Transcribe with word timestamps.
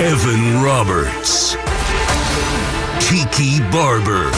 Evan 0.00 0.62
Roberts. 0.62 1.54
Tiki 3.00 3.60
Barber. 3.70 4.30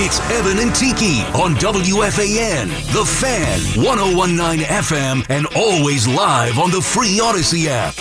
It's 0.00 0.20
Evan 0.30 0.58
and 0.58 0.74
Tiki 0.74 1.22
on 1.40 1.54
WFAN, 1.56 2.68
The 2.92 3.04
Fan, 3.04 3.60
1019 3.84 4.66
FM, 4.66 5.26
and 5.28 5.46
always 5.56 6.06
live 6.06 6.58
on 6.58 6.70
the 6.70 6.80
free 6.80 7.18
Audacy 7.18 7.66
app. 7.66 7.94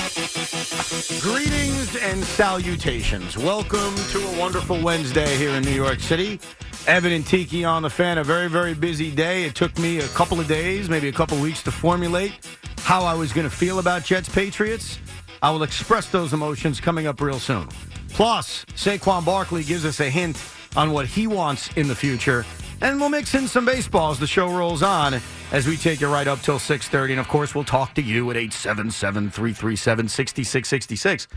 Greetings 1.21 1.95
and 1.97 2.23
salutations. 2.23 3.37
Welcome 3.37 3.95
to 4.11 4.27
a 4.27 4.39
wonderful 4.39 4.81
Wednesday 4.81 5.37
here 5.37 5.51
in 5.51 5.63
New 5.63 5.71
York 5.71 5.99
City. 5.99 6.39
Evan 6.87 7.11
and 7.11 7.27
Tiki 7.27 7.65
on 7.65 7.83
the 7.83 7.89
fan. 7.89 8.17
A 8.17 8.23
very, 8.23 8.47
very 8.47 8.73
busy 8.73 9.11
day. 9.11 9.43
It 9.43 9.55
took 9.55 9.77
me 9.77 9.99
a 9.99 10.07
couple 10.09 10.39
of 10.39 10.47
days, 10.47 10.89
maybe 10.89 11.09
a 11.09 11.11
couple 11.11 11.35
of 11.35 11.43
weeks 11.43 11.61
to 11.63 11.71
formulate 11.71 12.47
how 12.79 13.03
I 13.03 13.13
was 13.13 13.33
going 13.33 13.47
to 13.47 13.53
feel 13.53 13.79
about 13.79 14.05
Jets 14.05 14.29
Patriots. 14.29 14.97
I 15.41 15.51
will 15.51 15.63
express 15.63 16.09
those 16.09 16.31
emotions 16.31 16.79
coming 16.79 17.05
up 17.05 17.19
real 17.19 17.39
soon. 17.39 17.67
Plus, 18.09 18.63
Saquon 18.75 19.25
Barkley 19.25 19.65
gives 19.65 19.83
us 19.85 19.99
a 19.99 20.09
hint 20.09 20.41
on 20.77 20.91
what 20.91 21.05
he 21.05 21.27
wants 21.27 21.69
in 21.75 21.89
the 21.89 21.95
future. 21.95 22.45
And 22.81 22.97
we'll 22.99 23.09
mix 23.09 23.35
in 23.35 23.49
some 23.49 23.65
baseball 23.65 24.11
as 24.11 24.19
the 24.19 24.27
show 24.27 24.47
rolls 24.47 24.81
on 24.81 25.19
as 25.51 25.67
we 25.67 25.75
take 25.75 25.99
you 25.99 26.07
right 26.07 26.27
up 26.27 26.39
till 26.41 26.57
6.30. 26.57 27.11
And, 27.11 27.19
of 27.19 27.27
course, 27.27 27.53
we'll 27.53 27.65
talk 27.65 27.93
to 27.95 28.01
you 28.01 28.31
at 28.31 28.37
877-337-6666. 28.37 31.27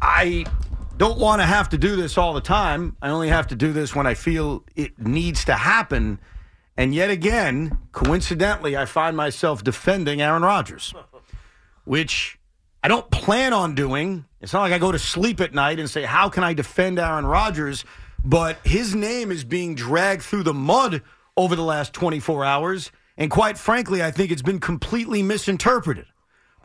I 0.00 0.44
don't 0.96 1.18
want 1.18 1.40
to 1.40 1.46
have 1.46 1.68
to 1.70 1.78
do 1.78 1.96
this 1.96 2.16
all 2.18 2.34
the 2.34 2.40
time. 2.40 2.96
I 3.02 3.10
only 3.10 3.28
have 3.28 3.48
to 3.48 3.56
do 3.56 3.72
this 3.72 3.94
when 3.94 4.06
I 4.06 4.14
feel 4.14 4.64
it 4.76 4.98
needs 4.98 5.44
to 5.46 5.54
happen. 5.54 6.18
And 6.76 6.94
yet 6.94 7.10
again, 7.10 7.78
coincidentally, 7.92 8.76
I 8.76 8.84
find 8.86 9.16
myself 9.16 9.62
defending 9.62 10.22
Aaron 10.22 10.42
Rodgers, 10.42 10.94
which 11.84 12.38
I 12.82 12.88
don't 12.88 13.10
plan 13.10 13.52
on 13.52 13.74
doing. 13.74 14.24
It's 14.40 14.52
not 14.52 14.62
like 14.62 14.72
I 14.72 14.78
go 14.78 14.92
to 14.92 14.98
sleep 14.98 15.40
at 15.40 15.54
night 15.54 15.78
and 15.78 15.88
say, 15.88 16.02
How 16.02 16.28
can 16.28 16.44
I 16.44 16.54
defend 16.54 16.98
Aaron 16.98 17.26
Rodgers? 17.26 17.84
But 18.24 18.58
his 18.64 18.94
name 18.94 19.30
is 19.30 19.44
being 19.44 19.74
dragged 19.74 20.22
through 20.22 20.44
the 20.44 20.54
mud 20.54 21.02
over 21.36 21.56
the 21.56 21.62
last 21.62 21.92
24 21.92 22.44
hours. 22.44 22.92
And 23.16 23.30
quite 23.30 23.58
frankly, 23.58 24.02
I 24.02 24.10
think 24.10 24.30
it's 24.30 24.42
been 24.42 24.60
completely 24.60 25.22
misinterpreted. 25.22 26.06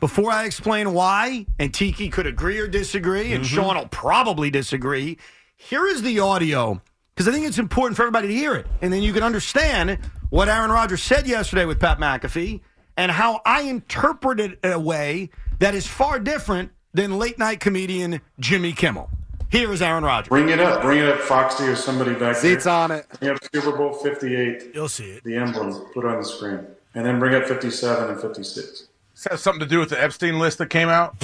Before 0.00 0.30
I 0.30 0.44
explain 0.44 0.92
why, 0.92 1.46
and 1.58 1.74
Tiki 1.74 2.08
could 2.08 2.26
agree 2.26 2.58
or 2.58 2.68
disagree, 2.68 3.32
and 3.32 3.44
mm-hmm. 3.44 3.54
Sean 3.54 3.76
will 3.76 3.88
probably 3.88 4.50
disagree, 4.50 5.18
here 5.56 5.86
is 5.86 6.02
the 6.02 6.20
audio 6.20 6.80
because 7.14 7.26
I 7.26 7.32
think 7.32 7.46
it's 7.46 7.58
important 7.58 7.96
for 7.96 8.02
everybody 8.02 8.28
to 8.28 8.34
hear 8.34 8.54
it. 8.54 8.66
And 8.80 8.92
then 8.92 9.02
you 9.02 9.12
can 9.12 9.24
understand 9.24 9.98
what 10.30 10.48
Aaron 10.48 10.70
Rodgers 10.70 11.02
said 11.02 11.26
yesterday 11.26 11.64
with 11.64 11.80
Pat 11.80 11.98
McAfee 11.98 12.60
and 12.96 13.10
how 13.10 13.40
I 13.44 13.62
interpret 13.62 14.38
it 14.38 14.60
in 14.62 14.70
a 14.70 14.78
way 14.78 15.30
that 15.58 15.74
is 15.74 15.84
far 15.84 16.20
different 16.20 16.70
than 16.94 17.18
late 17.18 17.36
night 17.36 17.58
comedian 17.58 18.20
Jimmy 18.38 18.72
Kimmel. 18.72 19.10
Here 19.50 19.72
is 19.72 19.82
Aaron 19.82 20.04
Rodgers. 20.04 20.28
Bring 20.28 20.50
it 20.50 20.60
up. 20.60 20.82
Bring 20.82 20.98
it 20.98 21.08
up, 21.08 21.20
Foxy 21.20 21.64
or 21.64 21.74
somebody 21.74 22.14
back 22.14 22.36
Seats 22.36 22.64
there. 22.64 22.72
on 22.72 22.90
it. 22.90 23.06
Bring 23.18 23.32
up 23.32 23.38
Super 23.52 23.76
Bowl 23.76 23.94
58, 23.94 24.72
You'll 24.74 24.88
see 24.88 25.10
it. 25.10 25.24
the 25.24 25.36
emblem. 25.36 25.72
Put 25.94 26.04
it 26.04 26.08
on 26.08 26.18
the 26.18 26.24
screen. 26.24 26.66
And 26.94 27.06
then 27.06 27.18
bring 27.18 27.34
up 27.34 27.46
57 27.46 28.10
and 28.10 28.20
56. 28.20 28.87
This 29.18 29.26
has 29.32 29.42
something 29.42 29.58
to 29.58 29.66
do 29.66 29.80
with 29.80 29.88
the 29.88 30.00
Epstein 30.00 30.38
list 30.38 30.58
that 30.58 30.70
came 30.70 30.88
out. 30.88 31.16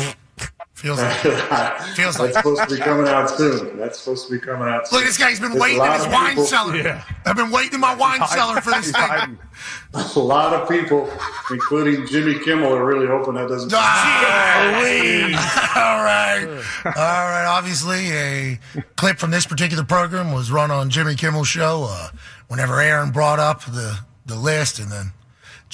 Feels 0.75 0.99
like 1.01 1.17
feels 1.95 2.17
That's 2.17 2.35
supposed 2.37 2.69
to 2.69 2.75
be 2.75 2.81
coming 2.81 3.07
out 3.07 3.31
soon. 3.31 3.79
That's 3.79 4.01
supposed 4.01 4.27
to 4.27 4.33
be 4.33 4.41
coming 4.41 4.67
out 4.67 4.89
soon. 4.89 4.99
Look, 4.99 5.07
this 5.07 5.17
guy's 5.17 5.39
been 5.39 5.53
There's 5.53 5.63
waiting 5.63 5.81
in 5.85 5.93
his 5.93 6.07
wine 6.09 6.31
people- 6.31 6.45
cellar. 6.47 6.77
Yeah. 6.77 7.05
I've 7.25 7.37
been 7.37 7.53
waiting 7.53 7.75
in 7.75 7.81
my 7.81 7.95
wine 7.95 8.19
cellar 8.27 8.61
for 8.61 8.71
this 8.71 8.87
He's 8.87 8.97
thing. 8.97 9.05
hiding. 9.07 9.39
A 9.95 10.19
lot 10.19 10.53
of 10.53 10.69
people, 10.69 11.09
including 11.53 12.05
Jimmy 12.09 12.37
Kimmel, 12.41 12.75
are 12.75 12.85
really 12.85 13.07
hoping 13.07 13.35
that 13.35 13.47
doesn't. 13.49 13.73
Ah, 13.73 14.75
all 15.77 16.03
right. 16.03 16.63
All 16.85 16.93
right. 16.93 17.47
Obviously, 17.47 18.11
a 18.11 18.59
clip 18.97 19.19
from 19.19 19.31
this 19.31 19.47
particular 19.47 19.85
program 19.85 20.33
was 20.33 20.51
run 20.51 20.73
on 20.73 20.91
Jimmy 20.91 21.15
Kimmel's 21.15 21.47
show 21.47 21.87
uh, 21.89 22.09
whenever 22.49 22.81
Aaron 22.81 23.13
brought 23.13 23.39
up 23.39 23.65
the, 23.67 24.01
the 24.27 24.35
list, 24.35 24.81
and 24.81 24.91
then 24.91 25.13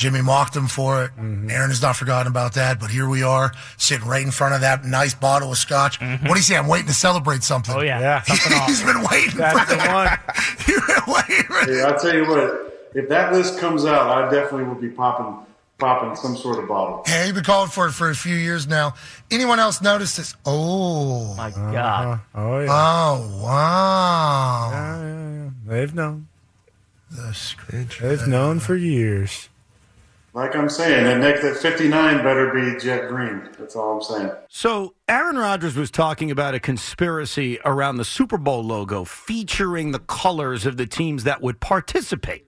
Jimmy 0.01 0.23
mocked 0.23 0.57
him 0.57 0.67
for 0.67 1.05
it. 1.05 1.11
Mm-hmm. 1.11 1.51
Aaron 1.51 1.69
has 1.69 1.83
not 1.83 1.95
forgotten 1.95 2.27
about 2.27 2.55
that, 2.55 2.81
but 2.81 2.91
here 2.91 3.07
we 3.07 3.23
are 3.23 3.53
sitting 3.77 4.09
right 4.09 4.25
in 4.25 4.31
front 4.31 4.55
of 4.55 4.63
that 4.63 4.83
nice 4.83 5.13
bottle 5.13 5.53
of 5.53 5.59
scotch. 5.59 6.01
Mm-hmm. 6.01 6.27
What 6.27 6.37
do 6.37 6.41
you 6.41 6.43
say? 6.43 6.57
I'm 6.57 6.69
waiting 6.69 6.87
to 6.87 6.95
celebrate 6.95 7.43
something. 7.43 7.75
Oh, 7.77 7.83
yeah. 7.83 8.23
Something 8.23 8.59
He's 8.67 8.83
been 8.83 9.03
waiting 9.11 9.37
That's 9.37 9.61
for 9.61 9.67
the 9.67 9.77
that. 9.77 9.93
one. 9.93 10.67
You've 10.67 11.07
waiting 11.07 11.45
for 11.45 11.87
I'll 11.87 11.99
tell 11.99 12.15
you 12.15 12.27
what. 12.27 12.91
If 12.95 13.11
that 13.11 13.35
list 13.35 13.59
comes 13.59 13.85
out, 13.85 14.09
I 14.09 14.31
definitely 14.31 14.65
will 14.69 14.81
be 14.81 14.89
popping, 14.89 15.37
popping 15.77 16.17
some 16.17 16.35
sort 16.35 16.59
of 16.59 16.67
bottle. 16.67 17.03
Hey, 17.05 17.27
you've 17.27 17.35
been 17.35 17.45
calling 17.45 17.69
for 17.69 17.87
it 17.87 17.93
for 17.93 18.09
a 18.09 18.15
few 18.15 18.37
years 18.37 18.67
now. 18.67 18.95
Anyone 19.31 19.61
else 19.61 19.83
notice 19.83 20.17
this? 20.17 20.35
Oh. 20.47 21.35
My 21.35 21.51
God. 21.51 21.75
Uh-huh. 21.75 22.41
Oh, 22.41 22.61
yeah. 22.61 22.69
Oh, 22.71 23.43
wow. 23.45 24.71
Yeah, 24.73 25.03
yeah, 25.03 25.33
yeah. 25.45 25.51
They've 25.67 25.95
known. 25.95 26.29
The. 27.11 27.87
They've 28.01 28.27
known 28.27 28.61
for 28.61 28.77
years. 28.77 29.50
Like 30.33 30.55
I'm 30.55 30.69
saying, 30.69 31.05
that 31.05 31.19
next 31.19 31.43
that 31.43 31.57
59 31.57 32.19
better 32.23 32.53
be 32.55 32.79
jet 32.79 33.09
green. 33.09 33.49
That's 33.59 33.75
all 33.75 33.97
I'm 33.97 34.03
saying. 34.03 34.31
So 34.49 34.95
Aaron 35.09 35.37
Rodgers 35.37 35.75
was 35.75 35.91
talking 35.91 36.31
about 36.31 36.55
a 36.55 36.61
conspiracy 36.61 37.59
around 37.65 37.97
the 37.97 38.05
Super 38.05 38.39
Bowl 38.39 38.63
logo 38.63 39.03
featuring 39.05 39.91
the 39.91 39.99
colors 39.99 40.67
of 40.67 40.77
the 40.77 40.87
teams 40.87 41.25
that 41.25 41.43
would 41.43 41.59
participate. 41.59 42.47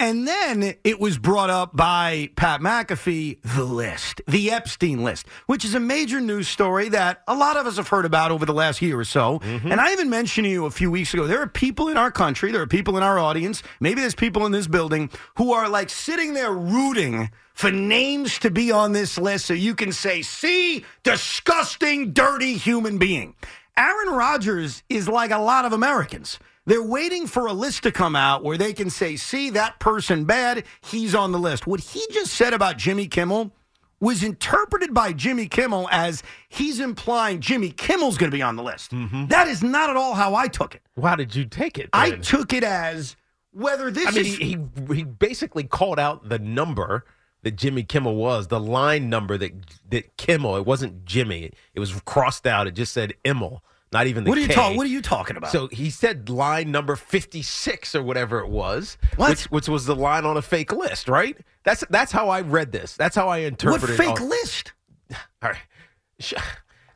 And 0.00 0.28
then 0.28 0.74
it 0.84 1.00
was 1.00 1.18
brought 1.18 1.50
up 1.50 1.76
by 1.76 2.30
Pat 2.36 2.60
McAfee, 2.60 3.38
the 3.42 3.64
list, 3.64 4.20
the 4.28 4.52
Epstein 4.52 5.02
list, 5.02 5.26
which 5.46 5.64
is 5.64 5.74
a 5.74 5.80
major 5.80 6.20
news 6.20 6.46
story 6.46 6.88
that 6.90 7.22
a 7.26 7.34
lot 7.34 7.56
of 7.56 7.66
us 7.66 7.78
have 7.78 7.88
heard 7.88 8.04
about 8.04 8.30
over 8.30 8.46
the 8.46 8.54
last 8.54 8.80
year 8.80 9.00
or 9.00 9.04
so. 9.04 9.40
Mm-hmm. 9.40 9.72
And 9.72 9.80
I 9.80 9.92
even 9.92 10.08
mentioned 10.08 10.44
to 10.44 10.50
you 10.50 10.66
a 10.66 10.70
few 10.70 10.88
weeks 10.88 11.12
ago, 11.14 11.26
there 11.26 11.42
are 11.42 11.48
people 11.48 11.88
in 11.88 11.96
our 11.96 12.12
country, 12.12 12.52
there 12.52 12.62
are 12.62 12.66
people 12.68 12.96
in 12.96 13.02
our 13.02 13.18
audience, 13.18 13.64
maybe 13.80 14.00
there's 14.00 14.14
people 14.14 14.46
in 14.46 14.52
this 14.52 14.68
building 14.68 15.10
who 15.36 15.52
are 15.52 15.68
like 15.68 15.90
sitting 15.90 16.32
there 16.32 16.52
rooting 16.52 17.30
for 17.54 17.72
names 17.72 18.38
to 18.38 18.52
be 18.52 18.70
on 18.70 18.92
this 18.92 19.18
list 19.18 19.46
so 19.46 19.52
you 19.52 19.74
can 19.74 19.90
say, 19.90 20.22
see, 20.22 20.84
disgusting, 21.02 22.12
dirty 22.12 22.54
human 22.54 22.98
being. 22.98 23.34
Aaron 23.76 24.14
Rodgers 24.14 24.84
is 24.88 25.08
like 25.08 25.32
a 25.32 25.38
lot 25.38 25.64
of 25.64 25.72
Americans. 25.72 26.38
They're 26.68 26.82
waiting 26.82 27.26
for 27.26 27.46
a 27.46 27.52
list 27.54 27.84
to 27.84 27.92
come 27.92 28.14
out 28.14 28.44
where 28.44 28.58
they 28.58 28.74
can 28.74 28.90
say, 28.90 29.16
see, 29.16 29.48
that 29.50 29.78
person 29.78 30.26
bad, 30.26 30.64
he's 30.82 31.14
on 31.14 31.32
the 31.32 31.38
list. 31.38 31.66
What 31.66 31.80
he 31.80 32.06
just 32.12 32.34
said 32.34 32.52
about 32.52 32.76
Jimmy 32.76 33.06
Kimmel 33.06 33.52
was 34.00 34.22
interpreted 34.22 34.92
by 34.92 35.14
Jimmy 35.14 35.48
Kimmel 35.48 35.88
as 35.90 36.22
he's 36.50 36.78
implying 36.78 37.40
Jimmy 37.40 37.70
Kimmel's 37.70 38.18
going 38.18 38.30
to 38.30 38.36
be 38.36 38.42
on 38.42 38.56
the 38.56 38.62
list. 38.62 38.90
Mm-hmm. 38.90 39.28
That 39.28 39.48
is 39.48 39.62
not 39.62 39.88
at 39.88 39.96
all 39.96 40.12
how 40.12 40.34
I 40.34 40.46
took 40.46 40.74
it. 40.74 40.82
How 41.00 41.16
did 41.16 41.34
you 41.34 41.46
take 41.46 41.78
it? 41.78 41.88
I 41.94 42.10
took 42.10 42.52
it 42.52 42.64
as 42.64 43.16
whether 43.52 43.90
this 43.90 44.06
I 44.06 44.10
mean, 44.10 44.26
is. 44.26 44.36
he, 44.36 44.44
he 44.44 44.94
he 44.94 45.04
basically 45.04 45.64
called 45.64 45.98
out 45.98 46.28
the 46.28 46.38
number 46.38 47.06
that 47.44 47.52
Jimmy 47.52 47.82
Kimmel 47.82 48.14
was, 48.14 48.48
the 48.48 48.60
line 48.60 49.08
number 49.08 49.38
that 49.38 49.52
that 49.88 50.18
Kimmel. 50.18 50.56
It 50.56 50.66
wasn't 50.66 51.06
Jimmy. 51.06 51.50
It 51.72 51.80
was 51.80 51.98
crossed 52.04 52.46
out. 52.46 52.66
It 52.66 52.72
just 52.72 52.92
said 52.92 53.14
Immel, 53.24 53.60
not 53.92 54.06
even 54.06 54.24
the 54.24 54.30
what 54.30 54.38
are 54.38 54.42
you 54.42 54.48
talking? 54.48 54.76
What 54.76 54.86
are 54.86 54.90
you 54.90 55.02
talking 55.02 55.36
about? 55.36 55.50
So 55.50 55.68
he 55.68 55.90
said 55.90 56.28
line 56.28 56.70
number 56.70 56.96
fifty 56.96 57.42
six 57.42 57.94
or 57.94 58.02
whatever 58.02 58.40
it 58.40 58.48
was, 58.48 58.98
What? 59.16 59.30
which 59.30 59.44
which 59.46 59.68
was 59.68 59.86
the 59.86 59.96
line 59.96 60.24
on 60.24 60.36
a 60.36 60.42
fake 60.42 60.72
list, 60.72 61.08
right? 61.08 61.36
That's 61.64 61.84
that's 61.90 62.12
how 62.12 62.28
I 62.28 62.42
read 62.42 62.72
this. 62.72 62.96
That's 62.96 63.16
how 63.16 63.28
I 63.28 63.38
what 63.40 63.46
interpreted. 63.46 63.96
fake 63.96 64.20
all- 64.20 64.28
list? 64.28 64.72
All 65.42 65.50
right. 65.50 65.58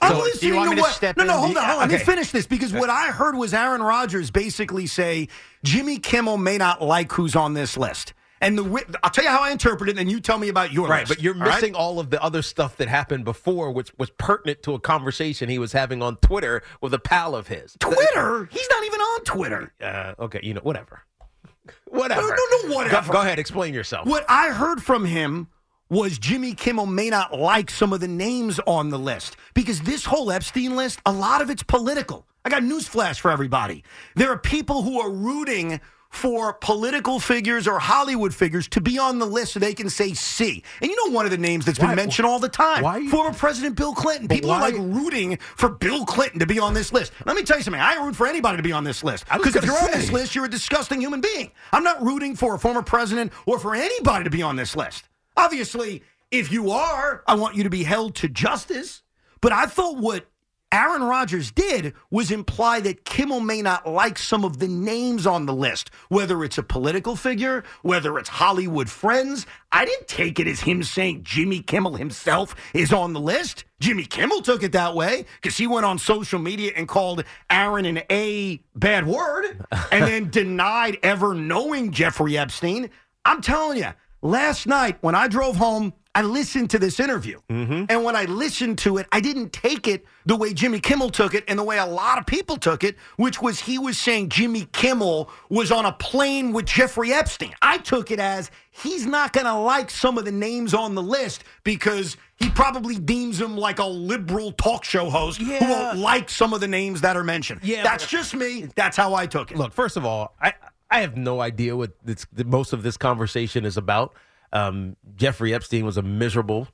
I'm 0.00 0.18
listening 0.18 0.52
to 0.52 0.80
what? 0.80 1.16
no, 1.16 1.24
no, 1.24 1.38
hold 1.38 1.56
on. 1.56 1.64
hold 1.64 1.82
on. 1.82 1.88
Let 1.88 1.90
me 1.90 2.04
finish 2.04 2.32
this 2.32 2.44
because 2.46 2.72
what 2.72 2.90
I 2.90 3.06
heard 3.06 3.36
was 3.36 3.54
Aaron 3.54 3.82
Rodgers 3.82 4.30
basically 4.32 4.86
say 4.88 5.28
Jimmy 5.62 5.98
Kimmel 5.98 6.38
may 6.38 6.58
not 6.58 6.82
like 6.82 7.12
who's 7.12 7.36
on 7.36 7.54
this 7.54 7.76
list. 7.76 8.12
And 8.42 8.58
the 8.58 8.98
I'll 9.02 9.10
tell 9.10 9.24
you 9.24 9.30
how 9.30 9.40
I 9.42 9.50
interpret 9.50 9.88
it, 9.88 9.92
and 9.92 9.98
then 10.00 10.08
you 10.10 10.20
tell 10.20 10.36
me 10.36 10.48
about 10.48 10.72
your 10.72 10.88
Right, 10.88 11.00
list. 11.08 11.08
but 11.08 11.22
you're 11.22 11.34
all 11.34 11.40
right? 11.40 11.54
missing 11.54 11.74
all 11.74 11.98
of 12.00 12.10
the 12.10 12.22
other 12.22 12.42
stuff 12.42 12.76
that 12.76 12.88
happened 12.88 13.24
before, 13.24 13.70
which 13.72 13.90
was 13.98 14.10
pertinent 14.10 14.62
to 14.64 14.74
a 14.74 14.80
conversation 14.80 15.48
he 15.48 15.58
was 15.58 15.72
having 15.72 16.02
on 16.02 16.16
Twitter 16.16 16.62
with 16.80 16.92
a 16.92 16.98
pal 16.98 17.34
of 17.34 17.46
his. 17.48 17.76
Twitter. 17.78 18.48
He's 18.52 18.68
not 18.70 18.84
even 18.84 19.00
on 19.00 19.20
Twitter. 19.24 19.72
Uh, 19.80 20.14
okay, 20.18 20.40
you 20.42 20.52
know, 20.54 20.60
whatever. 20.62 21.02
Whatever. 21.86 22.20
No, 22.22 22.28
no, 22.28 22.68
no, 22.68 22.74
whatever. 22.74 23.06
Go, 23.08 23.12
go 23.12 23.20
ahead, 23.20 23.38
explain 23.38 23.72
yourself. 23.72 24.06
What 24.08 24.24
I 24.28 24.48
heard 24.50 24.82
from 24.82 25.04
him 25.04 25.46
was 25.88 26.18
Jimmy 26.18 26.54
Kimmel 26.54 26.86
may 26.86 27.08
not 27.10 27.38
like 27.38 27.70
some 27.70 27.92
of 27.92 28.00
the 28.00 28.08
names 28.08 28.58
on 28.66 28.88
the 28.88 28.98
list 28.98 29.36
because 29.54 29.82
this 29.82 30.04
whole 30.06 30.32
Epstein 30.32 30.74
list, 30.74 31.00
a 31.06 31.12
lot 31.12 31.40
of 31.42 31.50
it's 31.50 31.62
political. 31.62 32.26
I 32.44 32.48
got 32.50 32.64
news 32.64 32.88
flash 32.88 33.20
for 33.20 33.30
everybody. 33.30 33.84
There 34.16 34.30
are 34.32 34.38
people 34.38 34.82
who 34.82 35.00
are 35.00 35.10
rooting 35.10 35.80
for 36.12 36.52
political 36.52 37.18
figures 37.18 37.66
or 37.66 37.78
Hollywood 37.78 38.34
figures 38.34 38.68
to 38.68 38.80
be 38.82 38.98
on 38.98 39.18
the 39.18 39.24
list 39.26 39.54
so 39.54 39.58
they 39.58 39.72
can 39.72 39.88
say 39.88 40.12
C. 40.12 40.62
And 40.82 40.90
you 40.90 41.08
know 41.08 41.12
one 41.14 41.24
of 41.24 41.30
the 41.30 41.38
names 41.38 41.64
that's 41.64 41.78
Why- 41.80 41.86
been 41.88 41.96
mentioned 41.96 42.26
all 42.26 42.38
the 42.38 42.50
time. 42.50 42.82
why- 42.82 43.06
Former 43.08 43.32
President 43.32 43.76
Bill 43.76 43.94
Clinton. 43.94 44.28
People 44.28 44.50
are 44.50 44.60
like 44.60 44.74
rooting 44.76 45.38
for 45.56 45.70
Bill 45.70 46.04
Clinton 46.04 46.38
to 46.40 46.46
be 46.46 46.58
on 46.58 46.74
this 46.74 46.92
list. 46.92 47.12
Let 47.24 47.34
me 47.34 47.42
tell 47.42 47.56
you 47.56 47.62
something. 47.62 47.80
I 47.80 47.94
root 47.94 48.14
for 48.14 48.26
anybody 48.26 48.58
to 48.58 48.62
be 48.62 48.72
on 48.72 48.84
this 48.84 49.02
list. 49.02 49.24
Because 49.32 49.56
if 49.56 49.64
you're 49.64 49.76
on 49.82 49.90
this 49.90 50.12
list, 50.12 50.34
you're 50.34 50.44
a 50.44 50.50
disgusting 50.50 51.00
human 51.00 51.22
being. 51.22 51.50
I'm 51.72 51.82
not 51.82 52.02
rooting 52.02 52.36
for 52.36 52.54
a 52.54 52.58
former 52.58 52.82
president 52.82 53.32
or 53.46 53.58
for 53.58 53.74
anybody 53.74 54.24
to 54.24 54.30
be 54.30 54.42
on 54.42 54.56
this 54.56 54.76
list. 54.76 55.08
Obviously, 55.36 56.02
if 56.30 56.52
you 56.52 56.70
are, 56.70 57.22
I 57.26 57.34
want 57.36 57.56
you 57.56 57.64
to 57.64 57.70
be 57.70 57.84
held 57.84 58.14
to 58.16 58.28
justice. 58.28 59.02
But 59.40 59.52
I 59.52 59.64
thought 59.66 59.96
what 59.96 60.26
Aaron 60.72 61.02
Rodgers 61.02 61.50
did 61.50 61.92
was 62.10 62.30
imply 62.30 62.80
that 62.80 63.04
Kimmel 63.04 63.40
may 63.40 63.60
not 63.60 63.86
like 63.86 64.16
some 64.16 64.42
of 64.42 64.58
the 64.58 64.68
names 64.68 65.26
on 65.26 65.44
the 65.44 65.52
list, 65.52 65.90
whether 66.08 66.42
it's 66.42 66.56
a 66.56 66.62
political 66.62 67.14
figure, 67.14 67.62
whether 67.82 68.18
it's 68.18 68.30
Hollywood 68.30 68.88
friends. 68.88 69.44
I 69.70 69.84
didn't 69.84 70.08
take 70.08 70.40
it 70.40 70.46
as 70.46 70.60
him 70.60 70.82
saying 70.82 71.24
Jimmy 71.24 71.60
Kimmel 71.60 71.96
himself 71.96 72.56
is 72.72 72.90
on 72.90 73.12
the 73.12 73.20
list. 73.20 73.64
Jimmy 73.80 74.06
Kimmel 74.06 74.40
took 74.40 74.62
it 74.62 74.72
that 74.72 74.94
way 74.94 75.26
because 75.42 75.58
he 75.58 75.66
went 75.66 75.84
on 75.84 75.98
social 75.98 76.38
media 76.38 76.72
and 76.74 76.88
called 76.88 77.22
Aaron 77.50 77.84
an 77.84 78.02
A 78.10 78.62
bad 78.74 79.06
word 79.06 79.66
and 79.92 80.04
then 80.06 80.30
denied 80.30 80.96
ever 81.02 81.34
knowing 81.34 81.92
Jeffrey 81.92 82.38
Epstein. 82.38 82.88
I'm 83.26 83.42
telling 83.42 83.76
you, 83.76 83.92
last 84.22 84.66
night 84.66 84.96
when 85.02 85.14
I 85.14 85.28
drove 85.28 85.56
home, 85.56 85.92
I 86.14 86.22
listened 86.22 86.68
to 86.70 86.78
this 86.78 87.00
interview. 87.00 87.40
Mm-hmm. 87.48 87.86
And 87.88 88.04
when 88.04 88.14
I 88.14 88.24
listened 88.24 88.78
to 88.80 88.98
it, 88.98 89.06
I 89.12 89.20
didn't 89.20 89.52
take 89.52 89.88
it 89.88 90.04
the 90.26 90.36
way 90.36 90.52
Jimmy 90.52 90.78
Kimmel 90.78 91.08
took 91.08 91.34
it 91.34 91.42
and 91.48 91.58
the 91.58 91.62
way 91.64 91.78
a 91.78 91.86
lot 91.86 92.18
of 92.18 92.26
people 92.26 92.58
took 92.58 92.84
it, 92.84 92.96
which 93.16 93.40
was 93.40 93.60
he 93.60 93.78
was 93.78 93.96
saying 93.96 94.28
Jimmy 94.28 94.66
Kimmel 94.72 95.30
was 95.48 95.72
on 95.72 95.86
a 95.86 95.92
plane 95.92 96.52
with 96.52 96.66
Jeffrey 96.66 97.14
Epstein. 97.14 97.54
I 97.62 97.78
took 97.78 98.10
it 98.10 98.20
as 98.20 98.50
he's 98.70 99.06
not 99.06 99.32
going 99.32 99.46
to 99.46 99.54
like 99.54 99.90
some 99.90 100.18
of 100.18 100.26
the 100.26 100.32
names 100.32 100.74
on 100.74 100.94
the 100.94 101.02
list 101.02 101.44
because 101.64 102.18
he 102.36 102.50
probably 102.50 102.98
deems 102.98 103.40
him 103.40 103.56
like 103.56 103.78
a 103.78 103.86
liberal 103.86 104.52
talk 104.52 104.84
show 104.84 105.08
host 105.08 105.40
who 105.40 105.58
won't 105.60 105.98
like 105.98 106.28
some 106.28 106.52
of 106.52 106.60
the 106.60 106.68
names 106.68 107.00
that 107.00 107.16
are 107.16 107.24
mentioned. 107.24 107.60
Yeah, 107.62 107.82
That's 107.82 108.06
just 108.06 108.34
me. 108.34 108.68
That's 108.76 108.98
how 108.98 109.14
I 109.14 109.26
took 109.26 109.50
it. 109.50 109.56
Look, 109.56 109.72
first 109.72 109.96
of 109.96 110.04
all, 110.04 110.34
I 110.40 110.52
I 110.90 111.00
have 111.00 111.16
no 111.16 111.40
idea 111.40 111.74
what 111.74 111.92
this, 112.04 112.26
most 112.44 112.74
of 112.74 112.82
this 112.82 112.98
conversation 112.98 113.64
is 113.64 113.78
about. 113.78 114.14
Um, 114.52 114.96
Jeffrey 115.16 115.54
Epstein 115.54 115.84
was 115.84 115.96
a 115.96 116.02
miserable, 116.02 116.68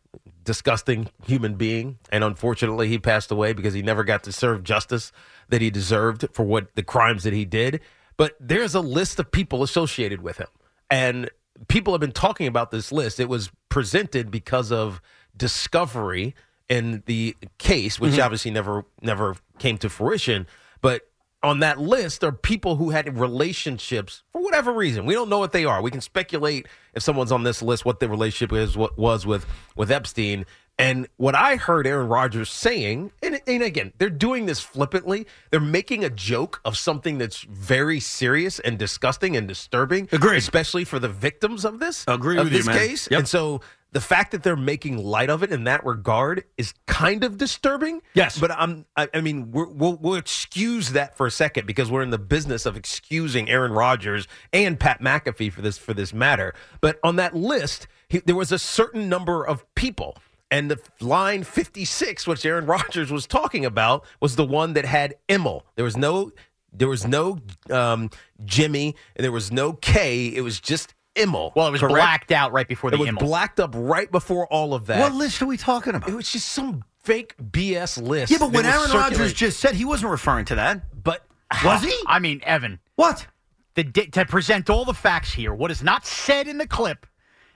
disgusting 0.44 1.08
human 1.24 1.54
being, 1.54 1.98
and 2.10 2.24
unfortunately, 2.24 2.88
he 2.88 2.98
passed 2.98 3.30
away 3.30 3.52
because 3.52 3.74
he 3.74 3.82
never 3.82 4.04
got 4.04 4.24
to 4.24 4.32
serve 4.32 4.64
justice 4.64 5.12
that 5.48 5.60
he 5.60 5.70
deserved 5.70 6.26
for 6.32 6.44
what 6.44 6.74
the 6.74 6.82
crimes 6.82 7.24
that 7.24 7.32
he 7.32 7.44
did. 7.44 7.80
But 8.16 8.36
there's 8.40 8.74
a 8.74 8.80
list 8.80 9.18
of 9.20 9.30
people 9.30 9.62
associated 9.62 10.22
with 10.22 10.38
him, 10.38 10.48
and 10.90 11.30
people 11.68 11.92
have 11.92 12.00
been 12.00 12.12
talking 12.12 12.46
about 12.46 12.70
this 12.70 12.90
list. 12.90 13.20
It 13.20 13.28
was 13.28 13.50
presented 13.68 14.30
because 14.30 14.72
of 14.72 15.00
discovery 15.36 16.34
in 16.68 17.02
the 17.06 17.36
case, 17.58 17.98
which 17.98 18.18
obviously 18.18 18.50
never 18.50 18.84
never 19.00 19.36
came 19.58 19.78
to 19.78 19.88
fruition, 19.88 20.46
but 20.80 21.07
on 21.42 21.60
that 21.60 21.78
list 21.78 22.24
are 22.24 22.32
people 22.32 22.76
who 22.76 22.90
had 22.90 23.16
relationships 23.18 24.22
for 24.32 24.42
whatever 24.42 24.72
reason. 24.72 25.06
We 25.06 25.14
don't 25.14 25.28
know 25.28 25.38
what 25.38 25.52
they 25.52 25.64
are. 25.64 25.80
We 25.80 25.90
can 25.90 26.00
speculate 26.00 26.66
if 26.94 27.02
someone's 27.02 27.32
on 27.32 27.44
this 27.44 27.62
list 27.62 27.84
what 27.84 28.00
the 28.00 28.08
relationship 28.08 28.52
is 28.52 28.76
what 28.76 28.98
was 28.98 29.26
with 29.26 29.46
with 29.76 29.90
Epstein. 29.90 30.46
And 30.80 31.08
what 31.16 31.34
I 31.34 31.56
heard 31.56 31.88
Aaron 31.88 32.06
Rodgers 32.06 32.48
saying, 32.50 33.10
and, 33.20 33.40
and 33.48 33.62
again, 33.64 33.92
they're 33.98 34.08
doing 34.08 34.46
this 34.46 34.60
flippantly. 34.60 35.26
They're 35.50 35.58
making 35.58 36.04
a 36.04 36.10
joke 36.10 36.60
of 36.64 36.76
something 36.76 37.18
that's 37.18 37.40
very 37.40 37.98
serious 37.98 38.60
and 38.60 38.78
disgusting 38.78 39.36
and 39.36 39.48
disturbing, 39.48 40.08
Agreed. 40.12 40.36
especially 40.36 40.84
for 40.84 41.00
the 41.00 41.08
victims 41.08 41.64
of 41.64 41.80
this. 41.80 42.04
Agree 42.06 42.38
of 42.38 42.44
with 42.44 42.52
you, 42.52 42.58
this 42.60 42.66
man. 42.66 42.78
case. 42.78 43.08
Yep. 43.10 43.18
And 43.18 43.28
so 43.28 43.60
the 43.92 44.00
fact 44.00 44.32
that 44.32 44.42
they're 44.42 44.56
making 44.56 44.98
light 44.98 45.30
of 45.30 45.42
it 45.42 45.50
in 45.50 45.64
that 45.64 45.84
regard 45.84 46.44
is 46.56 46.74
kind 46.86 47.24
of 47.24 47.38
disturbing. 47.38 48.02
Yes. 48.14 48.38
but 48.38 48.50
I'm. 48.50 48.84
I, 48.96 49.08
I 49.14 49.20
mean, 49.20 49.50
we're, 49.50 49.68
we'll 49.68 49.96
we'll 49.96 50.16
excuse 50.16 50.92
that 50.92 51.16
for 51.16 51.26
a 51.26 51.30
second 51.30 51.66
because 51.66 51.90
we're 51.90 52.02
in 52.02 52.10
the 52.10 52.18
business 52.18 52.66
of 52.66 52.76
excusing 52.76 53.48
Aaron 53.48 53.72
Rodgers 53.72 54.28
and 54.52 54.78
Pat 54.78 55.00
McAfee 55.00 55.52
for 55.52 55.62
this 55.62 55.78
for 55.78 55.94
this 55.94 56.12
matter. 56.12 56.54
But 56.80 56.98
on 57.02 57.16
that 57.16 57.34
list, 57.34 57.86
he, 58.08 58.18
there 58.18 58.36
was 58.36 58.52
a 58.52 58.58
certain 58.58 59.08
number 59.08 59.46
of 59.46 59.64
people. 59.74 60.16
And 60.50 60.70
the 60.70 60.78
line 61.00 61.42
56, 61.42 62.26
which 62.26 62.46
Aaron 62.46 62.66
Rodgers 62.66 63.10
was 63.12 63.26
talking 63.26 63.64
about, 63.66 64.06
was 64.20 64.36
the 64.36 64.46
one 64.46 64.72
that 64.74 64.86
had 64.86 65.14
Immel. 65.28 65.62
There 65.76 65.84
was 65.84 65.96
no, 65.96 66.32
there 66.72 66.88
was 66.88 67.06
no 67.06 67.38
um, 67.70 68.10
Jimmy, 68.44 68.94
and 69.14 69.24
there 69.24 69.32
was 69.32 69.52
no 69.52 69.74
K. 69.74 70.28
It 70.28 70.40
was 70.40 70.58
just 70.58 70.94
Immel. 71.18 71.52
Well, 71.54 71.66
it 71.66 71.70
was 71.72 71.80
correct? 71.80 71.94
blacked 71.94 72.32
out 72.32 72.52
right 72.52 72.66
before 72.68 72.90
the 72.90 72.96
It 72.96 73.00
was 73.00 73.08
Immel. 73.10 73.18
blacked 73.20 73.60
up 73.60 73.72
right 73.76 74.10
before 74.10 74.46
all 74.52 74.74
of 74.74 74.86
that. 74.86 75.00
What 75.00 75.14
list 75.14 75.42
are 75.42 75.46
we 75.46 75.56
talking 75.56 75.94
about? 75.94 76.08
It 76.08 76.14
was 76.14 76.30
just 76.30 76.48
some 76.48 76.84
fake 77.02 77.34
BS 77.38 78.00
list. 78.02 78.32
Yeah, 78.32 78.38
but 78.38 78.52
when 78.52 78.66
Aaron 78.66 78.90
Rodgers 78.90 79.32
just 79.32 79.60
said 79.60 79.74
he 79.74 79.84
wasn't 79.84 80.10
referring 80.10 80.44
to 80.46 80.54
that. 80.56 81.02
but 81.04 81.24
Was 81.64 81.82
he? 81.82 81.94
I 82.06 82.18
mean, 82.18 82.40
Evan, 82.44 82.78
What? 82.96 83.26
the 83.74 83.84
to 83.84 84.24
present 84.26 84.68
all 84.70 84.84
the 84.84 84.94
facts 84.94 85.32
here, 85.32 85.54
what 85.54 85.70
is 85.70 85.82
not 85.82 86.04
said 86.06 86.46
in 86.48 86.58
the 86.58 86.66
clip, 86.66 87.06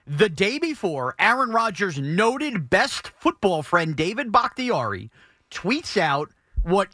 the 0.07 0.29
day 0.29 0.57
before, 0.59 1.15
Aaron 1.19 1.51
Rodgers' 1.51 1.97
noted 1.99 2.69
best 2.69 3.07
football 3.19 3.61
friend 3.63 3.95
David 3.95 4.31
Bakhtiari 4.31 5.09
tweets 5.51 5.95
out 5.97 6.29
what 6.63 6.89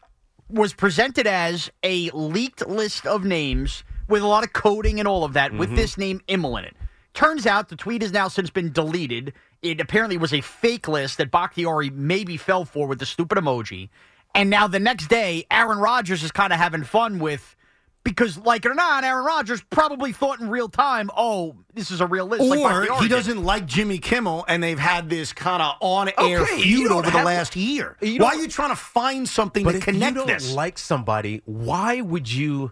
was 0.50 0.74
presented 0.74 1.26
as 1.28 1.70
a 1.84 2.10
leaked 2.12 2.68
list 2.68 3.06
of 3.08 3.24
names 3.24 3.84
with 4.10 4.24
a 4.24 4.28
lot 4.28 4.44
of 4.44 4.54
coding 4.54 5.00
and 5.00 5.08
all 5.08 5.24
of 5.24 5.34
that 5.34 5.54
with 5.54 5.70
mm-hmm. 5.70 5.76
this 5.76 5.98
name 5.98 6.22
Immel 6.28 6.60
in 6.60 6.66
it. 6.66 6.76
Turns 7.14 7.46
out 7.46 7.70
the 7.70 7.76
tweet 7.76 8.02
has 8.02 8.12
now 8.12 8.28
since 8.28 8.50
been 8.50 8.72
deleted. 8.72 9.34
It 9.62 9.82
apparently 9.82 10.18
was 10.18 10.34
a 10.34 10.42
fake 10.42 10.88
list 10.88 11.18
that 11.18 11.32
Bakhtiari 11.32 11.90
maybe 11.90 12.38
fell 12.38 12.66
for 12.66 12.88
with 12.88 13.00
the 13.00 13.06
stupid 13.06 13.38
emoji. 13.38 13.90
And 14.36 14.50
now 14.50 14.68
the 14.68 14.80
next 14.80 15.08
day, 15.08 15.46
Aaron 15.50 15.80
Rodgers 15.80 16.24
is 16.24 16.32
kind 16.32 16.54
of 16.54 16.60
having 16.60 16.84
fun 16.84 17.20
with 17.20 17.56
because, 18.04 18.38
like 18.38 18.66
it 18.66 18.72
or 18.72 18.76
not, 18.76 19.04
Aaron 19.04 19.26
Rodgers 19.26 19.62
probably 19.70 20.12
thought 20.12 20.40
in 20.40 20.50
real 20.50 20.70
time, 20.70 21.10
"Oh, 21.16 21.56
this 21.74 21.92
is 21.92 22.00
a 22.02 22.08
real 22.08 22.26
list." 22.26 22.42
Or 22.42 22.56
Bakhtiari 22.56 23.04
he 23.04 23.08
doesn't 23.08 23.44
like 23.44 23.66
Jimmy 23.66 23.98
Kimmel, 23.98 24.46
and 24.48 24.64
they've 24.64 24.80
had 24.80 25.10
this 25.10 25.34
kind 25.34 25.62
of 25.62 25.76
on-air 25.82 26.42
Okay, 26.42 26.62
feud 26.62 26.92
over 26.92 27.04
the 27.04 27.12
have- 27.12 27.26
last 27.26 27.56
year. 27.56 27.98
Why 28.02 28.30
are 28.30 28.36
you 28.36 28.48
trying 28.48 28.70
to 28.70 28.76
find 28.76 29.28
something 29.28 29.64
but 29.64 29.72
to 29.72 29.78
if 29.78 29.88
you 29.88 29.94
connect 29.94 30.16
don't 30.16 30.28
this? 30.28 30.54
like 30.54 30.78
somebody, 30.78 31.42
why 31.46 32.02
would 32.02 32.32
you? 32.32 32.72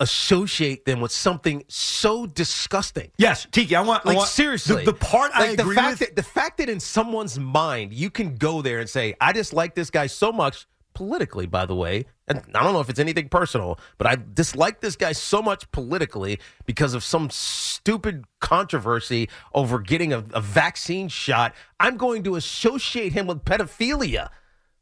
Associate 0.00 0.84
them 0.84 1.00
with 1.00 1.12
something 1.12 1.62
so 1.68 2.26
disgusting. 2.26 3.10
Yes, 3.18 3.46
Tiki, 3.52 3.76
I 3.76 3.82
want 3.82 4.04
I 4.04 4.10
Like 4.10 4.16
want- 4.18 4.28
seriously, 4.30 4.84
The, 4.84 4.92
the 4.92 4.98
part 4.98 5.30
I 5.34 5.54
the 5.54 5.62
agree 5.62 5.76
fact 5.76 6.00
with. 6.00 6.08
that 6.08 6.16
the 6.16 6.22
fact 6.22 6.58
that 6.58 6.68
in 6.68 6.80
someone's 6.80 7.38
mind 7.38 7.92
you 7.92 8.10
can 8.10 8.34
go 8.36 8.62
there 8.62 8.80
and 8.80 8.88
say, 8.90 9.14
"I 9.20 9.32
dislike 9.32 9.74
this 9.74 9.90
guy 9.90 10.06
so 10.06 10.32
much." 10.32 10.66
Politically, 10.94 11.46
by 11.46 11.64
the 11.64 11.74
way, 11.74 12.04
and 12.28 12.42
I 12.54 12.62
don't 12.62 12.74
know 12.74 12.80
if 12.80 12.90
it's 12.90 12.98
anything 12.98 13.30
personal, 13.30 13.78
but 13.96 14.06
I 14.06 14.14
dislike 14.34 14.82
this 14.82 14.94
guy 14.94 15.12
so 15.12 15.40
much 15.40 15.70
politically 15.70 16.38
because 16.66 16.92
of 16.92 17.02
some 17.02 17.30
stupid 17.30 18.26
controversy 18.40 19.30
over 19.54 19.78
getting 19.78 20.12
a, 20.12 20.18
a 20.34 20.40
vaccine 20.42 21.08
shot. 21.08 21.54
I'm 21.80 21.96
going 21.96 22.24
to 22.24 22.34
associate 22.36 23.14
him 23.14 23.26
with 23.26 23.42
pedophilia. 23.42 24.28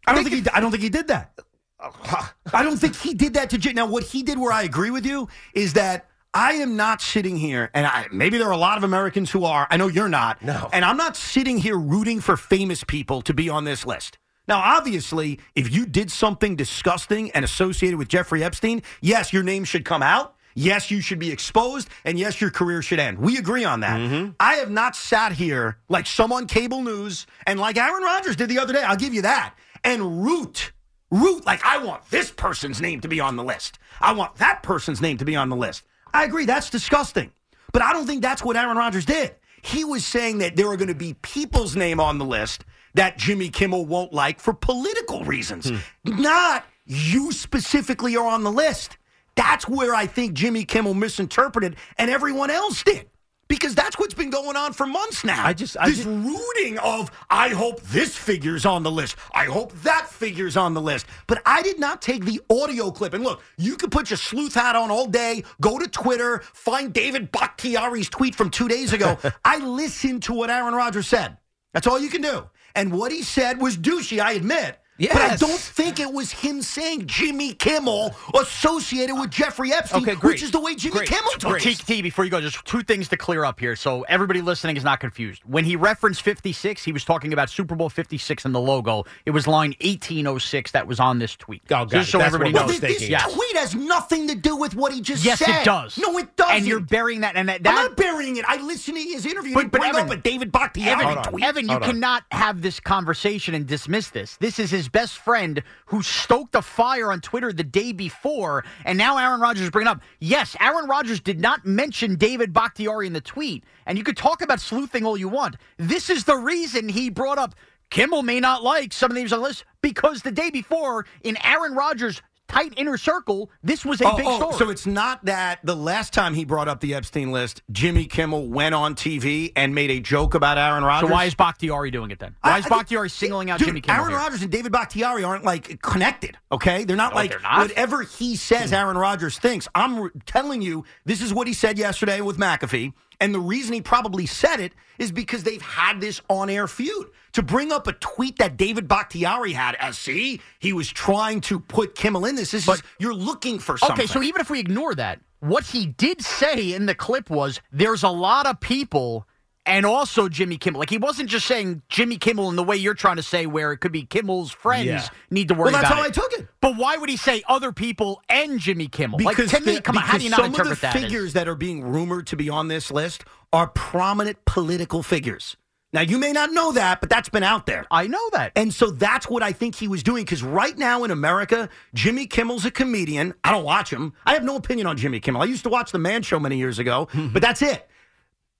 I 0.05 0.13
don't 0.17 0.25
think 0.25 0.45
he. 0.47 0.51
I 0.53 0.59
don't 0.59 0.73
think 0.73 0.83
he 0.83 0.89
did 0.89 1.07
that. 1.09 1.39
I 2.53 2.63
don't 2.63 2.77
think 2.77 2.97
he 2.97 3.15
did 3.15 3.35
that 3.35 3.51
to 3.51 3.59
J. 3.59 3.73
Now, 3.73 3.87
what 3.87 4.05
he 4.05 4.23
did, 4.23 4.39
where 4.39 4.53
I 4.53 4.63
agree 4.63 4.91
with 4.91 5.07
you, 5.07 5.29
is 5.55 5.75
that 5.75 6.09
I 6.33 6.55
am 6.55 6.77
not 6.77 7.03
sitting 7.03 7.37
here, 7.37 7.71
and 7.75 7.87
I, 7.87 8.07
maybe 8.13 8.39
there 8.39 8.47
are 8.49 8.53
a 8.53 8.57
lot 8.57 8.79
of 8.79 8.85
Americans 8.85 9.31
who 9.31 9.45
are. 9.45 9.67
I 9.71 9.77
know 9.77 9.89
you're 9.89 10.09
not. 10.09 10.43
No. 10.43 10.69
And 10.73 10.85
I'm 10.85 10.97
not 10.97 11.17
sitting 11.17 11.59
here 11.59 11.77
rooting 11.77 12.21
for 12.21 12.37
famous 12.37 12.85
people 12.85 13.23
to 13.23 13.35
be 13.35 13.49
on 13.49 13.65
this 13.65 13.85
list. 13.85 14.19
Now, 14.47 14.61
obviously, 14.61 15.41
if 15.55 15.73
you 15.73 15.87
did 15.87 16.11
something 16.11 16.57
disgusting 16.57 17.31
and 17.33 17.45
associated 17.45 17.99
with 17.99 18.09
Jeffrey 18.09 18.43
Epstein, 18.45 18.83
yes, 19.01 19.33
your 19.33 19.43
name 19.43 19.65
should 19.65 19.85
come 19.85 20.03
out. 20.03 20.37
Yes, 20.55 20.91
you 20.91 21.01
should 21.01 21.19
be 21.21 21.31
exposed, 21.31 21.89
and 22.05 22.19
yes, 22.19 22.41
your 22.41 22.51
career 22.51 22.83
should 22.83 22.99
end. 22.99 23.19
We 23.19 23.39
agree 23.39 23.65
on 23.65 23.81
that. 23.81 24.01
Mm-hmm. 24.01 24.31
I 24.41 24.55
have 24.55 24.71
not 24.71 24.97
sat 24.97 25.33
here 25.33 25.79
like 25.89 26.07
some 26.07 26.33
on 26.33 26.47
cable 26.47 26.83
news 26.83 27.27
and 27.47 27.61
like 27.61 27.77
Aaron 27.77 28.03
Rodgers 28.03 28.37
did 28.37 28.49
the 28.49 28.59
other 28.59 28.73
day. 28.73 28.83
I'll 28.83 28.97
give 28.97 29.15
you 29.15 29.23
that. 29.23 29.55
And 29.85 30.25
root, 30.25 30.73
root 31.11 31.45
like 31.47 31.65
I 31.65 31.79
want 31.79 32.09
this 32.11 32.31
person's 32.31 32.81
name 32.81 33.01
to 33.01 33.09
be 33.09 33.21
on 33.21 33.37
the 33.37 33.45
list. 33.45 33.79
I 34.01 34.13
want 34.13 34.37
that 34.37 34.63
person's 34.63 35.01
name 35.01 35.19
to 35.19 35.25
be 35.25 35.37
on 35.37 35.49
the 35.49 35.57
list. 35.57 35.85
I 36.13 36.25
agree, 36.25 36.45
that's 36.45 36.71
disgusting. 36.71 37.33
But 37.73 37.83
I 37.83 37.93
don't 37.93 38.07
think 38.07 38.23
that's 38.23 38.43
what 38.43 38.57
Aaron 38.57 38.77
Rodgers 38.77 39.05
did. 39.05 39.35
He 39.63 39.85
was 39.85 40.05
saying 40.05 40.39
that 40.39 40.57
there 40.57 40.69
are 40.69 40.77
going 40.77 40.89
to 40.89 40.95
be 40.95 41.15
people's 41.23 41.77
name 41.77 42.01
on 42.01 42.19
the 42.19 42.25
list 42.25 42.65
that 42.95 43.19
Jimmy 43.19 43.51
Kimmel 43.51 43.87
won't 43.87 44.13
like 44.13 44.41
for 44.41 44.53
political 44.53 45.25
reasons, 45.25 45.71
hmm. 45.71 45.77
not 46.05 46.65
you 46.87 47.31
specifically 47.31 48.17
are 48.17 48.27
on 48.27 48.43
the 48.43 48.51
list. 48.51 48.97
That's 49.37 49.69
where 49.69 49.95
I 49.95 50.07
think 50.07 50.35
Jimmy 50.35 50.65
Kimmel 50.65 50.95
misinterpreted 50.95 51.77
and 51.99 52.11
everyone 52.11 52.51
else 52.51 52.83
did. 52.83 53.09
Because 53.51 53.75
that's 53.75 53.99
what's 53.99 54.15
been 54.15 54.31
going 54.31 54.57
on 54.57 54.73
for 54.73 54.87
months 54.87 55.25
now. 55.25 55.45
I 55.45 55.53
just, 55.55 55.77
I 55.77 55.91
this 55.91 56.05
rooting 56.05 56.79
of 56.79 57.11
I 57.29 57.49
hope 57.49 57.83
this 57.83 58.17
figure's 58.17 58.65
on 58.65 58.85
the 58.85 58.93
list. 58.93 59.17
I 59.35 59.47
hope 59.47 59.73
that 59.83 60.07
figure's 60.09 60.57
on 60.57 60.73
the 60.73 60.81
list. 60.81 61.07
But 61.27 61.43
I 61.45 61.61
did 61.61 61.81
not 61.81 62.01
take 62.01 62.25
the 62.25 62.41
audio 62.49 62.93
clip. 62.93 63.13
And 63.13 63.25
look, 63.25 63.43
you 63.59 63.75
can 63.77 63.91
put 63.91 64.09
your 64.09 64.19
sleuth 64.19 64.55
hat 64.55 64.77
on 64.77 64.93
all 64.93 65.07
day, 65.07 65.43
go 65.61 65.81
to 65.81 65.89
Twitter, 65.89 66.39
find 66.53 66.93
David 66.93 67.33
Bakhtiari's 67.33 68.09
tweet 68.09 68.37
from 68.37 68.51
two 68.51 68.69
days 68.69 68.93
ago. 68.93 69.19
I 69.45 69.59
listened 69.59 70.23
to 70.25 70.33
what 70.33 70.49
Aaron 70.49 70.73
Rodgers 70.73 71.09
said. 71.09 71.37
That's 71.75 71.89
all 71.89 71.99
you 71.99 72.09
can 72.09 72.23
do. 72.23 72.49
And 72.77 72.93
what 72.93 73.11
he 73.11 73.25
said 73.25 73.61
was 73.61 73.77
douchey, 73.77 74.23
I 74.23 74.35
admit. 74.35 74.79
But 75.01 75.17
I 75.17 75.37
don't 75.37 75.51
think 75.59 75.99
it 75.99 76.13
was 76.13 76.31
him 76.33 76.63
saying 76.63 77.07
Jimmy 77.07 77.55
Kimmel 77.55 78.15
associated 78.39 79.15
with 79.15 79.31
Jeffrey 79.31 79.73
Epstein, 79.73 80.03
Okay, 80.03 80.15
great. 80.15 80.33
which 80.35 80.43
is 80.43 80.51
the 80.51 80.61
way 80.61 80.75
Jimmy 80.75 80.97
Great. 80.99 81.09
Kimmel 81.09 81.31
talks. 81.39 81.63
T, 81.63 81.75
T, 81.75 82.03
before 82.03 82.25
you 82.25 82.31
go, 82.31 82.41
just 82.41 82.65
two 82.65 82.83
things 82.83 83.09
to 83.09 83.17
clear 83.17 83.45
up 83.45 83.59
here, 83.61 83.77
so 83.77 84.03
everybody 84.03 84.41
listening 84.43 84.77
is 84.77 84.85
not 84.85 85.01
confused. 85.01 85.43
When 85.47 85.65
he 85.65 85.77
referenced 85.77 86.23
56, 86.23 86.85
he 86.85 86.93
was 86.93 87.05
talking 87.05 87.33
about 87.33 87.49
Super 87.51 87.75
Bowl 87.75 87.89
56 87.89 88.45
and 88.45 88.55
the 88.55 88.61
logo. 88.61 89.05
It 89.25 89.31
was 89.31 89.47
line 89.47 89.75
1806 89.81 90.73
that 90.73 90.87
was 90.87 91.01
on 91.01 91.19
this 91.19 91.37
tweet. 91.37 91.63
Oh, 91.67 91.85
got 91.85 91.89
just 91.91 92.11
so 92.11 92.19
That's 92.19 92.35
everybody 92.35 92.53
what 92.53 92.67
knows. 92.69 92.81
This, 92.81 92.99
this 93.09 93.23
tweet 93.33 93.57
has 93.57 93.75
nothing 93.75 94.29
to 94.29 94.35
do 94.35 94.57
with 94.57 94.75
what 94.75 94.93
he 94.93 95.01
just 95.01 95.25
Yes, 95.25 95.39
said. 95.39 95.63
it 95.63 95.65
does. 95.65 95.97
No, 95.99 96.19
it 96.19 96.37
doesn't. 96.37 96.57
And 96.57 96.67
you're 96.67 96.81
burying 96.81 97.21
that. 97.23 97.37
And 97.37 97.49
that, 97.49 97.61
I'm 97.67 97.75
not 97.75 97.97
burying 97.97 98.37
it. 98.37 98.45
I 98.47 98.57
listened 98.61 98.97
to 98.97 99.03
his 99.03 99.25
interview. 99.27 99.55
But- 99.55 99.71
But, 99.71 99.81
but 99.81 99.89
Evan- 99.89 100.05
up 100.07 100.11
a 100.11 100.17
David 100.17 100.51
Bakhtiari 100.53 101.05
Evan, 101.05 101.23
tweet. 101.25 101.45
Evan, 101.45 101.69
you 101.69 101.79
cannot 101.79 102.25
have 102.33 102.61
this 102.63 102.81
conversation 102.81 103.55
and 103.55 103.67
dismiss 103.67 104.09
this. 104.11 104.37
This 104.39 104.59
is 104.59 104.71
his 104.71 104.89
best 104.93 105.19
friend 105.19 105.63
who 105.87 106.03
stoked 106.03 106.55
a 106.55 106.63
fire 106.63 107.13
on 107.13 107.21
Twitter 107.21 107.53
the 107.53 107.65
day 107.65 107.93
before, 107.93 108.65
and 108.85 108.97
now 108.97 109.19
Aaron 109.19 109.41
Rodgers 109.41 109.65
is 109.65 109.71
bringing 109.71 109.89
up. 109.89 110.01
Yes, 110.19 110.57
Aaron 110.61 110.89
Rodgers 110.89 111.21
did 111.21 111.41
not 111.41 111.65
mention 111.67 112.17
David 112.17 112.53
Bakhtiari 112.53 113.07
in 113.07 113.13
the 113.13 113.21
tweet, 113.21 113.65
and 113.87 113.99
you 113.99 114.05
could 114.05 114.17
talk 114.17 114.43
about 114.43 114.61
sleuthing 114.61 115.05
all 115.05 115.17
you 115.17 115.29
want. 115.29 115.57
This 115.77 116.11
is 116.11 116.25
the 116.25 116.37
reason 116.37 116.89
he 116.89 117.11
brought 117.11 117.39
up 117.39 117.55
Kimmel 117.91 118.23
may 118.23 118.39
not 118.39 118.63
like 118.63 118.93
some 118.93 119.11
of 119.11 119.17
these 119.17 119.33
on 119.33 119.41
the 119.41 119.47
list 119.47 119.65
because 119.83 120.23
the 120.23 120.31
day 120.31 120.51
before 120.51 121.07
in 121.23 121.37
Aaron 121.45 121.75
Rodgers' 121.75 122.23
tight 122.51 122.75
inner 122.77 122.97
circle, 122.97 123.51
this 123.63 123.85
was 123.85 124.01
a 124.01 124.09
Oh, 124.11 124.17
big 124.17 124.27
oh, 124.27 124.37
story. 124.37 124.55
So 124.55 124.71
it's 124.71 124.87
not 124.87 125.25
that 125.27 125.61
the 125.65 125.77
last 125.77 126.13
time 126.13 126.35
he 126.35 126.45
brought 126.45 126.69
up 126.69 126.81
the 126.81 126.95
Epstein 126.95 127.31
list, 127.33 127.63
Jimmy 127.71 128.05
Kimmel 128.07 128.49
went 128.49 128.75
on 128.75 128.95
TV 128.95 129.53
and 129.57 129.75
made 129.75 129.91
a 129.91 130.01
joke 130.01 130.35
about 130.35 130.59
Aaron 130.59 130.83
Rodgers. 130.85 131.09
so 131.09 131.13
why 131.15 131.25
is 131.25 131.35
Bakhtiari 131.35 131.91
doing 131.91 132.11
it 132.11 132.19
then? 132.19 132.35
Why 132.43 132.59
is 132.59 132.67
I 132.67 132.69
think- 132.69 132.81
Bakhtiari 132.81 133.09
singling 133.11 133.51
out 133.51 133.59
Dude, 133.59 133.69
Jimmy 133.69 133.81
Kimmel? 133.81 134.03
Aaron? 134.05 134.15
Rodgers 134.15 134.43
and 134.43 134.51
David 134.51 134.73
Bakhtiari 134.73 135.25
aren't 135.25 135.45
like 135.45 135.81
connected. 135.83 136.37
Okay, 136.53 136.85
they're 136.85 136.97
not 136.97 137.13
No, 137.13 137.17
like 137.17 137.31
they're 137.31 137.41
not. 137.41 137.59
whatever 137.61 138.03
he 138.03 138.37
says. 138.37 138.73
Aaron 138.73 138.97
Rodgers 138.99 139.39
thinks. 139.39 139.69
I'm 139.75 140.11
telling 140.27 140.63
you, 140.63 140.85
this 141.05 141.23
is 141.23 141.33
what 141.33 141.47
he 141.47 141.53
said 141.53 141.79
yesterday 141.79 142.21
with 142.21 142.37
McAfee, 142.39 142.93
and 143.21 143.35
the 143.35 143.41
reason 143.41 143.75
he 143.75 143.83
probably 143.83 144.27
said 144.27 144.61
it 144.61 144.73
is 144.99 145.13
because 145.13 145.43
they've 145.45 145.63
had 145.63 146.01
this 146.01 146.21
on-air 146.29 146.67
feud. 146.67 147.11
To 147.35 147.43
bring 147.43 147.71
up 147.71 147.87
a 147.87 147.93
tweet 147.93 148.39
that 148.39 148.57
David 148.57 148.89
Bakhtiari 148.89 149.53
had, 149.53 149.77
as 149.77 149.97
see, 149.97 150.41
he 150.59 150.73
was 150.73 150.91
trying 150.91 151.41
to 151.43 151.61
put 151.61 151.95
Kimmel 151.95 152.25
in 152.25 152.35
this. 152.35 152.51
This 152.51 152.67
is 152.67 152.83
you're 152.99 153.15
looking 153.15 153.61
for 153.61 153.79
something. 153.79 153.99
Okay, 153.99 154.07
so 154.07 154.21
even 154.23 154.41
if 154.41 154.51
we 154.51 154.59
ignore 154.59 154.95
that, 154.97 155.21
what 155.39 155.65
he 155.65 155.87
did 155.87 156.23
say 156.23 156.75
in 156.75 156.87
the 156.87 156.95
clip 156.95 157.31
was 157.31 157.61
there's 157.71 158.03
a 158.03 158.09
lot 158.09 158.47
of 158.47 158.59
people 158.61 159.27
and 159.71 159.87
also 159.87 160.29
Jimmy 160.29 160.57
Kimmel. 160.59 160.81
Like 160.81 160.91
he 160.91 160.99
wasn't 160.99 161.31
just 161.31 161.47
saying 161.47 161.83
Jimmy 161.89 162.19
Kimmel 162.19 162.51
in 162.51 162.57
the 162.57 162.63
way 162.65 162.77
you're 162.77 162.95
trying 162.95 163.17
to 163.17 163.23
say 163.23 163.47
where 163.47 163.73
it 163.73 163.79
could 163.79 163.93
be 163.93 164.03
Kimmel's 164.03 164.51
friends 164.51 164.87
Yeah. 164.87 165.07
need 165.31 165.49
to 165.49 165.55
worry 165.55 165.73
Well, 165.73 165.81
that's 165.81 165.95
how 165.95 166.03
it. 166.03 166.07
I 166.07 166.11
took 166.11 166.33
it. 166.35 166.49
But 166.61 166.77
why 166.77 166.97
would 166.97 167.09
he 167.09 167.17
say 167.17 167.43
other 167.49 167.73
people 167.73 168.21
and 168.29 168.59
Jimmy 168.59 168.89
Kimmel? 168.89 169.19
Because 169.19 169.53
like 169.53 169.63
to 169.63 169.71
me, 169.71 169.81
come 169.81 169.97
on, 169.97 170.03
how 170.03 170.19
do 170.19 170.25
you 170.25 170.31
not 170.31 170.41
interpret 170.45 170.67
some 170.67 170.73
of 170.73 170.81
the 170.81 170.87
as- 170.89 170.93
figures 170.93 171.33
that 171.35 171.49
are 171.49 171.55
being 171.55 171.83
rumored 171.83 172.27
to 172.29 172.37
be 172.37 172.51
on 172.51 172.69
this 172.69 172.91
list 172.91 173.25
are 173.53 173.69
prominent 173.69 174.45
political 174.45 175.03
figures. 175.03 175.57
Now 175.93 176.03
you 176.03 176.19
may 176.19 176.31
not 176.31 176.53
know 176.53 176.71
that, 176.73 177.01
but 177.01 177.11
that's 177.11 177.29
been 177.29 177.43
out 177.43 177.67
there. 177.67 177.85
I 177.91 178.07
know 178.07 178.31
that. 178.31 178.53
And 178.55 178.73
so 178.73 178.91
that's 178.93 179.29
what 179.29 179.43
I 179.43 179.51
think 179.51 179.75
he 179.75 179.89
was 179.89 180.05
doing 180.05 180.23
because 180.25 180.41
right 180.41 180.79
now 180.79 181.03
in 181.03 181.11
America, 181.11 181.69
Jimmy 181.95 182.27
Kimmel's 182.29 182.65
a 182.65 182.71
comedian. 182.71 183.35
I 183.43 183.51
don't 183.51 183.65
watch 183.65 183.93
him. 183.93 184.13
I 184.25 184.35
have 184.35 184.45
no 184.45 184.55
opinion 184.55 184.87
on 184.87 184.97
Jimmy 184.97 185.19
Kimmel. 185.19 185.43
I 185.43 185.47
used 185.47 185.65
to 185.65 185.69
watch 185.69 185.91
The 185.91 185.99
Man 185.99 186.23
Show 186.23 186.39
many 186.39 186.59
years 186.59 186.79
ago, 186.79 187.09
but 187.33 187.43
that's 187.43 187.61
it. 187.61 187.89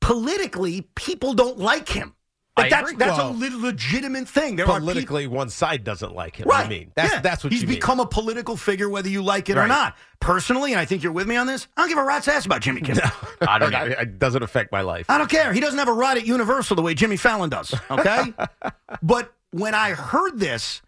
Politically, 0.01 0.83
people 0.95 1.35
don't 1.35 1.59
like 1.59 1.89
him. 1.89 2.15
Like 2.57 2.71
that's 2.71 2.91
agree. 2.91 2.99
that's 3.07 3.17
Well, 3.17 3.31
a 3.31 3.57
legitimate 3.57 4.29
thing. 4.29 4.57
There 4.57 4.67
are 4.67 4.69
people- 4.69 4.81
Politically, 4.81 5.27
one 5.27 5.49
side 5.49 5.83
doesn't 5.83 6.15
like 6.15 6.37
him. 6.37 6.47
Right. 6.49 6.67
I 6.67 6.69
mean, 6.69 6.93
that's 6.95 7.13
Yeah. 7.15 7.21
that's 7.21 7.43
what 7.45 7.53
he's 7.53 7.63
you 7.63 7.69
mean. 7.69 7.77
become 7.77 8.01
a 8.01 8.07
political 8.07 8.57
figure, 8.57 8.89
whether 8.91 9.09
you 9.09 9.23
like 9.23 9.49
it 9.49 9.57
or 9.57 9.67
not. 9.67 9.97
Personally, 10.19 10.73
and 10.73 10.81
I 10.81 10.85
think 10.85 11.03
you're 11.03 11.13
with 11.13 11.27
me 11.27 11.37
on 11.37 11.47
this. 11.47 11.69
I 11.77 11.83
don't 11.83 11.89
give 11.89 11.97
a 11.97 12.05
rat's 12.05 12.29
ass 12.29 12.45
about 12.45 12.61
Jimmy 12.61 12.83
Kimmel. 12.83 13.03
I 13.41 13.59
don't. 13.59 13.73
It 13.75 14.19
doesn't 14.19 14.43
affect 14.43 14.73
my 14.73 14.83
life. 14.83 15.07
I 15.09 15.17
don't 15.17 15.31
care. 15.31 15.53
He 15.55 15.61
doesn't 15.61 15.79
have 15.79 15.89
a 15.89 15.93
ride 15.93 16.19
at 16.19 16.27
Universal 16.27 16.77
the 16.77 16.83
way 16.83 16.93
Jimmy 16.93 17.17
Fallon 17.17 17.49
does. 17.49 17.73
Okay, 17.91 18.35
but 19.03 19.33
when 19.53 19.75
I 19.75 19.91
heard 19.93 20.39
this, 20.39 20.83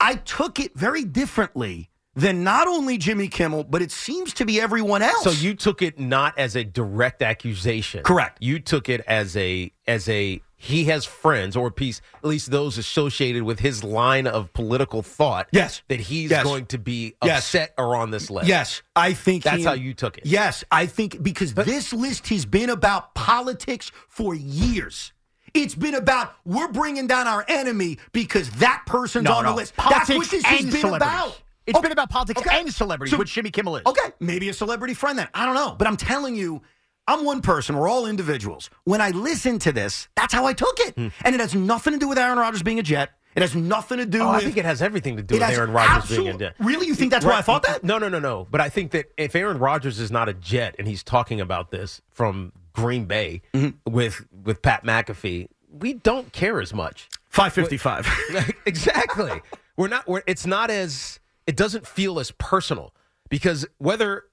I 0.00 0.14
took 0.14 0.58
it 0.58 0.74
very 0.74 1.04
differently 1.04 1.90
than 2.14 2.44
not 2.44 2.66
only 2.68 2.96
Jimmy 2.98 3.28
Kimmel, 3.28 3.64
but 3.64 3.82
it 3.82 3.90
seems 3.90 4.32
to 4.34 4.44
be 4.44 4.60
everyone 4.60 5.02
else. 5.02 5.24
So 5.24 5.30
you 5.30 5.54
took 5.54 5.82
it 5.82 5.98
not 5.98 6.38
as 6.38 6.54
a 6.56 6.64
direct 6.64 7.22
accusation. 7.22 8.02
Correct. 8.04 8.38
You 8.40 8.58
took 8.60 8.88
it 8.88 9.00
as 9.06 9.36
a 9.36 9.72
as 9.86 10.08
a 10.08 10.40
he 10.56 10.84
has 10.84 11.04
friends 11.04 11.56
or 11.56 11.70
piece 11.70 12.00
at 12.22 12.24
least 12.24 12.50
those 12.50 12.78
associated 12.78 13.42
with 13.42 13.58
his 13.60 13.84
line 13.84 14.26
of 14.26 14.50
political 14.54 15.02
thought. 15.02 15.46
Yes. 15.52 15.82
That 15.88 16.00
he's 16.00 16.30
Yes. 16.30 16.42
going 16.44 16.66
to 16.66 16.78
be 16.78 17.14
Yes. 17.22 17.38
upset 17.44 17.74
or 17.76 17.96
on 17.96 18.10
this 18.10 18.30
list. 18.30 18.48
Yes, 18.48 18.82
I 18.96 19.12
think 19.12 19.42
That's 19.42 19.58
he- 19.58 19.64
how 19.64 19.74
you 19.74 19.92
took 19.92 20.16
it. 20.16 20.24
Yes, 20.26 20.64
I 20.70 20.86
think 20.86 21.22
because 21.22 21.52
this 21.54 21.92
list 21.92 22.28
has 22.28 22.46
been 22.46 22.70
about 22.70 23.14
politics 23.14 23.90
for 24.08 24.34
years. 24.34 25.12
It's 25.52 25.74
been 25.74 25.94
about 25.94 26.34
we're 26.44 26.72
bringing 26.72 27.06
down 27.06 27.28
our 27.28 27.44
enemy 27.46 27.98
because 28.12 28.50
that 28.52 28.82
person's 28.86 29.24
No, 29.26 29.34
on 29.34 29.44
no. 29.44 29.50
the 29.50 29.56
list. 29.56 29.76
Politics 29.76 30.06
That's 30.08 30.18
what 30.18 30.30
this 30.30 30.44
has 30.44 30.64
been 30.82 30.94
about. 30.94 31.40
It's 31.66 31.76
Okay. 31.78 31.84
been 31.84 31.92
about 31.92 32.10
politics 32.10 32.40
Okay. 32.40 32.60
and 32.60 32.72
celebrities, 32.72 33.12
So- 33.12 33.18
which 33.18 33.32
Jimmy 33.32 33.50
Kimmel 33.50 33.76
is. 33.76 33.82
Okay, 33.86 34.12
maybe 34.20 34.48
a 34.48 34.52
celebrity 34.54 34.94
friend 34.94 35.18
then. 35.18 35.28
I 35.34 35.46
don't 35.46 35.54
know. 35.54 35.74
But 35.78 35.88
I'm 35.88 35.96
telling 35.96 36.36
you, 36.36 36.62
I'm 37.06 37.24
one 37.24 37.40
person. 37.42 37.76
We're 37.76 37.88
all 37.88 38.06
individuals. 38.06 38.70
When 38.84 39.00
I 39.00 39.10
listen 39.10 39.58
to 39.60 39.72
this, 39.72 40.08
that's 40.14 40.32
how 40.32 40.46
I 40.46 40.52
took 40.54 40.78
it. 40.80 40.94
Hmm. 40.94 41.08
And 41.24 41.34
it 41.34 41.40
has 41.40 41.54
nothing 41.54 41.92
to 41.94 41.98
do 41.98 42.08
with 42.08 42.18
Aaron 42.18 42.38
Rodgers 42.38 42.62
being 42.62 42.78
a 42.78 42.82
Jet. 42.82 43.10
It 43.34 43.40
has 43.42 43.54
nothing 43.54 43.98
to 43.98 44.06
do 44.06 44.22
Oh, 44.22 44.28
with. 44.28 44.36
I 44.36 44.40
think 44.44 44.56
it 44.56 44.64
has 44.64 44.80
everything 44.80 45.16
to 45.16 45.22
do 45.22 45.34
with 45.34 45.42
Aaron 45.42 45.72
Rodgers 45.72 46.08
being 46.16 46.28
a 46.28 46.38
Jet. 46.38 46.54
Really? 46.60 46.86
You 46.86 46.94
think 46.94 47.10
that's 47.10 47.24
why 47.26 47.36
I 47.36 47.42
thought 47.42 47.64
that? 47.64 47.82
No, 47.82 47.98
no, 47.98 48.08
no, 48.08 48.20
no. 48.20 48.46
But 48.50 48.60
I 48.60 48.68
think 48.68 48.92
that 48.92 49.06
if 49.16 49.34
Aaron 49.34 49.58
Rodgers 49.58 49.98
is 49.98 50.10
not 50.10 50.28
a 50.28 50.34
Jet 50.34 50.76
and 50.78 50.86
he's 50.86 51.02
talking 51.02 51.40
about 51.40 51.70
this 51.70 52.00
from 52.12 52.52
Green 52.74 53.06
Bay 53.06 53.42
Mm-hmm. 53.52 53.90
with 53.92 54.24
with 54.44 54.62
Pat 54.62 54.84
McAfee, 54.84 55.48
we 55.68 55.94
don't 55.94 56.32
care 56.32 56.60
as 56.60 56.72
much. 56.72 57.08
555. 57.28 58.52
exactly. 58.66 59.42
We're 59.76 59.88
not. 59.88 60.06
We're, 60.06 60.22
it's 60.26 60.46
not 60.46 60.70
as. 60.70 61.18
It 61.46 61.56
doesn't 61.56 61.86
feel 61.86 62.18
as 62.18 62.30
personal 62.32 62.94
because 63.28 63.66
whether 63.78 64.24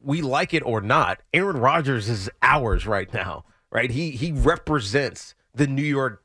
we 0.00 0.22
like 0.22 0.54
it 0.54 0.62
or 0.64 0.80
not, 0.80 1.20
Aaron 1.32 1.56
Rodgers 1.56 2.08
is 2.08 2.30
ours 2.42 2.86
right 2.86 3.12
now. 3.12 3.44
Right? 3.70 3.90
He 3.90 4.10
he 4.10 4.32
represents 4.32 5.34
the 5.54 5.66
New 5.66 5.82
York 5.82 6.22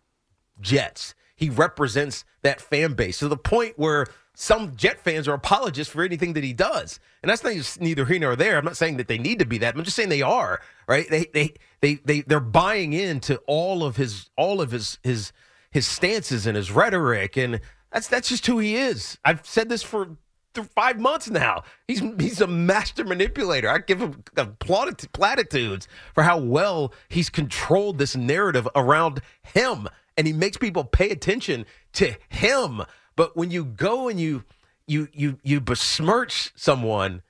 Jets. 0.60 1.16
He 1.36 1.50
represents 1.50 2.26
that 2.42 2.60
fan 2.60 2.94
base 2.94 3.20
to 3.20 3.28
the 3.28 3.38
point 3.38 3.78
where 3.78 4.08
some 4.40 4.76
Jet 4.76 5.00
fans 5.00 5.28
are 5.28 5.34
apologists 5.34 5.92
for 5.92 6.04
anything 6.04 6.34
that 6.34 6.44
he 6.44 6.54
does, 6.54 7.00
and 7.24 7.30
that's 7.30 7.44
not 7.44 7.78
neither 7.82 8.06
here 8.06 8.20
nor 8.20 8.36
there. 8.36 8.58
I'm 8.58 8.66
not 8.66 8.78
saying 8.78 8.98
that 8.98 9.08
they 9.08 9.18
need 9.18 9.40
to 9.40 9.46
be 9.46 9.58
that. 9.60 9.76
I'm 9.76 9.84
just 9.84 9.96
saying 9.96 10.10
they 10.10 10.22
are. 10.22 10.62
Right? 10.88 11.10
They 11.10 11.26
they 11.34 11.54
they 11.82 11.96
they 12.06 12.22
they're 12.22 12.40
buying 12.40 12.94
into 12.94 13.38
all 13.48 13.84
of 13.84 13.96
his 13.96 14.30
all 14.36 14.62
of 14.62 14.72
his 14.72 15.00
his 15.04 15.32
his 15.72 15.88
stances 15.88 16.46
and 16.46 16.56
his 16.56 16.72
rhetoric, 16.72 17.38
and 17.38 17.62
that's 17.92 18.08
that's 18.08 18.30
just 18.30 18.46
who 18.46 18.60
he 18.60 18.76
is. 18.76 19.18
I've 19.24 19.46
said 19.46 19.70
this 19.70 19.84
for 19.84 20.18
th- 20.54 20.68
five 20.68 21.00
months 21.00 21.30
now. 21.30 21.64
He's 21.88 22.02
he's 22.20 22.42
a 22.42 22.48
master 22.48 23.04
manipulator. 23.04 23.70
I 23.70 23.80
give 23.80 24.02
him 24.02 24.24
uh, 24.36 24.48
platitudes 24.60 25.88
for 26.14 26.24
how 26.24 26.40
well 26.40 26.94
he's 27.10 27.30
controlled 27.30 27.98
this 27.98 28.16
narrative 28.16 28.68
around 28.76 29.22
him, 29.42 29.88
and 30.18 30.28
he 30.28 30.34
makes 30.34 30.58
people 30.58 30.84
pay 30.84 31.10
attention 31.10 31.66
to 31.94 32.16
him. 32.30 32.82
But 33.16 33.36
when 33.36 33.52
you 33.52 33.66
go 33.66 34.10
and 34.10 34.20
you 34.20 34.44
you 34.86 35.08
you 35.14 35.40
you 35.44 35.62
besmirch 35.62 36.52
someone, 36.56 37.22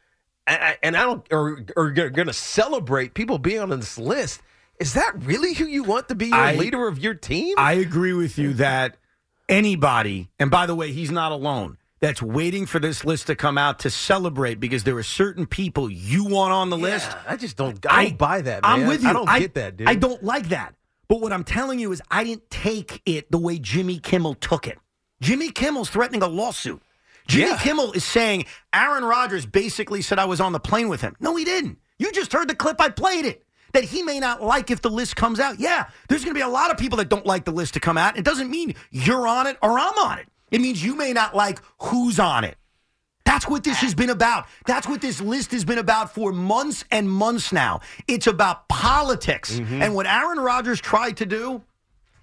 and 0.46 0.64
I, 0.64 0.78
and 0.84 0.98
I 0.98 1.04
don't 1.04 1.26
or 1.32 1.64
you're 1.96 2.10
going 2.10 2.28
to 2.28 2.34
celebrate 2.34 3.14
people 3.14 3.38
being 3.38 3.60
on 3.60 3.70
this 3.70 3.98
list. 3.98 4.42
Is 4.80 4.94
that 4.94 5.14
really 5.24 5.56
who 5.56 5.66
you 5.66 5.84
want 5.84 6.08
to 6.10 6.16
be 6.16 6.28
your 6.28 6.36
I- 6.36 6.54
leader 6.54 6.88
of 6.88 7.00
your 7.00 7.16
team? 7.16 7.56
I 7.58 7.74
agree 7.74 8.14
with 8.14 8.38
you 8.38 8.54
that 8.56 8.98
anybody, 9.50 10.30
and 10.40 10.52
by 10.52 10.66
the 10.66 10.76
way, 10.76 10.92
he's 10.92 11.12
not 11.12 11.32
alone, 11.32 11.78
that's 12.00 12.22
waiting 12.22 12.66
for 12.66 12.80
this 12.80 13.04
list 13.04 13.28
to 13.28 13.36
come 13.36 13.58
out 13.58 13.80
to 13.80 13.90
celebrate 13.90 14.60
because 14.60 14.84
there 14.84 14.96
are 14.98 15.04
certain 15.04 15.46
people 15.48 15.90
you 15.90 16.26
want 16.26 16.54
on 16.54 16.70
the 16.70 16.78
list. 16.78 17.10
I 17.28 17.36
just 17.36 17.58
don't. 17.58 17.84
I 17.90 18.06
don't 18.10 18.18
buy 18.18 18.42
that. 18.42 18.64
Man. 18.64 18.72
I'm 18.82 18.88
with 18.88 19.02
you. 19.04 19.10
I 19.10 19.14
don't 19.14 19.40
get 19.40 19.54
that, 19.56 19.78
dude. 19.78 19.88
I 19.90 19.96
don't 19.96 20.24
like 20.24 20.50
that. 20.50 20.76
But 21.08 21.22
what 21.22 21.32
I'm 21.32 21.44
telling 21.44 21.80
you 21.80 21.92
is, 21.92 22.02
I 22.12 22.24
didn't 22.24 22.50
take 22.50 23.02
it 23.06 23.32
the 23.32 23.38
way 23.38 23.58
Jimmy 23.60 23.98
Kimmel 23.98 24.36
took 24.36 24.68
it. 24.68 24.78
Jimmy 25.22 25.50
Kimmel's 25.52 25.90
threatening 25.90 26.22
a 26.22 26.28
lawsuit. 26.28 26.82
Jimmy 27.28 27.50
Yeah. 27.50 27.58
Kimmel 27.58 27.94
is 27.94 28.04
saying 28.04 28.46
Aaron 28.74 29.04
Rodgers 29.04 29.46
basically 29.46 30.02
said 30.02 30.20
I 30.20 30.26
was 30.26 30.40
on 30.40 30.52
the 30.52 30.60
plane 30.60 30.90
with 30.90 31.02
him. 31.02 31.16
No, 31.20 31.36
he 31.36 31.46
didn't. 31.46 31.80
You 31.98 32.12
just 32.12 32.32
heard 32.32 32.48
the 32.48 32.56
clip. 32.56 32.80
I 32.80 32.90
played 32.90 33.26
it. 33.26 33.44
That 33.78 33.84
he 33.84 34.02
may 34.02 34.20
not 34.20 34.42
like 34.42 34.72
if 34.72 34.82
the 34.82 34.90
list 34.90 35.16
comes 35.16 35.40
out. 35.40 35.60
Yeah, 35.60 35.86
there's 36.10 36.24
going 36.24 36.34
to 36.34 36.40
be 36.40 36.42
a 36.42 36.48
lot 36.48 36.72
of 36.72 36.80
people 36.80 36.98
that 36.98 37.10
don't 37.10 37.28
like 37.28 37.46
the 37.46 37.52
list 37.52 37.76
to 37.76 37.80
come 37.80 37.96
out. 37.96 38.18
It 38.18 38.26
doesn't 38.26 38.50
mean 38.50 38.74
you're 38.90 39.28
on 39.28 39.46
it 39.46 39.56
or 39.62 39.78
I'm 39.78 39.96
on 40.00 40.18
it. 40.18 40.26
It 40.50 40.62
means 40.62 40.84
you 40.84 40.96
may 40.96 41.14
not 41.14 41.36
like 41.36 41.62
who's 41.80 42.20
on 42.20 42.44
it. 42.44 42.58
That's 43.24 43.48
what 43.48 43.64
this 43.64 43.78
has 43.82 43.94
been 43.94 44.10
about. 44.10 44.48
That's 44.66 44.88
what 44.88 45.00
this 45.00 45.22
list 45.22 45.52
has 45.52 45.64
been 45.64 45.78
about 45.78 46.12
for 46.12 46.32
months 46.32 46.86
and 46.90 47.08
months 47.08 47.54
now. 47.54 47.82
It's 48.08 48.26
about 48.26 48.68
politics. 48.68 49.60
Mm-hmm. 49.60 49.84
And 49.84 49.94
what 49.94 50.08
Aaron 50.08 50.40
Rodgers 50.40 50.82
tried 50.82 51.18
to 51.18 51.28
do 51.28 51.62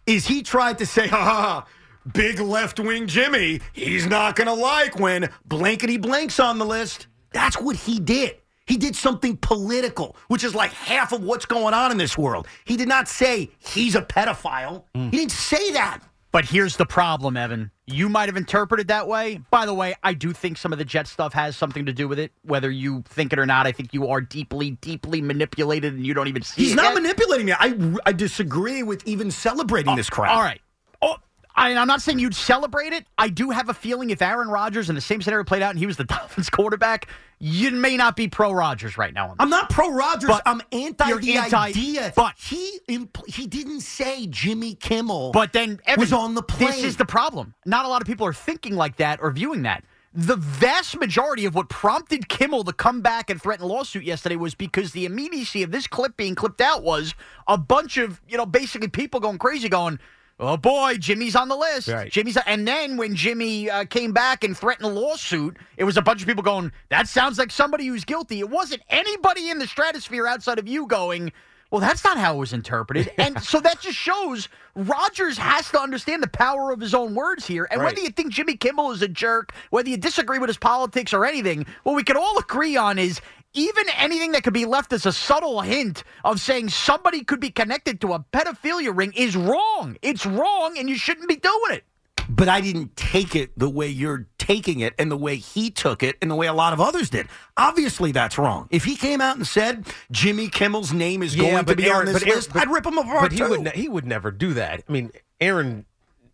is 0.09 0.27
he 0.27 0.43
tried 0.43 0.79
to 0.79 0.87
say, 0.87 1.07
ha 1.07 1.23
ha, 1.23 1.41
ha, 1.41 1.67
big 2.13 2.41
left 2.41 2.81
wing 2.81 3.07
Jimmy, 3.07 3.61
he's 3.73 4.07
not 4.07 4.35
going 4.35 4.49
to 4.49 4.55
like 4.55 4.99
when 4.99 5.31
blankety 5.45 5.99
blank's 5.99 6.41
on 6.41 6.59
the 6.59 6.67
list. 6.67 7.07
That's 7.31 7.61
what 7.61 7.77
he 7.77 8.01
did. 8.01 8.39
He 8.67 8.77
did 8.77 8.97
something 8.97 9.37
political, 9.37 10.17
which 10.29 10.43
is 10.43 10.55
like 10.55 10.73
half 10.73 11.13
of 11.13 11.23
what's 11.23 11.45
going 11.45 11.75
on 11.75 11.91
in 11.91 11.99
this 11.99 12.17
world. 12.17 12.47
He 12.65 12.77
did 12.77 12.89
not 12.89 13.09
say 13.09 13.51
he's 13.59 13.95
a 13.95 14.03
pedophile. 14.03 14.85
Mm. 14.95 15.11
He 15.11 15.19
didn't 15.19 15.33
say 15.33 15.73
that. 15.73 16.01
But 16.33 16.47
here's 16.47 16.77
the 16.77 16.87
problem, 16.87 17.37
Evan. 17.37 17.71
You 17.87 18.09
might 18.09 18.29
have 18.29 18.37
interpreted 18.37 18.89
that 18.89 19.07
way. 19.07 19.41
By 19.51 19.67
the 19.67 19.75
way, 19.75 19.95
I 20.03 20.15
do 20.15 20.33
think 20.33 20.57
some 20.57 20.73
of 20.73 20.81
the 20.81 20.85
Jet 20.85 21.07
stuff 21.07 21.33
has 21.33 21.57
something 21.57 21.87
to 21.87 21.93
do 21.93 22.09
with 22.09 22.19
it. 22.19 22.33
Whether 22.43 22.73
you 22.73 23.05
think 23.07 23.33
it 23.33 23.39
or 23.39 23.47
not, 23.47 23.69
I 23.69 23.73
think 23.73 23.95
you 23.95 24.09
are 24.09 24.21
deeply, 24.21 24.73
deeply 24.73 25.21
manipulated 25.21 25.95
and 25.95 26.05
you 26.05 26.13
don't 26.13 26.27
even 26.27 26.43
see 26.43 26.65
He's 26.65 26.75
not 26.75 26.87
yet. 26.87 27.03
manipulating 27.03 27.47
me. 27.47 27.53
I, 27.57 27.79
I 28.05 28.13
disagree 28.13 28.83
with 28.83 29.07
even 29.07 29.31
celebrating 29.31 29.93
oh, 29.93 29.97
this 29.97 30.11
crap. 30.11 30.33
All 30.33 30.43
right. 30.43 30.61
Oh, 31.01 31.19
I, 31.57 31.75
I'm 31.75 31.87
not 31.87 32.03
saying 32.03 32.19
you'd 32.19 32.35
celebrate 32.35 32.93
it. 32.93 33.07
I 33.17 33.29
do 33.29 33.51
have 33.51 33.69
a 33.69 33.75
feeling 33.75 34.11
if 34.11 34.21
Aaron 34.21 34.49
Rodgers 34.49 34.89
and 34.89 34.97
the 34.97 35.01
same 35.01 35.23
scenario 35.23 35.45
played 35.45 35.63
out 35.63 35.71
and 35.71 35.79
he 35.79 35.87
was 35.87 35.97
the 35.97 36.05
Dolphins 36.15 36.51
quarterback, 36.51 37.09
you 37.39 37.71
may 37.71 37.97
not 37.97 38.17
be 38.17 38.29
pro 38.29 38.53
Rodgers 38.53 38.99
right 38.99 39.15
now. 39.15 39.35
I'm 39.39 39.51
not 39.51 39.71
pro 39.71 39.93
Rodgers. 39.93 40.31
I'm 40.47 40.61
anti 40.73 41.19
the 41.19 41.37
anti, 41.37 41.57
idea. 41.57 42.13
but- 42.17 42.35
he 42.39 42.81
impl- 42.89 43.29
he 43.29 43.47
didn't 43.47 43.81
say 43.81 44.27
Jimmy 44.27 44.75
Kimmel. 44.75 45.33
But 45.33 45.53
then 45.53 45.81
Evan, 45.87 46.01
was 46.01 46.13
on 46.13 46.35
the 46.35 46.43
plane. 46.43 46.71
This 46.71 46.85
is 46.85 46.97
the 46.97 47.05
problem. 47.05 47.55
Not 47.65 47.85
a 47.85 47.89
lot 47.89 48.01
of 48.03 48.07
people 48.07 48.27
are 48.27 48.35
thinking 48.35 48.75
like 48.75 48.97
that 48.97 49.21
or 49.21 49.31
viewing 49.31 49.63
that. 49.63 49.85
The 50.17 50.37
vast 50.37 50.97
majority 51.01 51.45
of 51.45 51.57
what 51.57 51.69
prompted 51.69 52.29
Kimmel 52.29 52.63
to 52.65 52.73
come 52.73 53.01
back 53.01 53.31
and 53.31 53.43
threaten 53.43 53.65
a 53.65 53.69
lawsuit 53.69 54.05
yesterday 54.05 54.37
was 54.37 54.55
because 54.55 54.93
the 54.93 55.07
immediacy 55.07 55.65
of 55.65 55.73
this 55.73 55.89
clip 55.89 56.17
being 56.17 56.37
clipped 56.37 56.61
out 56.61 56.85
was 56.85 57.15
a 57.49 57.59
bunch 57.59 57.97
of, 57.97 58.21
you 58.29 58.37
know, 58.37 58.47
basically 58.47 58.87
people 58.87 59.19
going 59.19 59.39
crazy 59.39 59.69
going, 59.69 59.99
Oh 60.41 60.57
boy, 60.57 60.97
Jimmy's 60.99 61.37
on 61.37 61.49
the 61.49 61.57
list. 61.57 61.87
Right. 61.89 62.11
Jimmy's, 62.11 62.37
and 62.47 62.67
then 62.67 62.97
when 62.97 63.15
Jimmy 63.15 63.71
uh, 63.71 63.85
came 63.85 64.13
back 64.13 64.43
and 64.43 64.57
threatened 64.57 64.87
a 64.87 64.93
lawsuit, 64.93 65.57
it 65.77 65.85
was 65.85 65.97
a 65.97 66.03
bunch 66.03 66.23
of 66.23 66.27
people 66.29 66.43
going, 66.43 66.73
"That 66.89 67.07
sounds 67.09 67.39
like 67.39 67.53
somebody 67.53 67.87
who's 67.87 68.05
guilty." 68.05 68.41
It 68.41 68.51
wasn't 68.51 68.83
anybody 68.91 69.51
in 69.51 69.59
the 69.61 69.67
stratosphere 69.67 70.27
outside 70.27 70.59
of 70.59 70.67
you 70.67 70.89
going, 70.89 71.33
"Well, 71.71 71.81
that's 71.81 72.03
not 72.03 72.19
how 72.19 72.35
it 72.35 72.39
was 72.39 72.53
interpreted." 72.53 73.13
and 73.19 73.41
so 73.41 73.61
that 73.61 73.81
just 73.81 73.97
shows 73.97 74.49
Rodgers 74.75 75.39
has 75.39 75.71
to 75.71 75.81
understand 75.81 76.21
the 76.21 76.29
power 76.29 76.73
of 76.73 76.81
his 76.81 76.95
own 76.95 77.15
words 77.15 77.47
here. 77.47 77.69
And 77.71 77.81
Right. 77.81 77.87
whether 77.95 78.01
you 78.01 78.11
think 78.11 78.33
Jimmy 78.33 78.57
Kimmel 78.57 78.91
is 78.91 79.03
a 79.03 79.09
jerk, 79.09 79.53
whether 79.71 79.89
you 79.89 79.97
disagree 79.97 80.41
with 80.41 80.49
his 80.49 80.59
politics 80.59 81.13
or 81.13 81.25
anything, 81.25 81.65
what 81.85 81.95
we 81.95 82.03
can 82.03 82.17
all 82.17 82.39
agree 82.39 82.77
on 82.77 82.99
is 82.99 83.21
even 83.55 83.85
anything 83.97 84.33
that 84.33 84.43
could 84.45 84.53
be 84.53 84.67
left 84.67 84.93
as 84.93 85.07
a 85.07 85.13
subtle 85.13 85.61
hint 85.61 86.05
of 86.25 86.41
saying 86.41 86.69
somebody 86.69 87.23
could 87.25 87.41
be 87.41 87.51
connected 87.51 88.01
to 88.03 88.13
a 88.13 88.25
pedophilia 88.33 88.97
ring 88.97 89.13
is 89.17 89.37
wrong. 89.37 89.97
It's 90.03 90.27
wrong, 90.27 90.77
and 90.79 90.89
you 90.89 90.97
shouldn't 90.97 91.29
be 91.29 91.37
doing 91.37 91.71
it. 91.71 91.85
but 92.29 92.49
I 92.49 92.61
didn't 92.63 92.97
take 92.97 93.37
it 93.37 93.57
the 93.59 93.69
way 93.69 93.87
you're 93.89 94.27
taking 94.39 94.81
it 94.81 94.95
and 94.99 95.11
the 95.11 95.17
way 95.17 95.37
he 95.37 95.71
took 95.71 96.03
it 96.03 96.17
and 96.23 96.31
the 96.31 96.35
way 96.35 96.47
a 96.47 96.53
lot 96.55 96.73
of 96.73 96.81
others 96.81 97.11
did. 97.11 97.29
Obviously, 97.57 98.13
that's 98.13 98.39
wrong. 98.39 98.67
If 98.71 98.85
he 98.85 98.97
came 98.97 99.21
out 99.21 99.37
and 99.37 99.47
said 99.47 99.87
Jimmy 100.11 100.49
Kimmel's 100.49 100.93
name 100.93 101.23
is 101.23 101.37
going 101.37 101.65
to 101.67 101.77
be 101.77 101.91
on 101.91 102.07
this 102.07 102.23
Aaron- 102.23 102.35
list, 102.37 102.53
but- 102.53 102.63
I'd 102.63 102.71
rip 102.71 102.87
him 102.87 102.97
apart 102.99 103.23
But 103.23 103.33
he 103.33 103.39
too. 103.39 103.49
would 103.51 103.61
ne- 103.61 103.73
he 103.75 103.89
would 103.89 104.07
never 104.07 104.31
do 104.31 104.55
that. 104.55 104.83
I 104.89 104.93
mean, 104.93 105.11
Aaron 105.41 105.85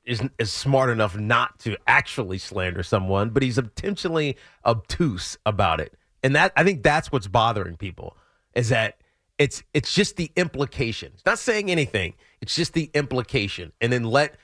is 0.04 0.22
is 0.38 0.52
smart 0.52 0.90
enough 0.90 1.16
not 1.16 1.58
to 1.60 1.76
actually 1.88 2.38
slander 2.38 2.82
someone, 2.84 3.30
but 3.30 3.42
he's 3.42 3.58
intentionally 3.58 4.36
obtuse 4.64 5.36
about 5.44 5.80
it, 5.80 5.94
and 6.22 6.34
that 6.36 6.52
I 6.56 6.64
think 6.64 6.82
that's 6.82 7.10
what's 7.12 7.26
bothering 7.26 7.76
people 7.76 8.16
is 8.54 8.68
that 8.70 8.98
it's 9.38 9.62
it's 9.74 9.94
just 9.94 10.16
the 10.16 10.30
implication. 10.36 11.12
It's 11.14 11.26
not 11.26 11.38
saying 11.38 11.70
anything. 11.70 12.14
It's 12.40 12.54
just 12.54 12.74
the 12.74 12.90
implication, 12.94 13.72
and 13.80 13.92
then 13.92 14.04
let 14.04 14.36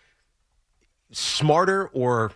smarter 1.13 1.89
or 1.89 2.33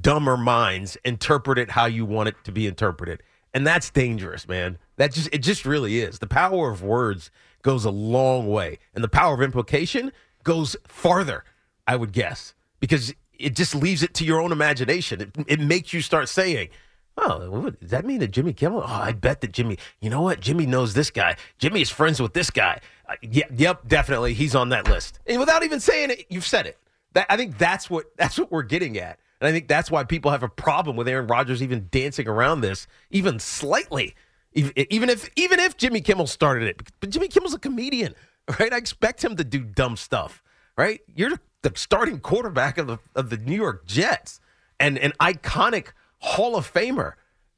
dumber 0.00 0.36
minds 0.36 0.96
interpret 1.04 1.58
it 1.58 1.70
how 1.70 1.86
you 1.86 2.04
want 2.04 2.28
it 2.28 2.36
to 2.44 2.52
be 2.52 2.66
interpreted. 2.66 3.22
And 3.54 3.66
that's 3.66 3.90
dangerous, 3.90 4.48
man. 4.48 4.78
That 4.96 5.12
just 5.12 5.28
it 5.32 5.38
just 5.38 5.66
really 5.66 6.00
is. 6.00 6.18
The 6.18 6.26
power 6.26 6.70
of 6.70 6.82
words 6.82 7.30
goes 7.62 7.84
a 7.84 7.90
long 7.90 8.48
way. 8.48 8.78
And 8.94 9.02
the 9.02 9.08
power 9.08 9.34
of 9.34 9.42
implication 9.42 10.12
goes 10.44 10.76
farther, 10.86 11.44
I 11.86 11.96
would 11.96 12.12
guess. 12.12 12.54
Because 12.80 13.14
it 13.38 13.56
just 13.56 13.74
leaves 13.74 14.02
it 14.02 14.14
to 14.14 14.24
your 14.24 14.40
own 14.40 14.52
imagination. 14.52 15.20
It, 15.20 15.30
it 15.46 15.60
makes 15.60 15.92
you 15.92 16.00
start 16.00 16.28
saying, 16.28 16.68
Oh, 17.16 17.70
does 17.70 17.90
that 17.90 18.06
mean 18.06 18.20
that 18.20 18.30
Jimmy 18.30 18.52
Kimmel? 18.52 18.82
Oh, 18.82 18.86
I 18.86 19.12
bet 19.12 19.42
that 19.42 19.52
Jimmy. 19.52 19.78
You 20.00 20.08
know 20.10 20.22
what? 20.22 20.40
Jimmy 20.40 20.64
knows 20.64 20.94
this 20.94 21.10
guy. 21.10 21.36
Jimmy 21.58 21.82
is 21.82 21.90
friends 21.90 22.22
with 22.22 22.32
this 22.32 22.50
guy. 22.50 22.80
Uh, 23.08 23.14
yeah, 23.20 23.44
yep, 23.54 23.86
definitely, 23.86 24.32
he's 24.32 24.54
on 24.54 24.70
that 24.70 24.88
list. 24.88 25.18
And 25.26 25.38
without 25.38 25.62
even 25.62 25.80
saying 25.80 26.10
it, 26.10 26.26
you've 26.30 26.46
said 26.46 26.66
it. 26.66 26.78
That, 27.12 27.26
I 27.28 27.36
think 27.36 27.58
that's 27.58 27.90
what 27.90 28.06
that's 28.16 28.38
what 28.38 28.50
we're 28.50 28.62
getting 28.62 28.98
at, 28.98 29.18
and 29.40 29.48
I 29.48 29.52
think 29.52 29.68
that's 29.68 29.90
why 29.90 30.04
people 30.04 30.30
have 30.30 30.42
a 30.42 30.48
problem 30.48 30.96
with 30.96 31.06
Aaron 31.06 31.26
Rodgers 31.26 31.62
even 31.62 31.88
dancing 31.90 32.28
around 32.28 32.62
this, 32.62 32.86
even 33.10 33.38
slightly. 33.38 34.14
Even 34.54 34.72
even 34.90 35.10
if 35.10 35.28
even 35.36 35.60
if 35.60 35.76
Jimmy 35.76 36.00
Kimmel 36.00 36.26
started 36.26 36.68
it, 36.68 36.82
but 37.00 37.10
Jimmy 37.10 37.28
Kimmel's 37.28 37.54
a 37.54 37.58
comedian, 37.58 38.14
right? 38.60 38.72
I 38.72 38.76
expect 38.76 39.22
him 39.22 39.36
to 39.36 39.44
do 39.44 39.60
dumb 39.60 39.96
stuff, 39.96 40.42
right? 40.76 41.00
You're 41.14 41.32
the 41.62 41.72
starting 41.74 42.20
quarterback 42.20 42.78
of 42.78 42.86
the 42.86 42.98
of 43.14 43.30
the 43.30 43.36
New 43.36 43.54
York 43.54 43.86
Jets 43.86 44.40
and 44.80 44.98
an 44.98 45.12
iconic 45.20 45.88
Hall 46.22 46.56
of 46.56 46.72
Famer, 46.72 47.12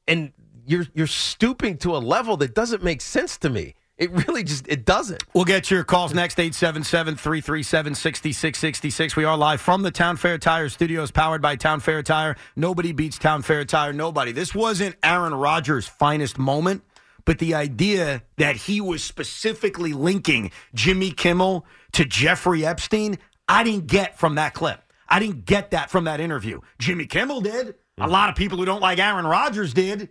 and 0.09 0.33
you're 0.66 0.87
you're 0.94 1.07
stooping 1.07 1.77
to 1.79 1.94
a 1.94 1.98
level 1.98 2.37
that 2.38 2.53
doesn't 2.55 2.83
make 2.83 3.00
sense 3.00 3.37
to 3.38 3.48
me. 3.50 3.74
It 3.96 4.11
really 4.11 4.42
just 4.42 4.66
it 4.66 4.85
doesn't. 4.85 5.22
We'll 5.35 5.44
get 5.44 5.70
your 5.70 5.85
calls 5.85 6.12
next 6.14 6.38
877-337-6666. 6.38 9.14
We 9.16 9.22
are 9.24 9.37
live 9.37 9.61
from 9.61 9.83
the 9.83 9.92
Town 9.92 10.16
Fair 10.16 10.38
Tire 10.38 10.68
Studios 10.68 11.12
powered 11.12 11.42
by 11.42 11.55
Town 11.57 11.79
Fair 11.79 12.03
Tire. 12.03 12.35
Nobody 12.57 12.90
beats 12.92 13.18
Town 13.18 13.42
Fair 13.42 13.64
Tire, 13.64 13.92
nobody. 13.92 14.33
This 14.33 14.53
wasn't 14.55 14.96
Aaron 15.05 15.35
Rodgers' 15.35 15.87
finest 15.87 16.38
moment, 16.38 16.83
but 17.24 17.38
the 17.38 17.55
idea 17.55 18.24
that 18.38 18.57
he 18.57 18.81
was 18.81 19.05
specifically 19.05 19.92
linking 19.92 20.50
Jimmy 20.74 21.12
Kimmel 21.12 21.64
to 21.92 22.05
Jeffrey 22.05 22.66
Epstein, 22.66 23.18
I 23.46 23.62
didn't 23.62 23.87
get 23.87 24.18
from 24.18 24.35
that 24.37 24.55
clip. 24.55 24.81
I 25.09 25.20
didn't 25.20 25.44
get 25.44 25.70
that 25.72 25.90
from 25.90 26.05
that 26.05 26.18
interview. 26.18 26.61
Jimmy 26.79 27.05
Kimmel 27.07 27.42
did. 27.42 27.74
A 27.98 28.09
lot 28.09 28.28
of 28.28 28.35
people 28.35 28.59
who 28.59 28.64
don't 28.64 28.80
like 28.83 28.98
Aaron 28.98 29.26
Rodgers 29.26 29.72
did. 29.72 30.09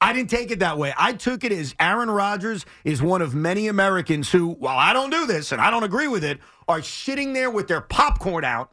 I 0.00 0.12
didn't 0.12 0.28
take 0.28 0.50
it 0.50 0.58
that 0.58 0.76
way. 0.76 0.92
I 0.98 1.14
took 1.14 1.44
it 1.44 1.52
as 1.52 1.74
Aaron 1.80 2.10
Rodgers 2.10 2.66
is 2.84 3.00
one 3.00 3.22
of 3.22 3.34
many 3.34 3.68
Americans 3.68 4.30
who, 4.30 4.48
while 4.48 4.76
I 4.76 4.92
don't 4.92 5.10
do 5.10 5.26
this 5.26 5.52
and 5.52 5.60
I 5.60 5.70
don't 5.70 5.84
agree 5.84 6.08
with 6.08 6.22
it, 6.22 6.38
are 6.68 6.82
sitting 6.82 7.32
there 7.32 7.50
with 7.50 7.68
their 7.68 7.80
popcorn 7.80 8.44
out 8.44 8.72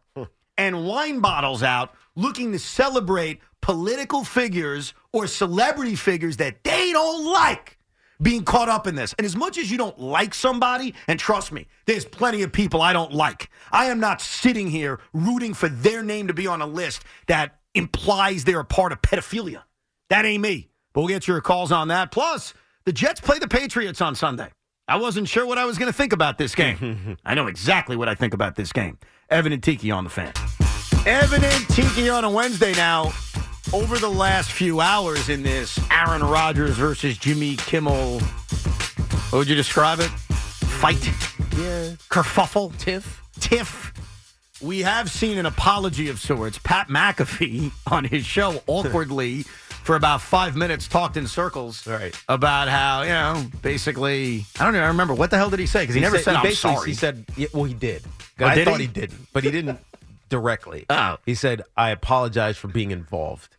and 0.57 0.85
wine 0.85 1.21
bottles 1.21 1.63
out 1.63 1.93
looking 2.15 2.51
to 2.51 2.59
celebrate 2.59 3.39
political 3.61 4.25
figures 4.25 4.93
or 5.13 5.25
celebrity 5.25 5.95
figures 5.95 6.37
that 6.37 6.63
they 6.65 6.91
don't 6.91 7.25
like 7.31 7.77
being 8.21 8.43
caught 8.43 8.67
up 8.67 8.85
in 8.85 8.95
this. 8.95 9.15
And 9.17 9.25
as 9.25 9.37
much 9.37 9.57
as 9.57 9.71
you 9.71 9.77
don't 9.77 9.97
like 9.97 10.33
somebody, 10.33 10.93
and 11.07 11.17
trust 11.17 11.53
me, 11.53 11.67
there's 11.85 12.05
plenty 12.05 12.43
of 12.43 12.51
people 12.51 12.81
I 12.81 12.91
don't 12.91 13.13
like, 13.13 13.49
I 13.71 13.85
am 13.85 14.01
not 14.01 14.21
sitting 14.21 14.67
here 14.67 14.99
rooting 15.13 15.53
for 15.53 15.69
their 15.69 16.03
name 16.03 16.27
to 16.27 16.33
be 16.33 16.47
on 16.47 16.61
a 16.61 16.67
list 16.67 17.03
that 17.27 17.59
implies 17.73 18.43
they're 18.43 18.59
a 18.59 18.65
part 18.65 18.91
of 18.91 19.01
pedophilia. 19.01 19.63
That 20.09 20.25
ain't 20.25 20.41
me. 20.41 20.69
But 20.93 21.01
we'll 21.01 21.07
get 21.09 21.27
your 21.27 21.41
calls 21.41 21.71
on 21.71 21.87
that. 21.87 22.11
Plus, 22.11 22.53
the 22.85 22.93
Jets 22.93 23.19
play 23.19 23.39
the 23.39 23.47
Patriots 23.47 24.01
on 24.01 24.15
Sunday. 24.15 24.49
I 24.87 24.97
wasn't 24.97 25.27
sure 25.27 25.45
what 25.45 25.57
I 25.57 25.65
was 25.65 25.77
going 25.77 25.91
to 25.91 25.97
think 25.97 26.13
about 26.13 26.37
this 26.37 26.53
game. 26.53 27.17
I 27.25 27.33
know 27.35 27.47
exactly 27.47 27.95
what 27.95 28.09
I 28.09 28.15
think 28.15 28.33
about 28.33 28.55
this 28.55 28.71
game. 28.73 28.97
Evan 29.29 29.53
and 29.53 29.63
Tiki 29.63 29.89
on 29.91 30.03
the 30.03 30.09
fan. 30.09 30.33
Evan 31.05 31.43
and 31.43 31.69
Tiki 31.69 32.09
on 32.09 32.23
a 32.23 32.29
Wednesday 32.29 32.73
now. 32.73 33.13
Over 33.71 33.97
the 33.97 34.09
last 34.09 34.51
few 34.51 34.81
hours 34.81 35.29
in 35.29 35.41
this 35.41 35.79
Aaron 35.89 36.21
Rodgers 36.23 36.77
versus 36.77 37.17
Jimmy 37.17 37.55
Kimmel, 37.55 38.19
what 38.19 39.39
would 39.39 39.47
you 39.47 39.55
describe 39.55 39.99
it? 39.99 40.09
Fight? 40.09 41.03
Yeah. 41.57 41.95
Kerfuffle? 42.09 42.77
Tiff? 42.77 43.21
Tiff? 43.39 43.93
We 44.63 44.79
have 44.81 45.11
seen 45.11 45.37
an 45.37 45.45
apology 45.45 46.09
of 46.09 46.19
sorts. 46.19 46.57
Pat 46.63 46.87
McAfee 46.87 47.71
on 47.91 48.05
his 48.05 48.25
show 48.25 48.61
awkwardly 48.67 49.43
for 49.83 49.95
about 49.97 50.21
five 50.21 50.55
minutes 50.55 50.87
talked 50.87 51.17
in 51.17 51.27
circles 51.27 51.85
Right. 51.85 52.15
about 52.29 52.69
how, 52.69 53.01
you 53.01 53.09
know, 53.09 53.45
basically, 53.61 54.45
I 54.59 54.63
don't 54.63 54.75
even 54.75 54.87
remember. 54.87 55.13
What 55.13 55.29
the 55.31 55.37
hell 55.37 55.49
did 55.49 55.59
he 55.59 55.65
say? 55.65 55.81
Because 55.83 55.95
he, 55.95 56.01
never 56.01 56.17
said, 56.17 56.35
I'm 56.35 56.51
sorry. 56.53 56.89
He 56.89 56.95
said, 56.95 57.25
yeah, 57.35 57.47
well, 57.53 57.65
he 57.65 57.73
did. 57.73 58.03
Oh, 58.39 58.45
I 58.45 58.55
did 58.55 58.65
thought 58.65 58.79
he? 58.79 58.85
he? 58.85 58.91
didn't, 58.91 59.27
but 59.33 59.43
he 59.43 59.51
didn't 59.51 59.79
directly. 60.29 60.85
Oh. 60.89 61.17
He 61.25 61.35
said, 61.35 61.63
I 61.75 61.89
apologize 61.89 62.57
for 62.57 62.69
being 62.69 62.91
involved. 62.91 63.57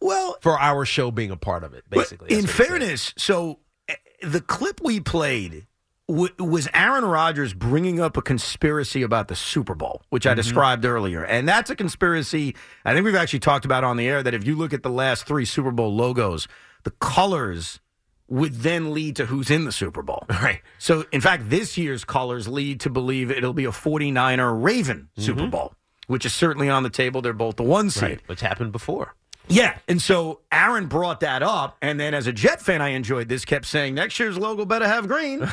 Well, 0.00 0.36
for 0.40 0.58
our 0.58 0.84
show 0.84 1.10
being 1.10 1.30
a 1.32 1.36
part 1.36 1.64
of 1.64 1.74
it, 1.74 1.82
basically. 1.90 2.30
in 2.32 2.42
he 2.42 2.46
said. 2.46 2.66
fairness, 2.66 3.12
so 3.16 3.58
eh, 3.88 3.94
the 4.22 4.40
clip 4.40 4.80
we 4.82 5.00
played 5.00 5.66
w- 6.08 6.32
was 6.38 6.68
Aaron 6.74 7.04
Rodgers 7.04 7.52
bringing 7.54 8.00
up 8.00 8.16
a 8.16 8.22
conspiracy 8.22 9.02
about 9.02 9.28
the 9.28 9.36
Super 9.36 9.74
Bowl, 9.74 10.02
which 10.10 10.26
I 10.26 10.30
Mm-hmm. 10.30 10.36
described 10.36 10.84
earlier. 10.84 11.24
And 11.24 11.48
that's 11.48 11.70
a 11.70 11.76
conspiracy 11.76 12.54
I 12.84 12.92
think 12.94 13.04
we've 13.04 13.14
actually 13.14 13.38
talked 13.40 13.64
about 13.64 13.84
on 13.84 13.96
the 13.96 14.06
air 14.08 14.22
that 14.22 14.34
if 14.34 14.46
you 14.46 14.56
look 14.56 14.72
at 14.72 14.82
the 14.82 14.90
last 14.90 15.26
three 15.26 15.44
Super 15.44 15.70
Bowl 15.70 15.94
logos, 15.94 16.48
the 16.84 16.90
colors 16.92 17.80
would 18.28 18.54
then 18.54 18.92
lead 18.94 19.16
to 19.16 19.26
who's 19.26 19.50
in 19.50 19.64
the 19.66 19.72
Super 19.72 20.02
Bowl. 20.02 20.24
Right. 20.30 20.60
So, 20.78 21.04
in 21.12 21.20
fact, 21.20 21.50
this 21.50 21.76
year's 21.78 22.04
colors 22.04 22.48
lead 22.48 22.80
to 22.80 22.90
believe 22.90 23.30
it'll 23.30 23.52
be 23.52 23.64
a 23.66 23.70
49er 23.70 24.62
Raven 24.62 25.08
Super 25.18 25.46
Bowl, 25.46 25.74
which 26.06 26.24
is 26.26 26.32
certainly 26.32 26.68
on 26.70 26.82
the 26.82 26.90
table. 26.90 27.20
They're 27.22 27.32
both 27.34 27.56
the 27.56 27.62
one 27.62 27.90
seed. 27.90 28.02
Mm-hmm. 28.02 28.12
Right, 28.12 28.28
which 28.28 28.40
happened 28.40 28.72
before. 28.72 29.14
Yeah, 29.48 29.76
and 29.88 30.00
so 30.00 30.40
Aaron 30.50 30.86
brought 30.86 31.20
that 31.20 31.42
up, 31.42 31.76
and 31.82 32.00
then 32.00 32.14
as 32.14 32.26
a 32.26 32.32
Jet 32.32 32.62
fan, 32.62 32.80
I 32.80 32.90
enjoyed 32.90 33.28
this. 33.28 33.44
Kept 33.44 33.66
saying 33.66 33.94
next 33.94 34.18
year's 34.18 34.38
logo 34.38 34.64
better 34.64 34.86
have 34.88 35.06
green. 35.06 35.46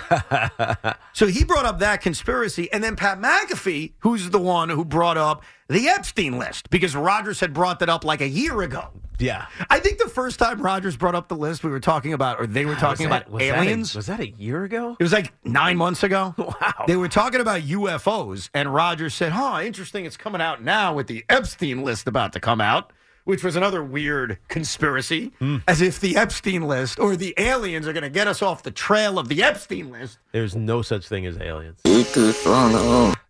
so 1.13 1.27
he 1.27 1.43
brought 1.43 1.65
up 1.65 1.79
that 1.79 2.01
conspiracy, 2.01 2.71
and 2.71 2.83
then 2.83 2.95
Pat 2.95 3.19
McAfee, 3.19 3.93
who's 3.99 4.29
the 4.29 4.39
one 4.39 4.69
who 4.69 4.85
brought 4.85 5.17
up 5.17 5.43
the 5.67 5.87
Epstein 5.89 6.37
list, 6.39 6.69
because 6.69 6.95
Rodgers 6.95 7.39
had 7.41 7.53
brought 7.53 7.79
that 7.79 7.89
up 7.89 8.03
like 8.05 8.21
a 8.21 8.27
year 8.27 8.61
ago. 8.61 8.89
Yeah. 9.19 9.45
I 9.69 9.79
think 9.79 9.99
the 9.99 10.07
first 10.07 10.39
time 10.39 10.61
Rodgers 10.61 10.97
brought 10.97 11.13
up 11.13 11.27
the 11.27 11.35
list, 11.35 11.63
we 11.63 11.69
were 11.69 11.79
talking 11.79 12.13
about, 12.13 12.39
or 12.39 12.47
they 12.47 12.65
were 12.65 12.75
talking 12.75 13.07
that- 13.09 13.23
about 13.27 13.31
was 13.31 13.41
that 13.43 13.55
a- 13.55 13.57
aliens. 13.61 13.93
was 13.95 14.07
that 14.07 14.19
a 14.19 14.27
year 14.27 14.63
ago? 14.63 14.95
It 14.99 15.03
was 15.03 15.13
like 15.13 15.31
nine 15.43 15.77
months 15.77 16.01
ago. 16.03 16.33
Wow. 16.61 16.85
They 16.87 16.95
were 16.95 17.07
talking 17.09 17.39
about 17.41 17.61
UFOs, 17.61 18.49
and 18.53 18.73
Rodgers 18.73 19.13
said, 19.13 19.31
Huh, 19.33 19.61
interesting. 19.63 20.05
It's 20.05 20.17
coming 20.17 20.41
out 20.41 20.63
now 20.63 20.93
with 20.95 21.07
the 21.07 21.23
Epstein 21.29 21.83
list 21.83 22.07
about 22.07 22.33
to 22.33 22.39
come 22.39 22.61
out, 22.61 22.91
which 23.23 23.43
was 23.43 23.55
another 23.55 23.83
weird 23.83 24.37
conspiracy, 24.47 25.31
Hmm. 25.39 25.57
as 25.67 25.81
if 25.81 25.99
the 25.99 26.15
Epstein 26.17 26.63
list 26.67 26.99
or 26.99 27.15
the 27.15 27.33
aliens 27.37 27.87
are 27.87 27.93
going 27.93 28.03
to 28.03 28.09
get 28.09 28.27
us 28.27 28.41
off 28.41 28.63
the 28.63 28.71
trail 28.71 29.19
of 29.19 29.27
the 29.29 29.43
Epstein 29.43 29.91
list. 29.91 30.17
There's 30.31 30.55
no 30.55 30.81
such 30.81 31.07
thing 31.07 31.25
as 31.25 31.37
aliens. 31.37 31.79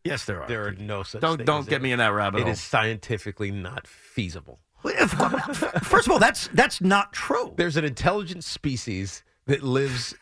Yes, 0.04 0.26
there 0.26 0.42
are. 0.42 0.48
There 0.48 0.68
are 0.68 0.72
no 0.72 1.04
such 1.04 1.22
Don't- 1.22 1.38
thing 1.38 1.46
don't 1.46 1.60
as 1.62 1.68
get 1.68 1.82
me 1.82 1.92
in 1.92 2.00
that 2.00 2.14
rabbit 2.14 2.40
It 2.40 2.44
hole. 2.44 2.52
is 2.54 2.62
scientifically 2.62 3.52
not 3.52 3.86
feasible. 3.88 4.60
First 5.84 6.08
of 6.08 6.12
all, 6.12 6.20
that's 6.20 6.48
that's 6.54 6.82
not 6.82 7.14
true. 7.14 7.54
There's 7.56 7.78
an 7.78 7.86
intelligent 7.86 8.44
species 8.44 9.24
that 9.46 9.62
lives 9.62 10.16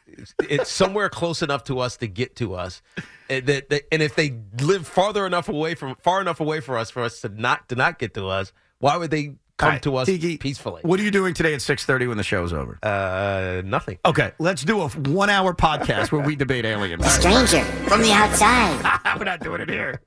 it's 0.49 0.69
somewhere 0.71 1.07
close 1.09 1.41
enough 1.41 1.63
to 1.65 1.79
us 1.79 1.95
to 1.97 2.07
get 2.07 2.35
to 2.37 2.55
us. 2.55 2.81
And 3.29 3.45
that, 3.45 3.69
that- 3.69 3.83
and 3.91 4.01
if 4.01 4.15
they 4.15 4.37
live 4.59 4.85
farther 4.87 5.25
enough 5.25 5.47
away 5.47 5.75
from 5.75 5.95
far 5.95 6.19
enough 6.19 6.39
away 6.41 6.59
for 6.59 6.77
us 6.77 6.89
for 6.89 7.03
us 7.03 7.21
to 7.21 7.29
not 7.29 7.69
to 7.69 7.75
not 7.75 7.99
get 7.99 8.13
to 8.15 8.27
us, 8.27 8.51
why 8.79 8.97
would 8.97 9.11
they 9.11 9.35
come 9.59 9.67
All 9.67 9.73
right, 9.73 9.81
to 9.83 9.95
us 9.97 10.07
Tiki, 10.07 10.37
peacefully? 10.37 10.81
What 10.83 10.99
are 10.99 11.03
you 11.03 11.11
doing 11.11 11.33
today 11.35 11.53
at 11.53 11.59
6.30 11.59 12.07
when 12.07 12.17
the 12.17 12.23
show's 12.23 12.51
over? 12.53 12.79
Uh, 12.81 13.61
nothing. 13.65 13.99
Okay, 14.05 14.31
let's 14.39 14.63
do 14.63 14.81
a 14.81 14.87
one-hour 14.89 15.53
podcast 15.53 16.11
where 16.11 16.21
we 16.21 16.35
debate 16.35 16.65
aliens. 16.65 17.05
stranger 17.11 17.63
from 17.87 18.01
the 18.01 18.11
outside. 18.11 18.99
We're 19.19 19.25
not 19.25 19.41
doing 19.41 19.61
it 19.61 19.69
here. 19.69 20.01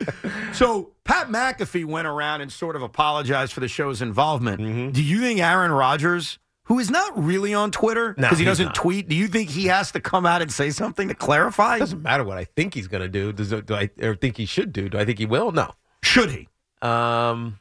So 0.52 0.92
Pat 1.04 1.28
McAfee 1.28 1.84
went 1.84 2.06
around 2.08 2.40
and 2.40 2.50
sort 2.50 2.74
of 2.76 2.82
apologized 2.82 3.52
for 3.52 3.60
the 3.60 3.68
show's 3.68 4.02
involvement. 4.02 4.60
Mm-hmm. 4.60 4.90
Do 4.92 5.02
you 5.02 5.20
think 5.20 5.38
Aaron 5.40 5.70
Rodgers, 5.70 6.38
who 6.64 6.78
is 6.78 6.90
not 6.90 7.22
really 7.22 7.52
on 7.52 7.70
Twitter 7.70 8.14
No, 8.16 8.22
because 8.28 8.38
he 8.38 8.44
doesn't 8.44 8.66
not. 8.66 8.74
tweet, 8.74 9.08
do 9.08 9.14
you 9.14 9.28
think 9.28 9.50
he 9.50 9.66
has 9.66 9.92
to 9.92 10.00
come 10.00 10.24
out 10.24 10.40
and 10.42 10.50
say 10.50 10.70
something 10.70 11.08
to 11.08 11.14
clarify? 11.14 11.76
It 11.76 11.80
doesn't 11.80 12.02
matter 12.02 12.24
what 12.24 12.38
I 12.38 12.44
think 12.44 12.72
he's 12.74 12.88
going 12.88 13.02
to 13.02 13.08
do. 13.08 13.32
Does 13.32 13.52
it, 13.52 13.66
do 13.66 13.74
I 13.74 13.90
or 14.00 14.14
think 14.14 14.38
he 14.38 14.46
should 14.46 14.72
do? 14.72 14.88
Do 14.88 14.98
I 14.98 15.04
think 15.04 15.18
he 15.18 15.26
will? 15.26 15.52
No. 15.52 15.72
Should 16.02 16.30
he? 16.30 16.48
Um, 16.80 17.58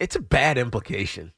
it's 0.00 0.16
a 0.16 0.20
bad 0.20 0.58
implication. 0.58 1.32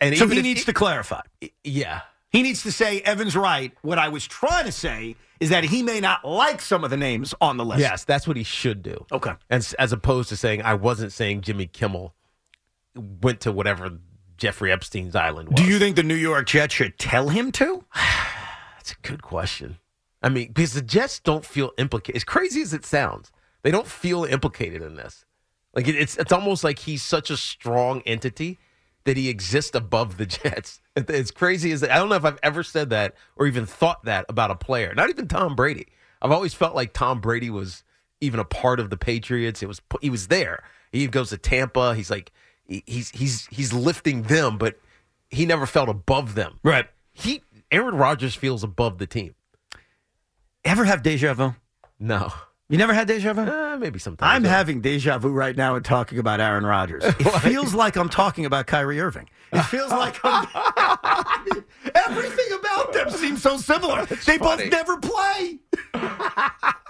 And 0.00 0.16
So 0.16 0.26
he 0.26 0.42
needs 0.42 0.64
to 0.64 0.72
clarify. 0.72 1.20
Yeah. 1.62 2.00
He 2.30 2.42
needs 2.42 2.62
to 2.64 2.72
say 2.72 3.00
Evan's 3.00 3.36
right. 3.36 3.72
What 3.82 3.98
I 3.98 4.08
was 4.08 4.26
trying 4.26 4.64
to 4.64 4.72
say 4.72 5.16
is 5.40 5.50
that 5.50 5.64
he 5.64 5.82
may 5.82 6.00
not 6.00 6.24
like 6.24 6.60
some 6.60 6.82
of 6.82 6.90
the 6.90 6.96
names 6.96 7.34
on 7.40 7.56
the 7.56 7.64
list. 7.64 7.80
Yes, 7.80 8.04
that's 8.04 8.26
what 8.26 8.36
he 8.36 8.42
should 8.42 8.82
do. 8.82 9.06
Okay. 9.12 9.32
As 9.48 9.74
as 9.74 9.92
opposed 9.92 10.28
to 10.30 10.36
saying 10.36 10.62
I 10.62 10.74
wasn't 10.74 11.12
saying 11.12 11.42
Jimmy 11.42 11.66
Kimmel 11.66 12.14
went 13.22 13.40
to 13.42 13.52
whatever 13.52 13.98
Jeffrey 14.36 14.72
Epstein's 14.72 15.14
island 15.14 15.50
was. 15.50 15.62
Do 15.62 15.70
you 15.70 15.78
think 15.78 15.96
the 15.96 16.02
New 16.02 16.14
York 16.14 16.46
Jets 16.46 16.74
should 16.74 16.98
tell 16.98 17.28
him 17.28 17.52
to? 17.52 17.84
That's 18.76 18.92
a 18.92 18.96
good 19.06 19.22
question. 19.22 19.78
I 20.22 20.28
mean, 20.28 20.48
because 20.48 20.72
the 20.72 20.82
Jets 20.82 21.20
don't 21.20 21.44
feel 21.44 21.72
implicated. 21.78 22.16
As 22.16 22.24
crazy 22.24 22.60
as 22.60 22.72
it 22.74 22.84
sounds, 22.84 23.30
they 23.62 23.70
don't 23.70 23.86
feel 23.86 24.24
implicated 24.24 24.82
in 24.82 24.96
this. 24.96 25.24
Like 25.76 25.86
it, 25.88 25.94
it's 25.94 26.16
it's 26.16 26.32
almost 26.32 26.64
like 26.64 26.78
he's 26.80 27.02
such 27.02 27.30
a 27.30 27.36
strong 27.36 28.00
entity 28.06 28.58
that 29.04 29.16
he 29.16 29.28
exists 29.28 29.76
above 29.76 30.16
the 30.16 30.26
Jets. 30.26 30.80
It's 30.96 31.30
crazy 31.30 31.70
as 31.70 31.84
I 31.84 31.96
don't 31.96 32.08
know 32.08 32.16
if 32.16 32.24
I've 32.24 32.40
ever 32.42 32.62
said 32.62 32.90
that 32.90 33.14
or 33.36 33.46
even 33.46 33.66
thought 33.66 34.04
that 34.06 34.24
about 34.28 34.50
a 34.50 34.56
player. 34.56 34.94
Not 34.94 35.10
even 35.10 35.28
Tom 35.28 35.54
Brady. 35.54 35.86
I've 36.22 36.32
always 36.32 36.54
felt 36.54 36.74
like 36.74 36.94
Tom 36.94 37.20
Brady 37.20 37.50
was 37.50 37.84
even 38.22 38.40
a 38.40 38.44
part 38.44 38.80
of 38.80 38.88
the 38.88 38.96
Patriots. 38.96 39.62
It 39.62 39.66
was 39.66 39.82
he 40.00 40.08
was 40.08 40.28
there. 40.28 40.64
He 40.90 41.06
goes 41.06 41.28
to 41.28 41.36
Tampa. 41.36 41.94
He's 41.94 42.10
like 42.10 42.32
he's 42.66 43.10
he's 43.10 43.46
he's 43.48 43.72
lifting 43.74 44.22
them, 44.22 44.56
but 44.56 44.80
he 45.28 45.44
never 45.44 45.66
felt 45.66 45.90
above 45.90 46.34
them. 46.34 46.58
Right. 46.62 46.86
He 47.12 47.42
Aaron 47.70 47.96
Rodgers 47.96 48.34
feels 48.34 48.64
above 48.64 48.96
the 48.96 49.06
team. 49.06 49.34
Ever 50.64 50.84
have 50.84 51.02
deja 51.02 51.34
vu? 51.34 51.54
No. 52.00 52.32
You 52.68 52.78
never 52.78 52.94
had 52.94 53.06
deja 53.06 53.34
vu? 53.34 53.42
Uh, 53.42 53.65
maybe 53.78 53.98
sometimes. 53.98 54.28
I'm 54.30 54.44
yeah. 54.44 54.50
having 54.50 54.80
deja 54.80 55.18
vu 55.18 55.30
right 55.30 55.56
now 55.56 55.74
and 55.76 55.84
talking 55.84 56.18
about 56.18 56.40
Aaron 56.40 56.64
Rodgers. 56.66 57.04
It 57.18 57.40
feels 57.40 57.74
like 57.74 57.96
I'm 57.96 58.08
talking 58.08 58.44
about 58.44 58.66
Kyrie 58.66 59.00
Irving. 59.00 59.28
It 59.52 59.62
feels 59.64 59.90
like 59.92 60.16
I'm, 60.24 60.46
everything 61.94 62.58
about 62.58 62.92
them 62.92 63.10
seems 63.10 63.42
so 63.42 63.56
similar. 63.56 64.06
they 64.06 64.38
both 64.38 64.62
never 64.70 64.96
play. 64.98 65.58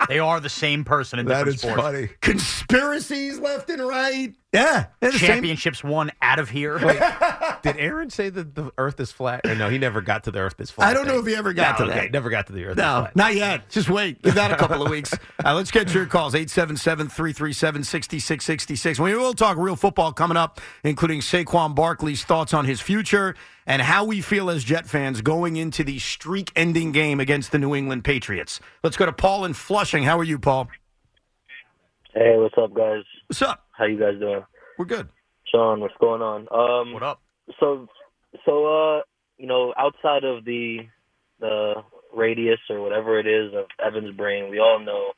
They 0.09 0.19
are 0.19 0.41
the 0.41 0.49
same 0.49 0.85
person 0.85 1.19
in 1.19 1.27
different 1.27 1.61
sports. 1.61 2.13
Conspiracies 2.21 3.39
left 3.39 3.71
and 3.71 3.83
right. 3.87 4.35
Yeah, 4.53 4.87
they're 5.01 5.13
same. 5.13 5.29
Championships 5.29 5.85
won 5.85 6.11
out 6.23 6.39
of 6.39 6.49
here. 6.49 6.79
Wait, 6.79 6.99
Did 7.63 7.77
Aaron 7.77 8.09
say 8.09 8.31
that 8.31 8.55
the 8.55 8.71
Earth 8.79 8.99
is 9.01 9.13
flat? 9.13 9.43
Or 9.45 9.55
no, 9.55 9.69
he 9.69 9.77
never 9.77 10.01
got 10.01 10.25
to 10.25 10.31
the 10.31 10.39
Earth 10.39 10.59
is 10.61 10.71
flat. 10.71 10.89
I 10.89 10.95
don't 10.95 11.07
know 11.07 11.19
if 11.19 11.27
he 11.27 11.35
ever 11.35 11.53
got 11.53 11.79
No, 11.79 11.87
to 11.87 11.93
okay, 11.93 12.01
that. 12.03 12.13
Never 12.13 12.31
got 12.31 12.47
to 12.47 12.53
the 12.55 12.65
Earth 12.65 12.73
is 12.73 12.77
No, 12.79 13.09
not 13.15 13.35
yet. 13.35 13.69
Just 13.69 13.91
wait. 13.91 14.23
Give 14.23 14.35
that 14.35 14.53
a 14.53 14.57
couple 14.57 14.83
of 14.83 14.89
weeks. 14.91 15.13
Uh, 15.45 15.55
let's 15.55 15.71
get 15.71 15.93
your 15.93 16.07
calls 16.07 16.35
877 16.77 17.09
337 17.09 17.85
6666. 17.85 19.01
We 19.01 19.15
will 19.15 19.33
talk 19.33 19.57
real 19.57 19.77
football 19.77 20.13
coming 20.13 20.37
up, 20.37 20.61
including 20.85 21.21
Saquon 21.21 21.75
Barkley's 21.75 22.23
thoughts 22.23 22.53
on 22.53 22.67
his 22.67 22.83
future 22.83 23.35
and 23.67 23.81
how 23.81 24.05
we 24.05 24.21
feel 24.21 24.51
as 24.51 24.63
Jet 24.63 24.87
fans 24.87 25.23
going 25.23 25.57
into 25.57 25.83
the 25.83 25.99
streak 25.99 26.53
ending 26.55 26.93
game 26.93 27.19
against 27.19 27.51
the 27.51 27.59
New 27.59 27.75
England 27.75 28.05
Patriots. 28.05 28.61
Let's 28.85 28.99
go 28.99 29.07
to 29.07 29.13
Paul 29.13 29.47
in 29.47 29.55
Flushing. 29.55 30.03
How 30.03 30.19
are 30.19 30.25
you, 30.25 30.39
Paul? 30.39 30.69
Hey, 32.13 32.35
what's 32.37 32.55
up, 32.59 32.75
guys? 32.75 33.05
What's 33.27 33.41
up? 33.41 33.65
How 33.73 33.87
you 33.87 33.99
guys 33.99 34.19
doing? 34.21 34.45
We're 34.79 34.85
good. 34.85 35.09
Sean, 35.51 35.81
what's 35.81 35.95
going 35.99 36.21
on? 36.21 36.47
Um, 36.53 36.93
what 36.93 37.03
up? 37.03 37.23
So, 37.59 37.89
so 38.45 38.67
uh, 38.67 39.01
you 39.39 39.47
know, 39.47 39.73
outside 39.79 40.25
of 40.25 40.45
the 40.45 40.81
the 41.41 41.75
radius 42.15 42.61
or 42.69 42.83
whatever 42.83 43.19
it 43.19 43.27
is 43.27 43.55
of 43.55 43.65
Evan's 43.83 44.15
brain, 44.15 44.51
we 44.51 44.59
all 44.59 44.79
know 44.79 45.13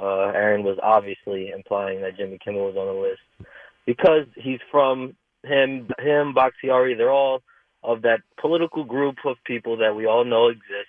uh, 0.00 0.32
Aaron 0.34 0.62
was 0.62 0.78
obviously 0.82 1.50
implying 1.50 2.00
that 2.00 2.16
Jimmy 2.16 2.38
Kimmel 2.42 2.66
was 2.66 2.76
on 2.76 2.86
the 2.86 3.00
list 3.00 3.50
because 3.86 4.26
he's 4.36 4.60
from 4.70 5.16
him, 5.44 5.88
him, 5.98 6.34
Bakhtiari. 6.34 6.94
They're 6.94 7.10
all 7.10 7.42
of 7.82 8.02
that 8.02 8.20
political 8.40 8.84
group 8.84 9.16
of 9.24 9.36
people 9.44 9.78
that 9.78 9.94
we 9.94 10.06
all 10.06 10.24
know 10.24 10.48
exist. 10.48 10.88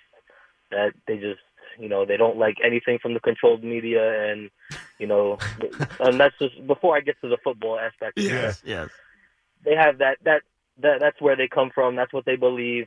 That 0.70 0.92
they 1.06 1.16
just, 1.16 1.40
you 1.78 1.88
know, 1.88 2.06
they 2.06 2.16
don't 2.16 2.38
like 2.38 2.56
anything 2.64 2.98
from 3.00 3.12
the 3.12 3.20
controlled 3.20 3.62
media, 3.62 4.30
and 4.30 4.50
you 4.98 5.06
know, 5.06 5.38
and 6.00 6.18
that's 6.18 6.38
just 6.38 6.66
before 6.66 6.96
I 6.96 7.00
get 7.00 7.20
to 7.20 7.28
the 7.28 7.38
football 7.44 7.78
aspect. 7.78 8.18
Yes, 8.18 8.62
yes. 8.64 8.88
they 9.64 9.74
have 9.74 9.98
that 9.98 10.18
that 10.24 10.42
that 10.80 11.00
that's 11.00 11.20
where 11.20 11.36
they 11.36 11.48
come 11.48 11.70
from. 11.74 11.96
That's 11.96 12.12
what 12.12 12.24
they 12.24 12.36
believe. 12.36 12.86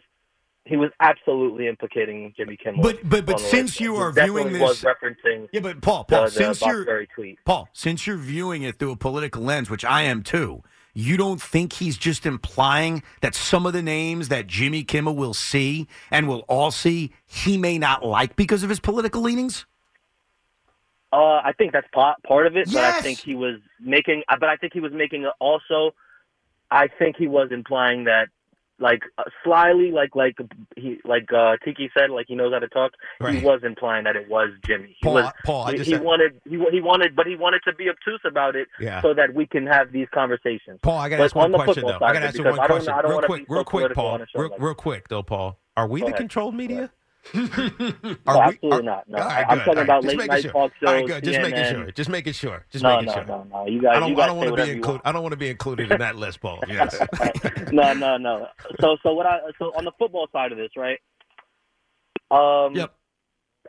He 0.65 0.77
was 0.77 0.89
absolutely 0.99 1.67
implicating 1.67 2.33
Jimmy 2.35 2.57
Kimmel. 2.57 2.81
But 2.81 3.07
but 3.07 3.25
but 3.25 3.39
since 3.39 3.79
you 3.79 3.95
are 3.97 4.11
viewing 4.11 4.59
was 4.59 4.81
this, 4.81 4.93
referencing 4.93 5.47
yeah, 5.51 5.59
but 5.59 5.81
Paul, 5.81 6.05
Paul, 6.05 6.23
the, 6.23 6.25
the 6.25 6.31
since 6.31 6.61
you're 6.61 6.79
Bakhtiari 6.79 7.07
tweet. 7.13 7.39
Paul, 7.45 7.69
since 7.71 8.07
you're 8.07 8.17
viewing 8.17 8.63
it 8.63 8.79
through 8.79 8.91
a 8.91 8.95
political 8.95 9.43
lens, 9.43 9.69
which 9.69 9.85
I 9.85 10.01
am 10.01 10.23
too, 10.23 10.63
you 10.95 11.17
don't 11.17 11.41
think 11.41 11.73
he's 11.73 11.97
just 11.97 12.25
implying 12.25 13.03
that 13.21 13.35
some 13.35 13.67
of 13.67 13.73
the 13.73 13.83
names 13.83 14.29
that 14.29 14.47
Jimmy 14.47 14.83
Kimmel 14.83 15.15
will 15.15 15.35
see 15.35 15.87
and 16.09 16.27
will 16.27 16.45
all 16.47 16.71
see, 16.71 17.11
he 17.27 17.57
may 17.57 17.77
not 17.77 18.03
like 18.03 18.35
because 18.35 18.63
of 18.63 18.69
his 18.69 18.79
political 18.79 19.21
leanings? 19.21 19.65
Uh, 21.13 21.41
I 21.43 21.53
think 21.57 21.73
that's 21.73 21.87
part 21.93 22.21
part 22.23 22.47
of 22.47 22.57
it, 22.57 22.67
but 22.73 22.83
I 22.83 23.01
think 23.01 23.19
he 23.19 23.35
was 23.35 23.59
making. 23.79 24.23
uh, 24.27 24.37
But 24.39 24.49
I 24.49 24.55
think 24.55 24.73
he 24.73 24.79
was 24.79 24.91
making 24.93 25.29
also. 25.39 25.93
I 26.71 26.87
think 26.87 27.15
he 27.17 27.27
was 27.27 27.49
implying 27.51 28.05
that, 28.05 28.29
like 28.79 29.01
uh, 29.17 29.23
slyly, 29.43 29.91
like 29.91 30.15
like 30.15 30.35
he 30.75 30.97
like 31.05 31.31
uh, 31.33 31.55
Tiki 31.63 31.89
said, 31.97 32.09
like 32.09 32.25
he 32.27 32.35
knows 32.35 32.51
how 32.53 32.59
to 32.59 32.67
talk. 32.67 32.91
Right. 33.21 33.35
He 33.35 33.45
was 33.45 33.61
implying 33.63 34.03
that 34.03 34.15
it 34.15 34.29
was 34.29 34.49
Jimmy. 34.65 34.95
He 34.99 35.03
Paul, 35.03 35.13
was. 35.13 35.31
Paul, 35.45 35.63
I 35.65 35.71
he, 35.71 35.77
just 35.77 35.87
he 35.87 35.93
had- 35.93 36.03
wanted 36.03 36.41
he, 36.43 36.57
he 36.71 36.81
wanted, 36.81 37.15
but 37.15 37.25
he 37.25 37.35
wanted 37.35 37.61
to 37.65 37.73
be 37.73 37.89
obtuse 37.89 38.21
about 38.25 38.55
it, 38.55 38.67
Yeah. 38.79 39.01
so 39.01 39.13
that 39.13 39.33
we 39.33 39.45
can 39.45 39.65
have 39.67 39.91
these 39.91 40.07
conversations. 40.13 40.79
Paul, 40.81 40.97
I 40.97 41.09
got 41.09 41.17
to 41.17 41.23
ask 41.23 41.35
one 41.35 41.53
on 41.55 41.63
question 41.63 41.85
though. 41.87 41.95
I 41.95 42.13
got 42.13 42.19
to 42.19 42.25
ask 42.27 42.37
one 42.37 42.47
I 42.47 42.55
don't- 42.55 42.67
question, 42.67 42.93
I 42.93 43.01
don't 43.01 43.11
real 43.11 43.21
quick, 43.21 43.45
real 43.47 43.63
quick, 43.63 43.93
Paul, 43.93 44.07
on 44.07 44.21
a 44.21 44.27
show 44.27 44.39
real, 44.41 44.49
like 44.51 44.61
real 44.61 44.73
quick 44.75 45.07
though, 45.07 45.23
Paul. 45.23 45.57
Are 45.77 45.87
we 45.87 45.99
Go 46.01 46.07
the 46.07 46.11
ahead. 46.11 46.19
controlled 46.19 46.55
media? 46.55 46.89
No, 47.33 47.41
Are 48.27 48.35
we- 48.37 48.41
absolutely 48.43 48.71
are- 48.71 48.81
not. 48.83 49.09
No, 49.09 49.17
right, 49.17 49.45
I'm 49.49 49.57
good. 49.57 49.65
talking 49.65 49.77
right, 49.77 49.83
about 49.83 50.03
late 50.03 50.17
night 50.27 50.41
sure. 50.43 50.51
talk 50.51 50.71
All 50.85 50.93
right, 50.93 50.99
shows, 51.01 51.09
good. 51.09 51.23
Just 51.23 51.41
making 51.41 51.63
sure. 51.65 51.91
Just 51.91 52.09
making 52.09 52.33
sure. 52.33 52.65
Just 52.71 52.83
No, 52.83 52.89
making 52.91 53.05
no, 53.07 53.13
sure. 53.13 53.25
no, 53.25 53.43
no. 53.49 53.63
no. 53.63 53.67
You 53.67 53.81
guys- 53.81 53.95
I 53.95 53.99
don't, 53.99 54.09
you 54.11 54.21
I 54.21 54.25
don't 54.27 54.37
want 54.37 54.55
to 54.55 54.63
be 54.65 54.71
included. 54.71 55.01
I 55.05 55.11
don't 55.11 55.21
want 55.23 55.31
to 55.33 55.37
be 55.37 55.49
included 55.49 55.91
in 55.91 55.99
that 55.99 56.15
list, 56.15 56.39
Paul. 56.41 56.59
Yes. 56.67 56.95
no, 57.71 57.93
no, 57.93 58.17
no. 58.17 58.47
So, 58.79 58.97
so 59.03 59.13
what 59.13 59.25
I 59.25 59.39
so 59.59 59.71
on 59.77 59.85
the 59.85 59.91
football 59.97 60.27
side 60.31 60.51
of 60.51 60.57
this, 60.57 60.71
right? 60.77 60.99
Um, 62.31 62.75
yep. 62.75 62.93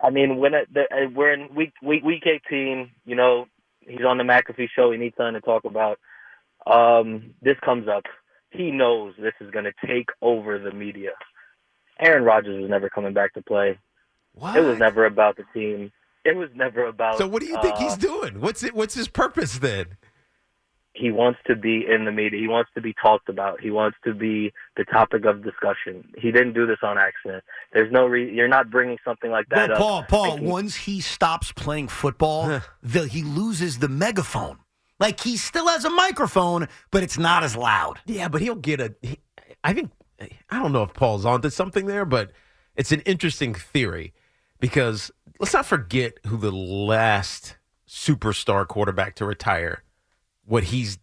I 0.02 0.10
mean, 0.10 0.36
when 0.36 0.54
it, 0.54 0.72
the, 0.72 0.82
uh, 0.82 1.08
we're 1.14 1.32
in 1.32 1.54
week 1.54 1.72
week 1.82 2.02
week 2.04 2.24
eighteen, 2.26 2.90
you 3.04 3.16
know, 3.16 3.46
he's 3.80 4.04
on 4.06 4.18
the 4.18 4.24
McAfee 4.24 4.68
show. 4.74 4.90
He 4.92 4.98
needs 4.98 5.16
something 5.16 5.34
to 5.34 5.40
talk 5.40 5.64
about. 5.64 5.98
Um, 6.66 7.34
this 7.42 7.56
comes 7.64 7.88
up. 7.88 8.04
He 8.50 8.70
knows 8.70 9.14
this 9.18 9.34
is 9.40 9.50
going 9.50 9.64
to 9.66 9.72
take 9.86 10.08
over 10.22 10.58
the 10.58 10.72
media. 10.72 11.10
Aaron 12.00 12.24
Rodgers 12.24 12.60
was 12.60 12.70
never 12.70 12.88
coming 12.88 13.14
back 13.14 13.34
to 13.34 13.42
play. 13.42 13.78
What? 14.34 14.56
It 14.56 14.60
was 14.60 14.78
never 14.78 15.06
about 15.06 15.36
the 15.36 15.44
team. 15.54 15.92
It 16.24 16.36
was 16.36 16.50
never 16.54 16.86
about. 16.86 17.18
So 17.18 17.26
what 17.26 17.40
do 17.40 17.46
you 17.48 17.60
think 17.62 17.76
uh, 17.76 17.78
he's 17.78 17.96
doing? 17.96 18.40
What's 18.40 18.62
it? 18.62 18.74
What's 18.74 18.94
his 18.94 19.08
purpose 19.08 19.58
then? 19.58 19.96
he 20.96 21.10
wants 21.10 21.38
to 21.46 21.54
be 21.54 21.84
in 21.88 22.04
the 22.04 22.12
media. 22.12 22.40
He 22.40 22.48
wants 22.48 22.70
to 22.74 22.80
be 22.80 22.94
talked 22.94 23.28
about. 23.28 23.60
He 23.60 23.70
wants 23.70 23.96
to 24.04 24.14
be 24.14 24.52
the 24.76 24.84
topic 24.84 25.24
of 25.24 25.44
discussion. 25.44 26.08
He 26.16 26.32
didn't 26.32 26.54
do 26.54 26.66
this 26.66 26.78
on 26.82 26.96
accident. 26.98 27.44
There's 27.72 27.92
no 27.92 28.06
re- 28.06 28.32
you're 28.32 28.48
not 28.48 28.70
bringing 28.70 28.98
something 29.04 29.30
like 29.30 29.48
that 29.50 29.70
Well, 29.70 29.98
up. 29.98 30.08
Paul, 30.08 30.36
Paul, 30.36 30.38
once 30.38 30.74
he 30.74 31.00
stops 31.00 31.52
playing 31.52 31.88
football, 31.88 32.62
the, 32.82 33.06
he 33.06 33.22
loses 33.22 33.78
the 33.78 33.88
megaphone. 33.88 34.58
Like 34.98 35.20
he 35.20 35.36
still 35.36 35.68
has 35.68 35.84
a 35.84 35.90
microphone, 35.90 36.68
but 36.90 37.02
it's 37.02 37.18
not 37.18 37.42
as 37.42 37.54
loud. 37.54 38.00
Yeah, 38.06 38.28
but 38.28 38.40
he'll 38.40 38.54
get 38.54 38.80
a. 38.80 38.94
He, 39.02 39.18
I 39.62 39.74
think 39.74 39.90
I 40.20 40.58
don't 40.60 40.72
know 40.72 40.82
if 40.82 40.94
Paul's 40.94 41.24
onto 41.24 41.50
something 41.50 41.86
there, 41.86 42.04
but 42.04 42.32
it's 42.74 42.92
an 42.92 43.00
interesting 43.00 43.54
theory 43.54 44.14
because 44.60 45.10
let's 45.38 45.52
not 45.54 45.66
forget 45.66 46.18
who 46.26 46.36
the 46.36 46.52
last 46.52 47.56
superstar 47.88 48.66
quarterback 48.66 49.14
to 49.16 49.24
retire, 49.24 49.82
what 50.44 50.64
he's 50.64 50.98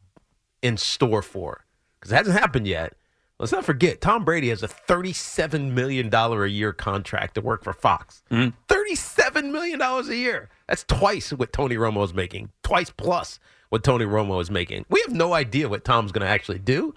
in 0.61 0.77
store 0.77 1.21
for, 1.21 1.65
because 1.99 2.11
it 2.11 2.15
hasn't 2.15 2.39
happened 2.39 2.67
yet. 2.67 2.93
Let's 3.39 3.51
not 3.51 3.65
forget 3.65 3.99
Tom 3.99 4.23
Brady 4.23 4.49
has 4.49 4.63
a 4.63 4.67
thirty-seven 4.67 5.75
million 5.75 6.09
dollar 6.09 6.45
a 6.45 6.49
year 6.49 6.71
contract 6.71 7.35
to 7.35 7.41
work 7.41 7.63
for 7.63 7.73
Fox. 7.73 8.23
Mm-hmm. 8.31 8.55
Thirty-seven 8.69 9.51
million 9.51 9.79
dollars 9.79 10.07
a 10.07 10.15
year. 10.15 10.49
That's 10.67 10.83
twice 10.83 11.33
what 11.33 11.51
Tony 11.51 11.75
Romo 11.75 12.05
is 12.05 12.13
making. 12.13 12.51
Twice 12.61 12.91
plus 12.91 13.39
what 13.69 13.83
Tony 13.83 14.05
Romo 14.05 14.41
is 14.41 14.49
making. 14.49 14.85
We 14.89 15.01
have 15.01 15.13
no 15.13 15.33
idea 15.33 15.67
what 15.67 15.83
Tom's 15.83 16.11
going 16.11 16.25
to 16.25 16.31
actually 16.31 16.59
do. 16.59 16.93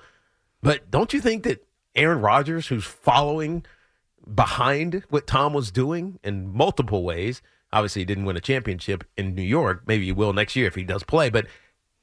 But 0.62 0.90
don't 0.90 1.12
you 1.12 1.20
think 1.20 1.44
that 1.44 1.65
Aaron 1.96 2.20
Rodgers, 2.20 2.68
who's 2.68 2.84
following 2.84 3.64
behind 4.32 5.04
what 5.08 5.26
Tom 5.26 5.52
was 5.52 5.70
doing 5.70 6.18
in 6.22 6.52
multiple 6.54 7.02
ways, 7.04 7.42
obviously 7.72 8.02
he 8.02 8.06
didn't 8.06 8.24
win 8.24 8.36
a 8.36 8.40
championship 8.40 9.04
in 9.16 9.34
New 9.34 9.42
York. 9.42 9.82
Maybe 9.86 10.04
he 10.06 10.12
will 10.12 10.32
next 10.32 10.56
year 10.56 10.66
if 10.66 10.74
he 10.74 10.84
does 10.84 11.02
play. 11.02 11.30
But 11.30 11.46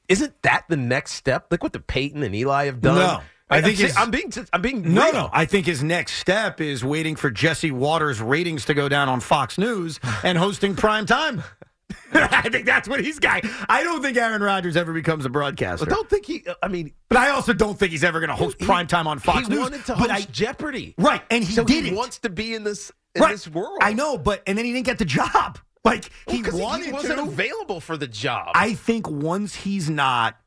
isn't 0.10 0.42
that 0.44 0.66
the 0.70 0.78
next 0.78 1.14
step? 1.14 1.48
Like 1.52 1.64
what 1.64 1.74
the 1.74 1.80
Peyton 1.80 2.24
and 2.24 2.34
Eli 2.36 2.66
have 2.66 2.82
done. 2.82 2.96
No. 2.96 3.22
I 3.50 3.62
think 3.62 3.78
I'm, 3.80 3.86
his- 3.86 3.98
I'm 3.98 4.10
being 4.12 4.34
I'm 4.54 4.62
being 4.62 4.94
No, 4.94 5.04
real. 5.04 5.14
no. 5.14 5.30
I 5.32 5.46
think 5.46 5.66
his 5.68 5.84
next 5.84 6.14
step 6.14 6.60
is 6.60 6.84
waiting 6.84 7.16
for 7.16 7.30
Jesse 7.30 7.72
Watters' 7.72 8.20
ratings 8.20 8.66
to 8.66 8.74
go 8.74 8.90
down 8.90 9.10
on 9.10 9.20
Fox 9.20 9.58
News 9.58 10.00
and 10.24 10.38
hosting 10.38 10.76
prime 10.76 11.06
time. 11.06 11.44
I 12.14 12.50
think 12.50 12.66
that's 12.66 12.88
what 12.88 13.02
he's 13.02 13.20
got. 13.20 13.44
I 13.70 13.84
don't 13.84 14.02
think 14.02 14.18
Aaron 14.18 14.42
Rodgers 14.42 14.76
ever 14.76 14.94
becomes 14.94 15.26
a 15.26 15.30
broadcaster. 15.30 15.86
But 15.86 15.94
don't 15.94 16.10
think 16.10 16.26
he. 16.26 16.46
I 16.62 16.68
mean, 16.68 16.94
but 17.10 17.18
I 17.18 17.30
also 17.30 17.54
don't 17.54 17.78
think 17.78 17.92
he's 17.92 18.04
ever 18.04 18.20
going 18.20 18.30
to 18.30 18.36
host 18.36 18.60
prime 18.60 18.88
time 18.88 19.08
on 19.08 19.20
Fox 19.20 19.48
he 19.48 19.50
News. 19.50 19.60
wanted 19.60 19.86
to 19.86 19.96
but 19.96 20.10
host 20.10 20.28
I, 20.30 20.32
Jeopardy, 20.32 20.96
right? 20.98 21.22
And 21.30 21.44
he 21.44 21.54
so 21.54 21.64
did 21.64 21.86
he 21.86 21.94
wants 21.94 22.20
to 22.20 22.30
be 22.30 22.54
in 22.54 22.64
this 22.64 22.92
in 23.16 23.22
right. 23.22 23.32
this 23.32 23.48
world. 23.48 23.80
I 23.82 23.94
know, 23.94 24.18
but 24.18 24.44
and 24.48 24.58
then 24.58 24.66
he 24.66 24.74
didn't 24.74 24.86
get 24.86 24.98
the 25.00 25.06
job. 25.06 25.60
Like 25.86 26.10
oh, 26.30 26.32
he 26.32 26.38
because 26.38 26.58
wanted 26.58 26.86
he 26.86 26.92
wasn't 26.94 27.18
to. 27.18 27.24
available 27.24 27.82
for 27.82 27.98
the 27.98 28.08
job. 28.08 28.54
I 28.56 28.74
think 28.74 29.10
once 29.10 29.54
he's 29.54 29.90
not 29.90 30.38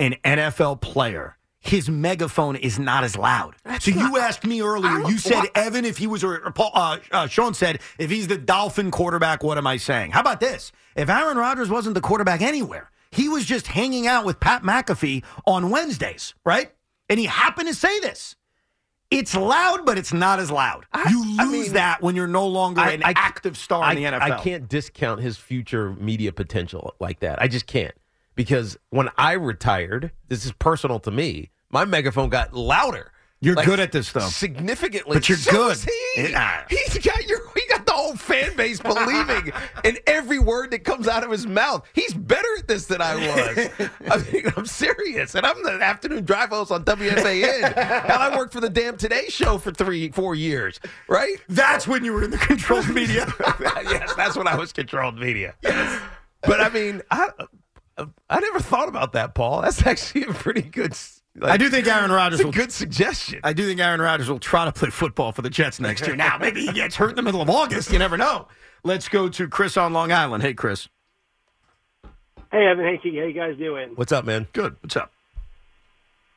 an 0.00 0.16
NFL 0.24 0.80
player, 0.80 1.36
his 1.62 1.88
megaphone 1.88 2.56
is 2.56 2.78
not 2.78 3.04
as 3.04 3.16
loud. 3.16 3.54
so 3.80 3.90
you 3.92 4.18
asked 4.18 4.44
me 4.44 4.60
earlier. 4.62 5.08
You 5.08 5.16
said 5.16 5.44
Evan, 5.54 5.84
if 5.84 5.96
he 5.96 6.06
was, 6.06 6.22
or 6.24 6.38
Paul, 6.50 6.72
uh, 6.74 6.98
uh, 7.12 7.26
Sean 7.28 7.54
said, 7.54 7.80
if 7.98 8.10
he's 8.10 8.26
the 8.26 8.36
Dolphin 8.36 8.90
quarterback, 8.90 9.42
what 9.44 9.56
am 9.58 9.66
I 9.66 9.76
saying? 9.76 10.10
How 10.10 10.20
about 10.20 10.40
this? 10.40 10.72
If 10.96 11.08
Aaron 11.08 11.36
Rodgers 11.38 11.70
wasn't 11.70 11.94
the 11.94 12.00
quarterback 12.00 12.42
anywhere, 12.42 12.90
he 13.12 13.28
was 13.28 13.44
just 13.44 13.68
hanging 13.68 14.06
out 14.06 14.24
with 14.24 14.40
Pat 14.40 14.62
McAfee 14.62 15.22
on 15.46 15.70
Wednesdays, 15.70 16.34
right? 16.44 16.72
And 17.08 17.18
he 17.20 17.26
happened 17.26 17.68
to 17.68 17.74
say 17.74 18.00
this. 18.00 18.34
It's 19.10 19.36
loud, 19.36 19.84
but 19.84 19.98
it's 19.98 20.12
not 20.14 20.40
as 20.40 20.50
loud. 20.50 20.86
you 21.10 21.22
lose 21.22 21.38
I 21.38 21.44
mean, 21.44 21.72
that 21.74 22.00
when 22.00 22.16
you're 22.16 22.26
no 22.26 22.46
longer 22.46 22.80
I- 22.80 22.92
an 22.92 23.02
I- 23.04 23.12
active 23.14 23.58
star 23.58 23.82
I, 23.84 23.92
in 23.92 23.96
the 24.02 24.04
NFL. 24.04 24.22
I 24.22 24.42
can't 24.42 24.68
discount 24.68 25.20
his 25.20 25.36
future 25.36 25.92
media 25.92 26.32
potential 26.32 26.94
like 26.98 27.20
that. 27.20 27.40
I 27.40 27.46
just 27.48 27.66
can't. 27.66 27.94
Because 28.34 28.78
when 28.90 29.08
I 29.18 29.32
retired, 29.32 30.12
this 30.28 30.44
is 30.46 30.52
personal 30.52 30.98
to 31.00 31.10
me, 31.10 31.50
my 31.70 31.84
megaphone 31.84 32.28
got 32.28 32.52
louder 32.54 33.12
You're 33.40 33.56
Like, 33.56 33.66
good 33.66 33.80
at 33.80 33.92
this, 33.92 34.12
though. 34.12 34.20
Significantly. 34.20 35.14
But 35.16 35.28
you're 35.28 35.38
So 35.38 35.50
good. 35.50 35.78
he. 36.16 36.22
He's 36.68 36.98
got 36.98 37.26
your 37.26 37.40
he 37.54 37.62
got 37.68 37.84
the 37.86 37.92
whole 37.92 38.14
fan 38.16 38.54
base 38.56 38.78
believing 38.80 39.52
in 39.84 39.98
every 40.06 40.38
word 40.38 40.70
that 40.70 40.84
comes 40.84 41.08
out 41.08 41.24
of 41.24 41.30
his 41.30 41.46
mouth. 41.46 41.86
He's 41.92 42.14
better 42.14 42.46
at 42.58 42.68
this 42.68 42.86
than 42.86 43.00
I 43.02 43.16
was. 43.16 43.90
I 44.10 44.32
mean, 44.32 44.44
I'm 44.56 44.66
serious. 44.66 45.34
And 45.34 45.44
I'm 45.44 45.60
the 45.62 45.72
afternoon 45.82 46.24
drive 46.24 46.50
host 46.50 46.70
on 46.70 46.84
WFAN. 46.84 47.74
Hell, 47.74 48.18
I 48.18 48.36
worked 48.36 48.52
for 48.52 48.60
the 48.60 48.70
damn 48.70 48.96
Today 48.96 49.26
Show 49.28 49.58
for 49.58 49.72
three, 49.72 50.10
four 50.10 50.34
years, 50.34 50.78
right? 51.08 51.36
That's 51.48 51.86
when 51.88 52.04
you 52.04 52.12
were 52.12 52.22
in 52.24 52.30
the 52.30 52.38
controlled 52.38 52.88
media. 52.90 53.26
yes, 53.60 54.14
that's 54.14 54.36
when 54.36 54.46
I 54.46 54.56
was 54.56 54.72
controlled 54.72 55.18
media. 55.18 55.54
Yes. 55.62 56.00
But 56.42 56.60
I 56.60 56.68
mean, 56.68 57.02
I 57.10 57.28
I 57.98 58.40
never 58.40 58.60
thought 58.60 58.88
about 58.88 59.12
that, 59.12 59.34
Paul. 59.34 59.62
That's 59.62 59.84
actually 59.86 60.24
a 60.24 60.32
pretty 60.34 60.62
good. 60.62 60.96
I 61.42 61.56
do 61.56 61.68
think 61.70 61.86
Aaron 61.86 62.10
Rodgers 62.12 62.40
It's 62.40 62.44
a 62.44 62.46
will. 62.48 62.52
good 62.52 62.72
suggestion. 62.72 63.40
I 63.42 63.52
do 63.54 63.66
think 63.66 63.80
Aaron 63.80 64.00
Rodgers 64.00 64.28
will 64.28 64.38
try 64.38 64.64
to 64.66 64.72
play 64.72 64.90
football 64.90 65.32
for 65.32 65.40
the 65.42 65.48
Jets 65.50 65.80
next 65.80 66.06
year. 66.06 66.14
Now, 66.16 66.36
maybe 66.38 66.60
he 66.66 66.72
gets 66.72 66.96
hurt 66.96 67.10
in 67.10 67.16
the 67.16 67.22
middle 67.22 67.40
of 67.40 67.48
August. 67.48 67.90
You 67.90 67.98
never 67.98 68.16
know. 68.18 68.48
Let's 68.84 69.08
go 69.08 69.28
to 69.30 69.48
Chris 69.48 69.76
on 69.76 69.92
Long 69.92 70.12
Island. 70.12 70.42
Hey, 70.42 70.52
Chris. 70.54 70.88
Hey, 72.50 72.66
Evan. 72.66 72.84
Hey, 72.84 72.98
Tiki. 72.98 73.18
How 73.18 73.24
you 73.24 73.32
guys 73.32 73.56
doing? 73.56 73.92
What's 73.94 74.12
up, 74.12 74.24
man? 74.26 74.46
Good. 74.52 74.76
What's 74.80 74.96
up? 74.96 75.10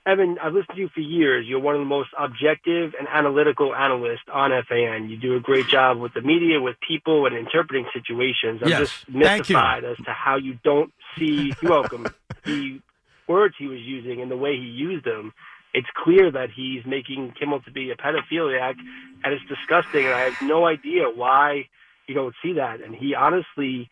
Evan, 0.05 0.37
I've 0.41 0.53
listened 0.53 0.75
to 0.75 0.81
you 0.81 0.89
for 0.93 0.99
years. 0.99 1.45
You're 1.47 1.59
one 1.59 1.73
of 1.73 1.81
the 1.81 1.85
most 1.85 2.09
objective 2.17 2.93
and 2.97 3.07
analytical 3.11 3.73
analysts 3.75 4.21
on 4.31 4.51
FAN. 4.69 5.09
You 5.09 5.17
do 5.17 5.35
a 5.35 5.39
great 5.39 5.67
job 5.67 5.97
with 5.97 6.13
the 6.13 6.21
media, 6.21 6.61
with 6.61 6.75
people, 6.87 7.25
and 7.25 7.35
interpreting 7.35 7.87
situations. 7.91 8.61
I'm 8.61 8.69
Yes. 8.69 8.79
just 8.81 8.93
Thank 9.07 9.49
you. 9.49 9.55
mystified 9.55 9.83
as 9.83 9.97
to 10.05 10.11
how 10.13 10.35
you 10.37 10.59
don't 10.63 10.93
see. 11.17 11.53
You're 11.61 11.71
welcome. 11.71 12.07
the 12.45 12.79
words 13.27 13.55
he 13.57 13.67
was 13.67 13.79
using 13.81 14.21
and 14.21 14.29
the 14.29 14.37
way 14.37 14.55
he 14.55 14.63
used 14.65 15.05
them. 15.05 15.33
It's 15.73 15.87
clear 15.95 16.31
that 16.31 16.49
he's 16.55 16.85
making 16.85 17.33
Kimmel 17.37 17.59
to 17.61 17.71
be 17.71 17.91
a 17.91 17.95
pedophiliac, 17.97 18.75
and 19.23 19.33
it's 19.33 19.43
disgusting. 19.49 20.05
And 20.05 20.13
I 20.13 20.21
have 20.29 20.41
no 20.41 20.65
idea 20.65 21.03
why 21.13 21.67
you 22.07 22.15
don't 22.15 22.33
see 22.41 22.53
that. 22.53 22.81
And 22.81 22.95
he 22.95 23.13
honestly. 23.15 23.89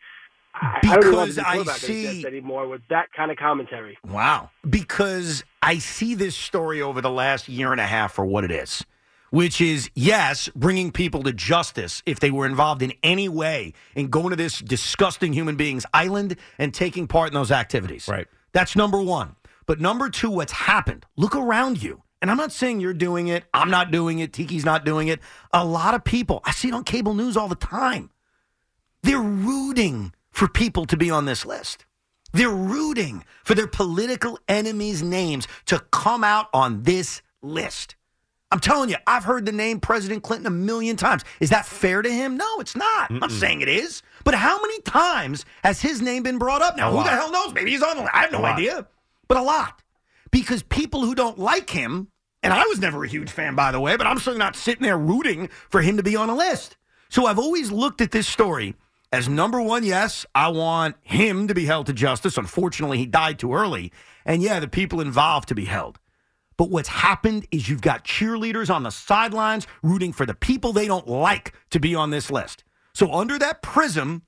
I- 0.54 0.78
I 0.84 0.96
don't 0.98 1.16
want 1.16 1.30
to 1.32 1.40
Because 1.40 1.66
be 1.88 2.06
I 2.08 2.12
see- 2.12 2.26
anymore 2.26 2.68
with 2.68 2.82
that 2.88 3.12
kind 3.12 3.32
of 3.32 3.36
commentary. 3.36 3.98
Wow. 4.06 4.50
Because 4.70 5.42
I 5.62 5.78
see 5.78 6.14
this 6.14 6.36
story 6.36 6.80
over 6.80 7.00
the 7.00 7.10
last 7.10 7.48
year 7.48 7.72
and 7.72 7.80
a 7.80 7.86
half 7.86 8.12
for 8.14 8.24
what 8.24 8.44
it 8.44 8.52
is, 8.52 8.84
which 9.34 9.60
is, 9.60 9.90
yes, 9.96 10.48
bringing 10.54 10.92
people 10.92 11.24
to 11.24 11.32
justice 11.32 12.04
if 12.06 12.20
they 12.20 12.30
were 12.30 12.46
involved 12.46 12.82
in 12.82 12.92
any 13.02 13.28
way 13.28 13.72
in 13.96 14.06
going 14.06 14.30
to 14.30 14.36
this 14.36 14.60
disgusting 14.60 15.32
human 15.32 15.56
being's 15.56 15.84
island 15.92 16.36
and 16.56 16.72
taking 16.72 17.08
part 17.08 17.30
in 17.30 17.34
those 17.34 17.50
activities. 17.50 18.06
Right. 18.06 18.28
That's 18.52 18.76
number 18.76 19.02
one. 19.02 19.34
But 19.66 19.80
number 19.80 20.08
two, 20.08 20.30
what's 20.30 20.52
happened? 20.52 21.04
Look 21.16 21.34
around 21.34 21.82
you. 21.82 22.04
And 22.22 22.30
I'm 22.30 22.36
not 22.36 22.52
saying 22.52 22.78
you're 22.78 22.94
doing 22.94 23.26
it. 23.26 23.42
I'm 23.52 23.70
not 23.70 23.90
doing 23.90 24.20
it. 24.20 24.32
Tiki's 24.32 24.64
not 24.64 24.84
doing 24.84 25.08
it. 25.08 25.18
A 25.52 25.64
lot 25.64 25.94
of 25.94 26.04
people, 26.04 26.40
I 26.44 26.52
see 26.52 26.68
it 26.68 26.74
on 26.74 26.84
cable 26.84 27.14
news 27.14 27.36
all 27.36 27.48
the 27.48 27.56
time. 27.56 28.10
They're 29.02 29.18
rooting 29.18 30.14
for 30.30 30.46
people 30.46 30.86
to 30.86 30.96
be 30.96 31.10
on 31.10 31.24
this 31.24 31.44
list. 31.44 31.86
They're 32.32 32.48
rooting 32.48 33.24
for 33.42 33.56
their 33.56 33.66
political 33.66 34.38
enemies' 34.46 35.02
names 35.02 35.48
to 35.66 35.80
come 35.90 36.22
out 36.22 36.46
on 36.54 36.84
this 36.84 37.20
list. 37.42 37.96
I'm 38.54 38.60
telling 38.60 38.88
you, 38.88 38.94
I've 39.04 39.24
heard 39.24 39.46
the 39.46 39.50
name 39.52 39.80
President 39.80 40.22
Clinton 40.22 40.46
a 40.46 40.50
million 40.50 40.94
times. 40.94 41.24
Is 41.40 41.50
that 41.50 41.66
fair 41.66 42.02
to 42.02 42.08
him? 42.08 42.36
No, 42.36 42.60
it's 42.60 42.76
not. 42.76 43.10
I'm 43.10 43.28
saying 43.28 43.62
it 43.62 43.68
is. 43.68 44.00
But 44.22 44.34
how 44.36 44.60
many 44.62 44.80
times 44.82 45.44
has 45.64 45.80
his 45.80 46.00
name 46.00 46.22
been 46.22 46.38
brought 46.38 46.62
up? 46.62 46.76
Now, 46.76 46.86
A 46.86 46.90
who 46.92 46.98
lot. 46.98 47.04
the 47.06 47.10
hell 47.10 47.32
knows? 47.32 47.52
Maybe 47.52 47.72
he's 47.72 47.82
on 47.82 47.96
the 47.96 48.02
list. 48.04 48.14
I 48.14 48.20
have 48.20 48.30
no 48.30 48.44
A 48.44 48.52
idea. 48.52 48.86
But 49.26 49.38
a 49.38 49.42
lot. 49.42 49.82
Because 50.30 50.62
people 50.62 51.04
who 51.04 51.16
don't 51.16 51.36
like 51.36 51.68
him, 51.70 52.06
and 52.44 52.52
I 52.52 52.62
was 52.66 52.78
never 52.78 53.02
a 53.02 53.08
huge 53.08 53.28
fan, 53.32 53.56
by 53.56 53.72
the 53.72 53.80
way, 53.80 53.96
but 53.96 54.06
I'm 54.06 54.18
certainly 54.18 54.38
not 54.38 54.54
sitting 54.54 54.84
there 54.84 54.96
rooting 54.98 55.48
for 55.68 55.82
him 55.82 55.96
to 55.96 56.04
be 56.04 56.14
on 56.14 56.30
a 56.30 56.34
list. 56.36 56.76
So 57.08 57.26
I've 57.26 57.40
always 57.40 57.72
looked 57.72 58.00
at 58.00 58.12
this 58.12 58.28
story 58.28 58.76
as 59.10 59.28
number 59.28 59.60
one, 59.60 59.82
yes, 59.82 60.26
I 60.32 60.46
want 60.50 60.94
him 61.02 61.48
to 61.48 61.54
be 61.54 61.64
held 61.64 61.86
to 61.86 61.92
justice. 61.92 62.38
Unfortunately, 62.38 62.98
he 62.98 63.06
died 63.06 63.40
too 63.40 63.52
early. 63.52 63.90
And 64.24 64.42
yeah, 64.44 64.60
the 64.60 64.68
people 64.68 65.00
involved 65.00 65.48
to 65.48 65.56
be 65.56 65.64
held. 65.64 65.98
But 66.56 66.70
what's 66.70 66.88
happened 66.88 67.46
is 67.50 67.68
you've 67.68 67.80
got 67.80 68.04
cheerleaders 68.04 68.72
on 68.72 68.82
the 68.82 68.90
sidelines 68.90 69.66
rooting 69.82 70.12
for 70.12 70.24
the 70.26 70.34
people 70.34 70.72
they 70.72 70.86
don't 70.86 71.08
like 71.08 71.52
to 71.70 71.80
be 71.80 71.94
on 71.94 72.10
this 72.10 72.30
list. 72.30 72.64
So 72.92 73.12
under 73.12 73.38
that 73.38 73.60
prism, 73.62 74.22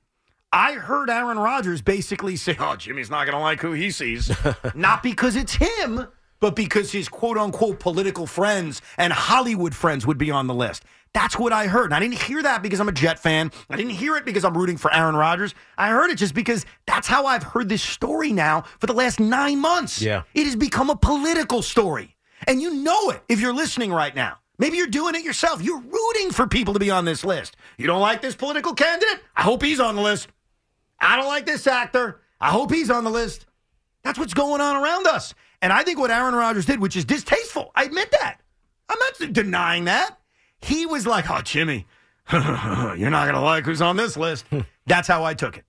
I 0.53 0.73
heard 0.73 1.11
Aaron 1.11 1.39
Rodgers 1.39 1.83
basically 1.83 2.37
say, 2.37 2.57
"Oh, 2.59 2.77
Jimmy's 2.77 3.11
not 3.11 3.27
going 3.27 3.37
to 3.37 3.41
like 3.41 3.61
who 3.61 3.73
he 3.73 3.91
sees." 3.91 4.31
not 4.75 5.03
because 5.03 5.37
it's 5.37 5.55
him, 5.55 6.09
but 6.41 6.57
because 6.57 6.93
his 6.93 7.09
quote 7.09 7.39
unquote 7.39 7.79
political 7.79 8.27
friends 8.27 8.83
and 8.99 9.13
Hollywood 9.13 9.75
friends 9.75 10.07
would 10.07 10.19
be 10.19 10.31
on 10.31 10.47
the 10.47 10.55
list. 10.55 10.85
That's 11.15 11.39
what 11.39 11.53
I 11.53 11.67
heard. 11.67 11.87
And 11.87 11.95
I 11.95 12.01
didn't 12.01 12.21
hear 12.23 12.43
that 12.43 12.63
because 12.63 12.81
I'm 12.81 12.89
a 12.89 12.93
Jet 12.93 13.19
fan. 13.19 13.51
I 13.71 13.77
didn't 13.77 13.93
hear 13.93 14.17
it 14.17 14.25
because 14.25 14.45
I'm 14.45 14.57
rooting 14.57 14.77
for 14.77 14.93
Aaron 14.93 15.17
Rodgers. 15.17 15.55
I 15.79 15.89
heard 15.89 16.11
it 16.11 16.17
just 16.17 16.35
because 16.35 16.67
that's 16.87 17.07
how 17.07 17.25
I've 17.27 17.43
heard 17.43 17.69
this 17.69 17.83
story 17.83 18.33
now 18.33 18.63
for 18.81 18.87
the 18.87 18.93
last 18.93 19.19
nine 19.19 19.61
months. 19.61 20.03
Yeah. 20.03 20.25
It 20.35 20.45
has 20.45 20.57
become 20.57 20.91
a 20.91 20.97
political 20.97 21.63
story. 21.63 22.16
And 22.47 22.61
you 22.61 22.75
know 22.75 23.11
it 23.11 23.23
if 23.29 23.41
you're 23.41 23.55
listening 23.55 23.93
right 23.93 24.15
now. 24.15 24.39
Maybe 24.59 24.79
you're 24.79 24.87
doing 24.87 25.15
it 25.15 25.23
yourself. 25.25 25.63
You're 25.63 25.81
rooting 25.81 26.31
for 26.31 26.47
people 26.47 26.75
to 26.75 26.81
be 26.81 26.91
on 26.91 27.05
this 27.05 27.25
list. 27.25 27.57
You 27.77 27.87
don't 27.87 28.01
like 28.01 28.23
this 28.23 28.35
political 28.35 28.75
candidate? 28.75 29.21
I 29.37 29.43
hope 29.43 29.63
he's 29.63 29.81
on 29.81 29.97
the 29.97 30.03
list. 30.03 30.29
I 30.99 31.17
don't 31.17 31.27
like 31.27 31.45
this 31.45 31.67
actor. 31.67 32.21
I 32.41 32.51
hope 32.51 32.73
he's 32.73 32.91
on 32.91 33.05
the 33.05 33.11
list. 33.11 33.47
That's 34.03 34.19
what's 34.19 34.35
going 34.35 34.61
on 34.61 34.77
around 34.77 35.07
us. 35.07 35.35
And 35.61 35.73
I 35.73 35.83
think 35.83 35.99
what 35.99 36.11
Aaron 36.11 36.35
Rodgers 36.35 36.65
did, 36.65 36.81
which 36.81 36.97
is 36.97 37.05
distasteful, 37.05 37.71
I 37.75 37.85
admit 37.85 38.11
that. 38.13 38.39
I'm 38.89 38.99
not 38.99 39.33
denying 39.33 39.85
that. 39.87 40.19
He 40.61 40.87
was 40.87 41.07
like, 41.07 41.29
oh, 41.31 41.43
Jimmy, 41.43 41.87
you're 42.33 42.41
not 43.11 43.25
going 43.25 43.35
to 43.35 43.41
like 43.41 43.65
who's 43.65 43.83
on 43.83 43.97
this 43.97 44.17
list. 44.17 44.47
That's 44.87 45.09
how 45.09 45.25
I 45.25 45.35
took 45.35 45.59
it. 45.59 45.65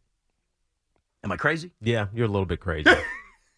Am 1.23 1.31
I 1.31 1.35
crazy? 1.37 1.71
Yeah, 1.81 2.07
you're 2.13 2.25
a 2.25 2.29
little 2.29 2.45
bit 2.45 2.59
crazy. 2.59 2.89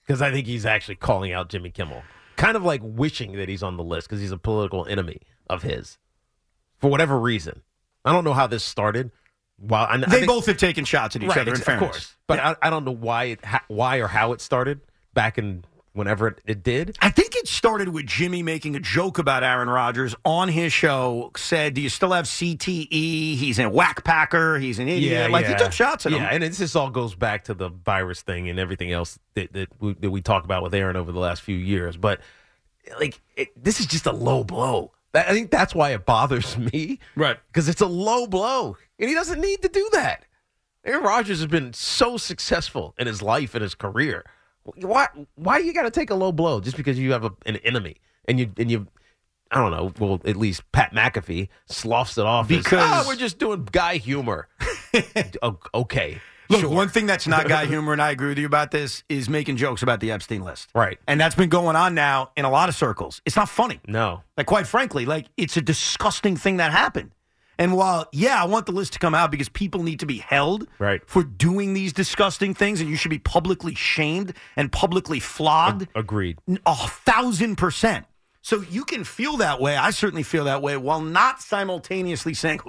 Because 0.10 0.24
I 0.24 0.32
think 0.32 0.48
he's 0.48 0.66
actually 0.66 0.96
calling 0.96 1.34
out 1.34 1.50
Jimmy 1.50 1.70
Kimmel. 1.70 2.02
Kind 2.40 2.58
of 2.58 2.64
like 2.64 2.82
wishing 2.84 3.34
that 3.34 3.50
he's 3.50 3.62
on 3.64 3.78
the 3.78 3.84
list 3.84 4.08
because 4.08 4.22
he's 4.22 4.32
a 4.32 4.38
political 4.38 4.86
enemy 4.86 5.20
of 5.50 5.62
his. 5.64 5.98
For 6.80 6.90
whatever 6.90 7.20
reason. 7.20 7.62
I 8.06 8.12
don't 8.14 8.24
know 8.24 8.34
how 8.34 8.48
this 8.48 8.64
started. 8.64 9.12
Well, 9.60 9.86
I, 9.90 9.96
I 9.96 9.98
They 9.98 10.06
think- 10.06 10.28
both 10.28 10.46
have 10.46 10.58
taken 10.58 10.86
shots 10.86 11.16
at 11.18 11.22
each 11.24 11.30
Right, 11.30 11.40
other, 11.40 11.50
in 11.52 11.58
ex- 11.58 11.60
of 11.60 11.66
fairness. 11.66 11.90
course. 11.92 12.16
But 12.28 12.40
I, 12.40 12.56
I 12.62 12.70
don't 12.70 12.86
know 12.86 12.94
why 12.96 13.26
it 13.26 13.44
ha- 13.44 13.64
why 13.68 13.98
or 13.98 14.08
how 14.08 14.32
it 14.32 14.40
started 14.42 14.80
back 15.14 15.38
in 15.38 15.66
whenever 16.00 16.30
it, 16.30 16.42
it 16.46 16.64
did. 16.64 16.98
I 17.02 17.10
think 17.12 17.36
it 17.36 17.48
started 17.48 17.90
with 17.90 18.08
Jimmy 18.08 18.42
making 18.42 18.76
a 18.76 18.80
joke 18.80 19.20
about 19.20 19.44
Aaron 19.44 19.70
Rodgers 19.70 20.16
on 20.26 20.48
his 20.48 20.74
show. 20.74 21.32
Said, 21.38 21.76
"Do 21.76 21.82
you 21.82 21.90
still 21.90 22.14
have 22.14 22.26
CTE? 22.26 23.36
He's 23.36 23.60
a 23.60 23.70
whack 23.70 24.04
packer. 24.04 24.58
He's 24.58 24.80
an 24.80 24.88
idiot." 24.88 25.30
like 25.30 25.46
he 25.46 25.54
took 25.54 25.72
shots 25.72 26.08
at 26.08 26.12
yeah, 26.12 26.18
him. 26.18 26.24
Yeah, 26.24 26.30
and 26.32 26.44
it's, 26.44 26.58
this 26.58 26.76
all 26.76 26.90
goes 26.90 27.14
back 27.14 27.44
to 27.44 27.54
the 27.54 27.70
virus 27.70 28.22
thing 28.22 28.50
and 28.50 28.58
everything 28.58 28.92
else 28.92 29.20
that 29.36 29.54
that 29.54 29.70
we, 29.80 29.94
that 29.96 30.10
we 30.10 30.22
talk 30.22 30.46
about 30.46 30.64
with 30.64 30.74
Aaron 30.74 30.96
over 30.96 31.12
the 31.12 31.20
last 31.20 31.44
few 31.44 31.58
years. 31.58 31.98
But 31.98 32.22
like, 33.00 33.22
it, 33.36 33.50
this 33.62 33.80
is 33.80 33.86
just 33.86 34.08
a 34.08 34.12
low 34.12 34.44
blow. 34.44 34.94
I 35.14 35.34
think 35.34 35.52
that's 35.52 35.76
why 35.76 35.92
it 35.92 36.06
bothers 36.06 36.58
me, 36.58 37.00
right? 37.16 37.38
Because 37.48 37.70
it's 37.70 37.82
a 37.82 37.88
low 37.88 38.26
blow, 38.26 38.78
and 38.98 39.10
he 39.10 39.16
doesn't 39.16 39.40
need 39.40 39.62
to 39.62 39.68
do 39.68 39.88
that. 39.94 40.26
Aaron 40.86 41.04
Rodgers 41.04 41.40
has 41.40 41.48
been 41.48 41.74
so 41.74 42.16
successful 42.16 42.96
in 42.98 43.06
his 43.06 43.22
life 43.22 43.54
and 43.54 43.62
his 43.62 43.76
career. 43.76 44.24
Why? 44.78 45.08
Why 45.36 45.58
you 45.60 45.74
got 45.74 45.84
to 45.84 45.92
take 45.92 46.10
a 46.10 46.16
low 46.16 46.32
blow 46.32 46.60
just 46.62 46.78
because 46.78 46.98
you 47.00 47.12
have 47.12 47.24
a, 47.26 47.32
an 47.46 47.58
enemy 47.58 47.98
and 48.26 48.40
you 48.40 48.52
and 48.58 48.70
you? 48.72 48.88
I 49.52 49.58
don't 49.58 49.72
know. 49.72 49.92
Well, 50.00 50.22
at 50.26 50.36
least 50.36 50.70
Pat 50.72 50.94
McAfee 50.94 51.50
sloughs 51.68 52.18
it 52.20 52.26
off 52.26 52.52
as, 52.52 52.58
Because- 52.64 52.80
"Ah, 52.84 53.04
we're 53.08 53.16
just 53.16 53.40
doing 53.40 53.68
guy 53.72 53.98
humor. 53.98 54.48
Okay, 55.74 56.20
Look, 56.50 56.62
sure. 56.62 56.70
one 56.70 56.90
thing 56.90 57.06
that's 57.06 57.28
not 57.28 57.48
guy 57.48 57.66
humor, 57.68 57.94
and 57.94 58.02
I 58.02 58.10
agree 58.12 58.30
with 58.30 58.40
you 58.40 58.46
about 58.48 58.72
this, 58.72 59.04
is 59.08 59.30
making 59.30 59.58
jokes 59.58 59.84
about 59.84 60.00
the 60.00 60.12
Epstein 60.12 60.42
list. 60.44 60.70
Right. 60.74 60.98
And 61.08 61.20
that's 61.22 61.36
been 61.36 61.50
going 61.50 61.76
on 61.76 61.94
now 61.94 62.32
in 62.36 62.46
a 62.46 62.50
lot 62.50 62.70
of 62.70 62.76
circles. 62.76 63.22
It's 63.26 63.36
not 63.36 63.50
funny. 63.50 63.80
No. 63.88 64.24
Like, 64.36 64.48
quite 64.48 64.66
frankly, 64.68 65.06
like, 65.06 65.28
it's 65.38 65.58
a 65.58 65.62
disgusting 65.62 66.36
thing 66.36 66.58
that 66.58 66.72
happened. 66.72 67.12
And 67.60 67.76
while, 67.76 68.08
yeah, 68.14 68.42
I 68.42 68.46
want 68.46 68.68
the 68.68 68.72
list 68.72 68.94
to 68.94 69.00
come 69.00 69.14
out 69.14 69.32
because 69.32 69.50
people 69.50 69.84
need 69.84 70.00
to 70.00 70.06
be 70.06 70.20
held 70.20 70.66
right. 70.80 71.02
for 71.06 71.24
doing 71.24 71.74
these 71.74 71.92
disgusting 71.92 72.54
things, 72.54 72.80
and 72.80 72.90
you 72.90 72.96
should 72.96 73.12
be 73.12 73.20
publicly 73.20 73.76
shamed 73.76 74.34
and 74.56 74.72
publicly 74.72 75.20
flogged. 75.20 75.88
Agreed. 75.94 76.40
A 76.66 76.76
thousand 76.76 77.58
percent. 77.58 78.06
So 78.42 78.62
you 78.62 78.86
can 78.86 79.04
feel 79.04 79.38
that 79.38 79.60
way. 79.60 79.76
I 79.76 79.92
certainly 79.92 80.24
feel 80.24 80.46
that 80.46 80.62
way 80.62 80.78
while 80.78 81.02
not 81.02 81.42
simultaneously 81.42 82.34
saying, 82.34 82.62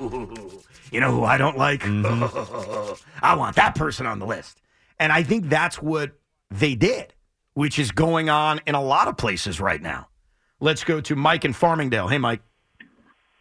you 0.91 0.99
know 1.01 1.13
who 1.13 1.23
I 1.23 1.39
don't 1.39 1.57
like? 1.57 1.83
Mm-hmm. 1.83 3.05
I 3.23 3.37
want 3.37 3.55
that 3.57 3.77
person 3.77 4.07
on 4.07 4.19
the 4.19 4.27
list. 4.27 4.61
And 4.99 5.13
I 5.13 5.23
think 5.23 5.49
that's 5.49 5.81
what 5.81 6.11
they 6.51 6.75
did, 6.75 7.15
which 7.55 7.79
is 7.79 7.93
going 7.93 8.29
on 8.29 8.61
in 8.67 8.75
a 8.75 8.83
lot 8.83 9.07
of 9.07 9.17
places 9.17 9.61
right 9.61 9.81
now. 9.81 10.09
Let's 10.59 10.83
go 10.83 11.01
to 11.01 11.15
Mike 11.15 11.45
in 11.45 11.53
Farmingdale. 11.53 12.11
Hey, 12.11 12.19
Mike. 12.19 12.43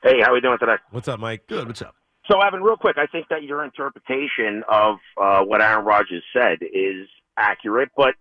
Hey, 0.01 0.21
how 0.21 0.33
we 0.33 0.39
doing 0.39 0.57
today? 0.57 0.77
What's 0.91 1.09
up, 1.09 1.19
Mike? 1.19 1.45
Good. 1.47 1.67
What's 1.67 1.81
up? 1.81 1.93
So, 2.31 2.39
Evan, 2.39 2.61
real 2.61 2.77
quick, 2.77 2.97
I 2.97 3.05
think 3.05 3.27
that 3.29 3.43
your 3.43 3.65
interpretation 3.65 4.63
of 4.69 4.95
uh, 5.19 5.41
what 5.41 5.61
Aaron 5.61 5.83
Rodgers 5.83 6.23
said 6.31 6.59
is 6.61 7.07
accurate, 7.35 7.89
but 7.97 8.13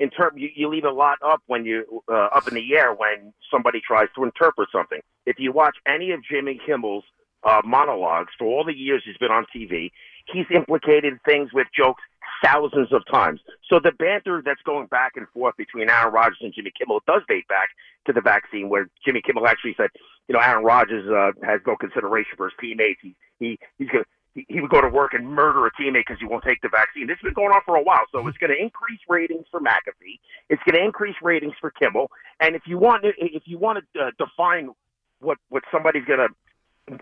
inter- 0.00 0.32
you, 0.34 0.48
you 0.54 0.68
leave 0.68 0.84
a 0.84 0.90
lot 0.90 1.18
up 1.22 1.42
when 1.46 1.66
you 1.66 2.02
uh, 2.10 2.28
up 2.34 2.48
in 2.48 2.54
the 2.54 2.74
air 2.74 2.94
when 2.94 3.34
somebody 3.50 3.80
tries 3.86 4.08
to 4.16 4.24
interpret 4.24 4.70
something. 4.72 5.00
If 5.26 5.36
you 5.38 5.52
watch 5.52 5.76
any 5.86 6.12
of 6.12 6.20
Jimmy 6.24 6.58
Kimmel's 6.64 7.04
uh, 7.42 7.60
monologues 7.62 8.32
for 8.38 8.46
all 8.46 8.64
the 8.64 8.74
years 8.74 9.02
he's 9.04 9.18
been 9.18 9.30
on 9.30 9.44
TV, 9.54 9.90
he's 10.32 10.46
implicated 10.54 11.18
things 11.26 11.50
with 11.52 11.66
jokes 11.76 12.02
thousands 12.42 12.92
of 12.92 13.02
times. 13.10 13.40
So 13.68 13.80
the 13.82 13.92
banter 13.92 14.42
that's 14.44 14.62
going 14.62 14.86
back 14.86 15.12
and 15.16 15.26
forth 15.28 15.56
between 15.56 15.90
Aaron 15.90 16.12
Rodgers 16.12 16.38
and 16.40 16.52
Jimmy 16.54 16.72
Kimmel 16.78 17.02
does 17.06 17.22
date 17.28 17.48
back 17.48 17.68
to 18.06 18.12
the 18.12 18.20
vaccine, 18.20 18.68
where 18.68 18.88
Jimmy 19.04 19.22
Kimmel 19.22 19.46
actually 19.46 19.74
said, 19.76 19.90
you 20.28 20.34
know, 20.34 20.40
Aaron 20.40 20.64
Rodgers 20.64 21.08
uh, 21.08 21.32
has 21.46 21.60
no 21.66 21.76
consideration 21.76 22.32
for 22.36 22.48
his 22.48 22.54
teammates. 22.60 23.00
He 23.02 23.14
he 23.38 23.58
he's 23.78 23.88
gonna. 23.88 24.04
He 24.34 24.60
would 24.60 24.70
go 24.70 24.80
to 24.80 24.88
work 24.88 25.14
and 25.14 25.26
murder 25.26 25.66
a 25.66 25.72
teammate 25.72 26.04
because 26.06 26.18
he 26.20 26.26
won't 26.26 26.44
take 26.44 26.60
the 26.60 26.68
vaccine. 26.68 27.08
This 27.08 27.16
has 27.16 27.24
been 27.24 27.34
going 27.34 27.50
on 27.50 27.60
for 27.66 27.74
a 27.74 27.82
while, 27.82 28.04
so 28.12 28.24
it's 28.28 28.38
going 28.38 28.54
to 28.54 28.62
increase 28.62 29.00
ratings 29.08 29.46
for 29.50 29.58
McAfee. 29.58 30.20
It's 30.48 30.62
going 30.62 30.78
to 30.78 30.84
increase 30.84 31.16
ratings 31.20 31.54
for 31.60 31.72
Kimmel. 31.72 32.08
And 32.38 32.54
if 32.54 32.62
you 32.64 32.78
want, 32.78 33.04
if 33.04 33.42
you 33.46 33.58
want 33.58 33.82
to 33.94 34.00
uh, 34.00 34.10
define 34.16 34.70
what 35.18 35.38
what 35.48 35.64
somebody's 35.72 36.04
going 36.04 36.20
to 36.20 36.28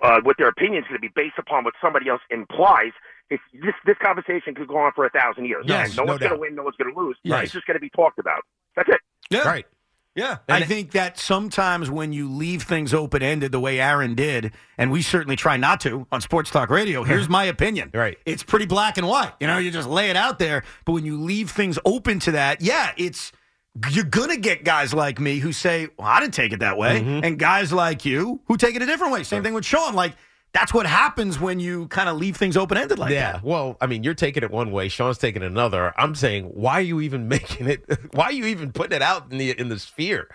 uh, 0.03 0.21
what 0.23 0.37
their 0.39 0.49
opinion 0.49 0.83
is 0.83 0.89
going 0.89 1.01
to 1.01 1.01
be 1.01 1.13
based 1.15 1.39
upon 1.39 1.65
what 1.65 1.75
somebody 1.81 2.09
else 2.09 2.23
implies. 2.31 2.93
If 3.29 3.41
this 3.53 3.75
this 3.85 3.97
conversation 4.01 4.55
could 4.55 4.69
go 4.69 4.77
on 4.77 4.93
for 4.95 5.05
a 5.05 5.11
thousand 5.11 5.47
years, 5.47 5.65
Yes, 5.67 5.89
and 5.89 5.97
no, 5.97 6.05
no 6.05 6.13
one's 6.13 6.21
going 6.21 6.33
to 6.33 6.39
win, 6.39 6.55
no 6.55 6.63
one's 6.63 6.77
going 6.77 6.95
to 6.95 7.01
lose. 7.01 7.17
Yes. 7.25 7.45
It's 7.45 7.53
just 7.53 7.67
going 7.67 7.75
to 7.75 7.81
be 7.81 7.91
talked 7.91 8.19
about. 8.19 8.43
That's 8.77 8.89
it. 8.89 9.01
Yeah. 9.31 9.43
Right. 9.43 9.67
Yeah. 10.15 10.39
I 10.49 10.63
think 10.63 10.93
that 10.93 11.19
sometimes 11.19 11.91
when 11.91 12.13
you 12.13 12.31
leave 12.31 12.63
things 12.63 12.95
open 12.95 13.23
ended 13.23 13.53
the 13.53 13.61
way 13.61 13.81
Aaron 13.81 14.15
did, 14.15 14.53
and 14.79 14.91
we 14.91 15.03
certainly 15.03 15.37
try 15.37 15.59
not 15.59 15.81
to 15.81 16.07
on 16.11 16.21
Sports 16.23 16.51
Talk 16.51 16.71
Radio, 16.71 17.03
here's 17.05 17.29
my 17.29 17.45
opinion. 17.45 17.91
Right. 17.93 18.17
It's 18.25 18.43
pretty 18.43 18.65
black 18.67 18.97
and 18.97 19.07
white. 19.07 19.33
You 19.41 19.47
know, 19.47 19.59
you 19.59 19.71
just 19.71 19.89
lay 19.89 20.09
it 20.09 20.17
out 20.17 20.39
there. 20.39 20.63
But 20.87 20.93
when 20.93 21.05
you 21.05 21.21
leave 21.21 21.51
things 21.51 21.79
open 21.85 22.19
to 22.21 22.31
that, 22.33 22.63
yeah, 22.63 22.93
it's 22.97 23.31
you're 23.91 24.05
gonna 24.05 24.37
get 24.37 24.65
guys 24.65 24.95
like 24.95 25.21
me 25.21 25.39
who 25.39 25.53
say, 25.53 25.89
Well, 25.99 26.07
I 26.09 26.21
didn't 26.21 26.35
take 26.35 26.53
it 26.53 26.61
that 26.61 26.77
way, 26.79 27.01
Mm-hmm. 27.01 27.25
and 27.25 27.39
guys 27.39 27.73
like 27.73 28.05
you 28.05 28.41
who 28.47 28.57
take 28.57 28.75
it 28.77 28.83
a 28.83 28.87
different 28.87 29.13
way. 29.13 29.23
Same 29.23 29.43
thing 29.43 29.55
with 29.55 29.65
Sean. 29.65 29.95
Like 29.95 30.15
that's 30.53 30.73
what 30.73 30.87
happens 30.87 31.39
when 31.39 31.61
you 31.61 31.87
kind 31.89 32.09
of 32.09 32.17
leave 32.17 32.37
things 32.37 32.57
open 32.57 32.79
ended 32.79 32.99
like 32.99 33.13
yeah. 33.13 33.33
that. 33.33 33.45
Well, 33.45 33.77
I 33.81 33.87
mean, 33.87 34.03
you're 34.03 34.15
taking 34.15 34.43
it 34.43 34.51
one 34.51 34.71
way. 34.71 34.89
Sean's 34.89 35.19
taking 35.19 35.43
it 35.43 35.47
another. 35.47 35.93
I'm 35.99 36.15
saying, 36.15 36.47
why 36.47 36.75
are 36.75 36.81
you 36.83 37.03
even 37.03 37.29
making 37.37 37.69
it? 37.69 37.85
Why 38.13 38.25
are 38.27 38.33
you 38.33 38.47
even 38.47 38.73
putting 38.73 38.97
it 38.97 39.03
out 39.03 39.31
in 39.31 39.39
the 39.39 39.51
in 39.51 39.69
the 39.69 39.79
sphere? 39.79 40.29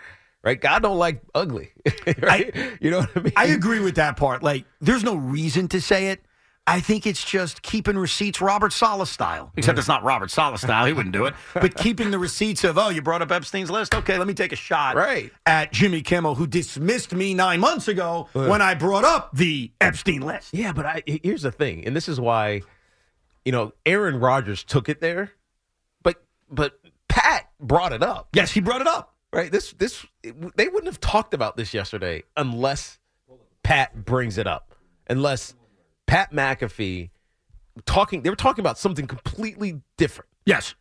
Right? 0.44 0.60
God 0.60 0.82
don't 0.84 0.98
like 0.98 1.22
ugly. 1.36 1.72
right? 2.20 2.56
you 2.82 2.90
know 2.92 3.00
what 3.02 3.10
I 3.16 3.20
mean? 3.20 3.34
I 3.36 3.46
agree 3.48 3.80
with 3.80 3.96
that 3.96 4.18
part. 4.18 4.42
Like, 4.42 4.66
there's 4.80 5.04
no 5.04 5.14
reason 5.16 5.68
to 5.70 5.80
say 5.82 6.08
it. 6.10 6.22
I 6.68 6.80
think 6.80 7.08
it's 7.08 7.24
just 7.26 7.64
keeping 7.64 7.98
receipts 7.98 8.40
Robert 8.40 8.72
Saleh 8.72 9.08
style. 9.08 9.52
Except 9.58 9.78
it's 9.80 9.88
not 9.88 10.04
Robert 10.04 10.30
Saleh 10.30 10.60
style. 10.60 10.86
He 10.86 10.94
wouldn't 10.94 11.12
do 11.14 11.26
it. 11.26 11.34
But 11.54 11.76
keeping 11.76 12.12
the 12.12 12.20
receipts 12.20 12.64
of, 12.64 12.78
oh, 12.78 12.90
you 12.90 13.02
brought 13.02 13.22
up 13.22 13.32
Epstein's 13.32 13.72
list? 13.72 13.96
Okay, 13.96 14.18
let 14.18 14.28
me 14.28 14.34
take 14.36 14.52
a 14.52 14.56
shot 14.56 14.96
Right. 14.96 15.32
at 15.46 15.72
Jimmy 15.74 16.02
Kimmel, 16.02 16.36
who 16.36 16.46
dismissed 16.48 17.14
me 17.14 17.34
nine 17.34 17.60
months 17.60 17.88
ago 17.88 18.30
when 18.34 18.62
I 18.62 18.76
brought 18.76 19.04
up 19.04 19.32
the 19.36 19.72
Epstein 19.82 20.22
list. 20.22 20.54
Yeah, 20.54 20.72
but 20.72 20.86
I, 20.86 21.04
here's 21.06 21.42
the 21.42 21.52
thing, 21.52 21.86
and 21.86 21.96
this 21.96 22.08
is 22.08 22.20
why, 22.20 22.62
you 23.44 23.52
know, 23.52 23.74
Aaron 23.86 24.20
Rodgers 24.20 24.64
took 24.64 24.88
it 24.88 25.02
there, 25.02 25.32
but 26.04 26.24
but 26.50 26.80
Pat 27.10 27.50
brought 27.60 27.92
it 27.92 28.04
up. 28.04 28.30
Yes, 28.34 28.52
he 28.52 28.62
brought 28.62 28.82
it 28.82 28.88
up. 28.88 29.16
Right. 29.34 29.52
This 29.52 29.74
this 29.74 30.06
they 30.56 30.68
wouldn't 30.68 30.86
have 30.88 31.00
talked 31.00 31.34
about 31.34 31.58
this 31.58 31.74
yesterday 31.74 32.24
unless 32.38 33.00
Pat 33.64 34.06
brings 34.06 34.38
it 34.38 34.46
up. 34.46 34.76
Unless 35.10 35.56
Pat 36.12 36.34
McAfee 36.34 37.10
talking, 37.86 38.22
they 38.22 38.30
were 38.30 38.36
talking 38.36 38.62
about 38.62 38.78
something 38.78 39.08
completely 39.08 39.80
different. 39.96 40.30
Yes. 40.46 40.76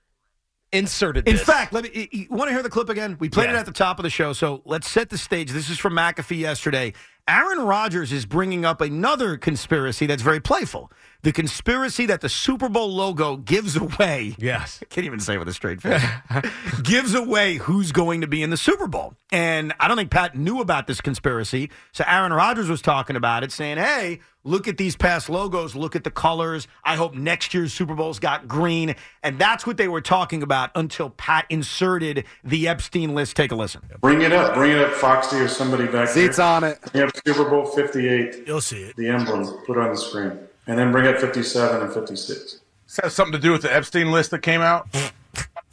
Inserted. 0.72 1.28
In 1.28 1.36
fact, 1.36 1.72
let 1.72 1.84
me. 1.84 2.08
You, 2.10 2.26
want 2.30 2.48
to 2.48 2.52
hear 2.52 2.64
the 2.64 2.68
clip 2.68 2.88
again? 2.88 3.16
We 3.20 3.28
played 3.28 3.48
it 3.48 3.54
at 3.54 3.64
the 3.64 3.72
top 3.72 4.00
of 4.00 4.02
the 4.02 4.10
show, 4.10 4.32
so 4.32 4.60
let's 4.64 4.88
set 4.88 5.08
the 5.08 5.18
stage. 5.18 5.52
This 5.52 5.70
is 5.70 5.78
from 5.78 5.94
McAfee 5.94 6.38
yesterday. 6.38 6.94
Aaron 7.28 7.60
Rodgers 7.60 8.10
is 8.10 8.26
bringing 8.26 8.64
up 8.64 8.80
another 8.80 9.36
conspiracy 9.36 10.06
that's 10.06 10.22
very 10.22 10.40
playful. 10.40 10.90
The 11.22 11.30
conspiracy 11.30 12.06
that 12.06 12.22
the 12.22 12.28
Super 12.28 12.68
Bowl 12.68 12.92
logo 12.92 13.36
gives 13.36 13.76
away. 13.76 14.34
Yes. 14.38 14.80
I 14.82 14.86
can't 14.86 15.04
even 15.06 15.20
say 15.20 15.34
it 15.34 15.38
with 15.38 15.46
a 15.46 15.52
straight 15.52 15.80
face. 15.80 16.02
gives 16.82 17.14
away 17.14 17.56
who's 17.56 17.92
going 17.92 18.22
to 18.22 18.26
be 18.26 18.42
in 18.42 18.50
the 18.50 18.56
Super 18.56 18.88
Bowl. 18.88 19.14
And 19.30 19.72
I 19.78 19.86
don't 19.86 19.96
think 19.96 20.10
Pat 20.10 20.36
knew 20.36 20.60
about 20.60 20.88
this 20.88 21.00
conspiracy. 21.00 21.70
So 21.92 22.02
Aaron 22.06 22.32
Rodgers 22.32 22.68
was 22.68 22.82
talking 22.82 23.14
about 23.14 23.44
it, 23.44 23.52
saying, 23.52 23.78
hey, 23.78 24.18
look 24.44 24.68
at 24.68 24.76
these 24.78 24.96
past 24.96 25.28
logos, 25.28 25.74
look 25.74 25.94
at 25.96 26.04
the 26.04 26.10
colors. 26.10 26.66
I 26.84 26.96
hope 26.96 27.14
next 27.14 27.52
year's 27.54 27.72
Super 27.72 27.94
Bowl's 27.94 28.18
got 28.18 28.48
green. 28.48 28.94
And 29.22 29.38
that's 29.38 29.66
what 29.66 29.76
they 29.76 29.88
were 29.88 30.00
talking 30.00 30.42
about 30.42 30.70
until 30.74 31.10
Pat 31.10 31.46
inserted 31.50 32.24
the 32.44 32.68
Epstein 32.68 33.14
list. 33.14 33.36
Take 33.36 33.52
a 33.52 33.54
listen. 33.54 33.82
Bring 34.00 34.22
it 34.22 34.32
up. 34.32 34.54
Bring 34.54 34.72
it 34.72 34.78
up, 34.78 34.92
Foxy 34.92 35.36
or 35.36 35.48
somebody 35.48 35.86
back 35.86 36.08
Seats 36.08 36.36
there. 36.38 36.46
on 36.46 36.64
it. 36.64 36.78
Bring 36.92 37.04
up 37.04 37.10
Super 37.26 37.48
Bowl 37.48 37.66
58. 37.66 38.46
You'll 38.46 38.60
see 38.60 38.82
it. 38.82 38.96
The 38.96 39.08
emblem. 39.08 39.46
Put 39.66 39.76
it 39.76 39.80
on 39.82 39.90
the 39.90 39.96
screen. 39.96 40.38
And 40.66 40.78
then 40.78 40.92
bring 40.92 41.06
up 41.06 41.18
57 41.18 41.82
and 41.82 41.92
56. 41.92 42.60
This 42.86 43.00
has 43.02 43.14
something 43.14 43.32
to 43.32 43.38
do 43.38 43.52
with 43.52 43.62
the 43.62 43.72
Epstein 43.74 44.10
list 44.10 44.30
that 44.32 44.40
came 44.40 44.60
out. 44.60 44.88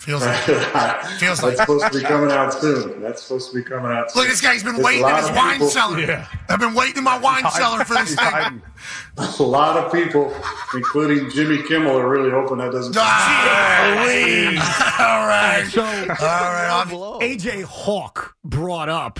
Feels 0.08 0.26
like 0.26 0.38
feels 1.20 1.41
That's 1.41 1.60
supposed 1.60 1.91
to 1.91 1.99
be 1.99 2.01
coming 2.05 2.32
out 2.32 2.53
soon. 2.53 3.01
That's 3.01 3.22
supposed 3.22 3.51
to 3.51 3.58
be 3.58 3.62
coming 3.62 3.91
out 3.91 4.10
soon. 4.10 4.22
Look, 4.22 4.32
this 4.32 4.39
guy's 4.39 4.64
been 4.64 4.76
There's 4.76 4.86
waiting 4.86 5.05
in 5.05 5.16
his 5.18 5.30
wine 5.32 5.53
people- 5.55 5.68
cellar. 5.70 5.99
Yeah. 5.99 6.28
I've 6.47 6.62
been 6.62 6.74
waiting 6.76 6.99
in 6.99 7.03
my 7.03 7.18
wine 7.18 7.43
cellar 7.51 7.84
for 7.84 7.95
this 7.95 8.16
thing. 8.16 8.62
A 9.18 9.43
lot 9.43 9.76
of 9.76 9.91
people, 9.91 10.34
including 10.74 11.30
Jimmy 11.30 11.62
Kimmel, 11.62 11.97
are 11.97 12.08
really 12.08 12.30
hoping 12.32 12.60
that 12.60 12.72
doesn't. 12.72 12.95
Ah, 12.97 13.91
all 14.99 15.28
right. 15.28 15.68
So, 15.70 15.82
All 15.84 15.91
right. 15.91 16.70
I'm- 16.72 16.88
AJ 16.89 17.64
Hawk 17.64 18.34
brought 18.45 18.88
up 18.88 19.20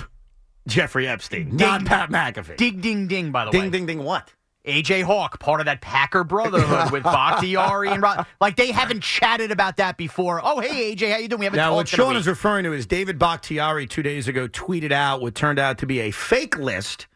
Jeffrey 0.66 1.06
Epstein, 1.06 1.54
not 1.54 1.84
Pat 1.84 2.08
McAfee. 2.10 2.56
Ding, 2.56 2.80
ding, 2.80 3.08
ding, 3.08 3.30
by 3.30 3.44
the 3.44 3.50
way. 3.50 3.60
ding, 3.60 3.70
ding, 3.70 3.84
ding, 3.86 4.02
what? 4.02 4.32
AJ 4.68 5.02
Hawk, 5.04 5.40
part 5.40 5.60
of 5.60 5.66
that 5.66 5.80
Packer 5.80 6.22
brotherhood 6.24 6.92
with 6.92 7.02
Bakhtiari 7.04 7.88
and 7.90 8.02
Rod. 8.02 8.26
Like 8.40 8.56
they 8.56 8.70
haven't 8.70 9.02
chatted 9.02 9.50
about 9.50 9.78
that 9.78 9.96
before. 9.96 10.40
Oh, 10.44 10.60
hey 10.60 10.94
AJ, 10.94 11.10
how 11.12 11.18
you 11.18 11.28
doing? 11.28 11.40
We 11.40 11.44
haven't 11.46 11.56
Now, 11.56 11.74
what 11.74 11.88
Sean 11.88 12.16
is 12.16 12.26
referring 12.26 12.64
to 12.64 12.72
is 12.72 12.86
David 12.86 13.18
Bakhtiari 13.18 13.86
two 13.86 14.02
days 14.02 14.28
ago 14.28 14.46
tweeted 14.48 14.92
out 14.92 15.20
what 15.20 15.34
turned 15.34 15.58
out 15.58 15.78
to 15.78 15.86
be 15.86 16.00
a 16.00 16.10
fake 16.10 16.56
list 16.58 17.06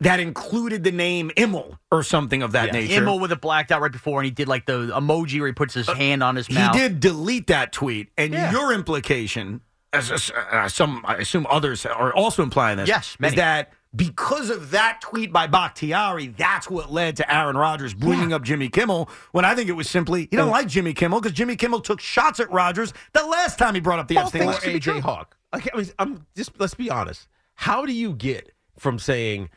that 0.00 0.18
included 0.18 0.82
the 0.82 0.90
name 0.90 1.30
Immel 1.36 1.78
or 1.92 2.02
something 2.02 2.42
of 2.42 2.52
that 2.52 2.66
Yeah, 2.66 2.72
nature. 2.72 3.00
Immel 3.02 3.20
with 3.20 3.30
it 3.32 3.40
blacked 3.40 3.70
out 3.70 3.80
right 3.80 3.92
before, 3.92 4.20
and 4.20 4.24
he 4.24 4.30
did 4.32 4.48
like 4.48 4.66
the 4.66 4.88
emoji 4.88 5.38
where 5.38 5.46
he 5.46 5.52
puts 5.52 5.74
his 5.74 5.86
hand 5.88 6.22
on 6.24 6.34
his 6.36 6.50
mouth. 6.50 6.74
he 6.74 6.80
did 6.80 6.98
delete 7.00 7.46
that 7.46 7.72
tweet, 7.72 8.08
and 8.18 8.32
Yeah. 8.32 8.50
your 8.50 8.72
implication, 8.72 9.60
as 9.92 10.10
as- 10.10 10.30
uh, 10.50 10.68
some 10.68 11.04
I 11.06 11.16
assume 11.16 11.46
others 11.48 11.86
are 11.86 12.12
also 12.12 12.42
implying 12.42 12.78
this, 12.78 12.88
Yes, 12.88 13.16
is 13.22 13.34
that 13.36 13.72
because 13.94 14.48
of 14.50 14.70
that 14.70 15.00
tweet 15.02 15.32
by 15.32 15.46
Bakhtiari, 15.46 16.28
that's 16.28 16.70
what 16.70 16.90
led 16.90 17.16
to 17.16 17.34
Aaron 17.34 17.56
Rodgers 17.56 17.92
bringing 17.94 18.32
up 18.32 18.42
Jimmy 18.42 18.68
Kimmel. 18.68 19.10
When 19.32 19.44
I 19.44 19.54
think 19.54 19.68
it 19.68 19.72
was 19.72 19.88
simply 19.88 20.28
he 20.30 20.36
don't 20.36 20.50
like 20.50 20.66
Jimmy 20.68 20.94
Kimmel 20.94 21.20
because 21.20 21.36
Jimmy 21.36 21.56
Kimmel 21.56 21.80
took 21.80 22.00
shots 22.00 22.40
at 22.40 22.50
Rodgers 22.50 22.92
the 23.12 23.24
last 23.26 23.58
time 23.58 23.74
he 23.74 23.80
brought 23.80 23.98
up 23.98 24.08
the 24.08 24.14
Both 24.14 24.34
Epstein 24.34 24.40
things 24.40 24.50
list. 24.54 24.62
could 24.62 24.72
be 24.72 24.80
AJ 24.80 25.00
Hawk. 25.02 25.36
Like, 25.52 25.68
I 25.74 25.76
mean, 25.76 25.86
I'm 25.98 26.26
just 26.36 26.58
let's 26.58 26.74
be 26.74 26.90
honest. 26.90 27.28
How 27.54 27.84
do 27.84 27.92
you 27.92 28.14
get 28.14 28.52
from 28.78 28.98
saying 28.98 29.50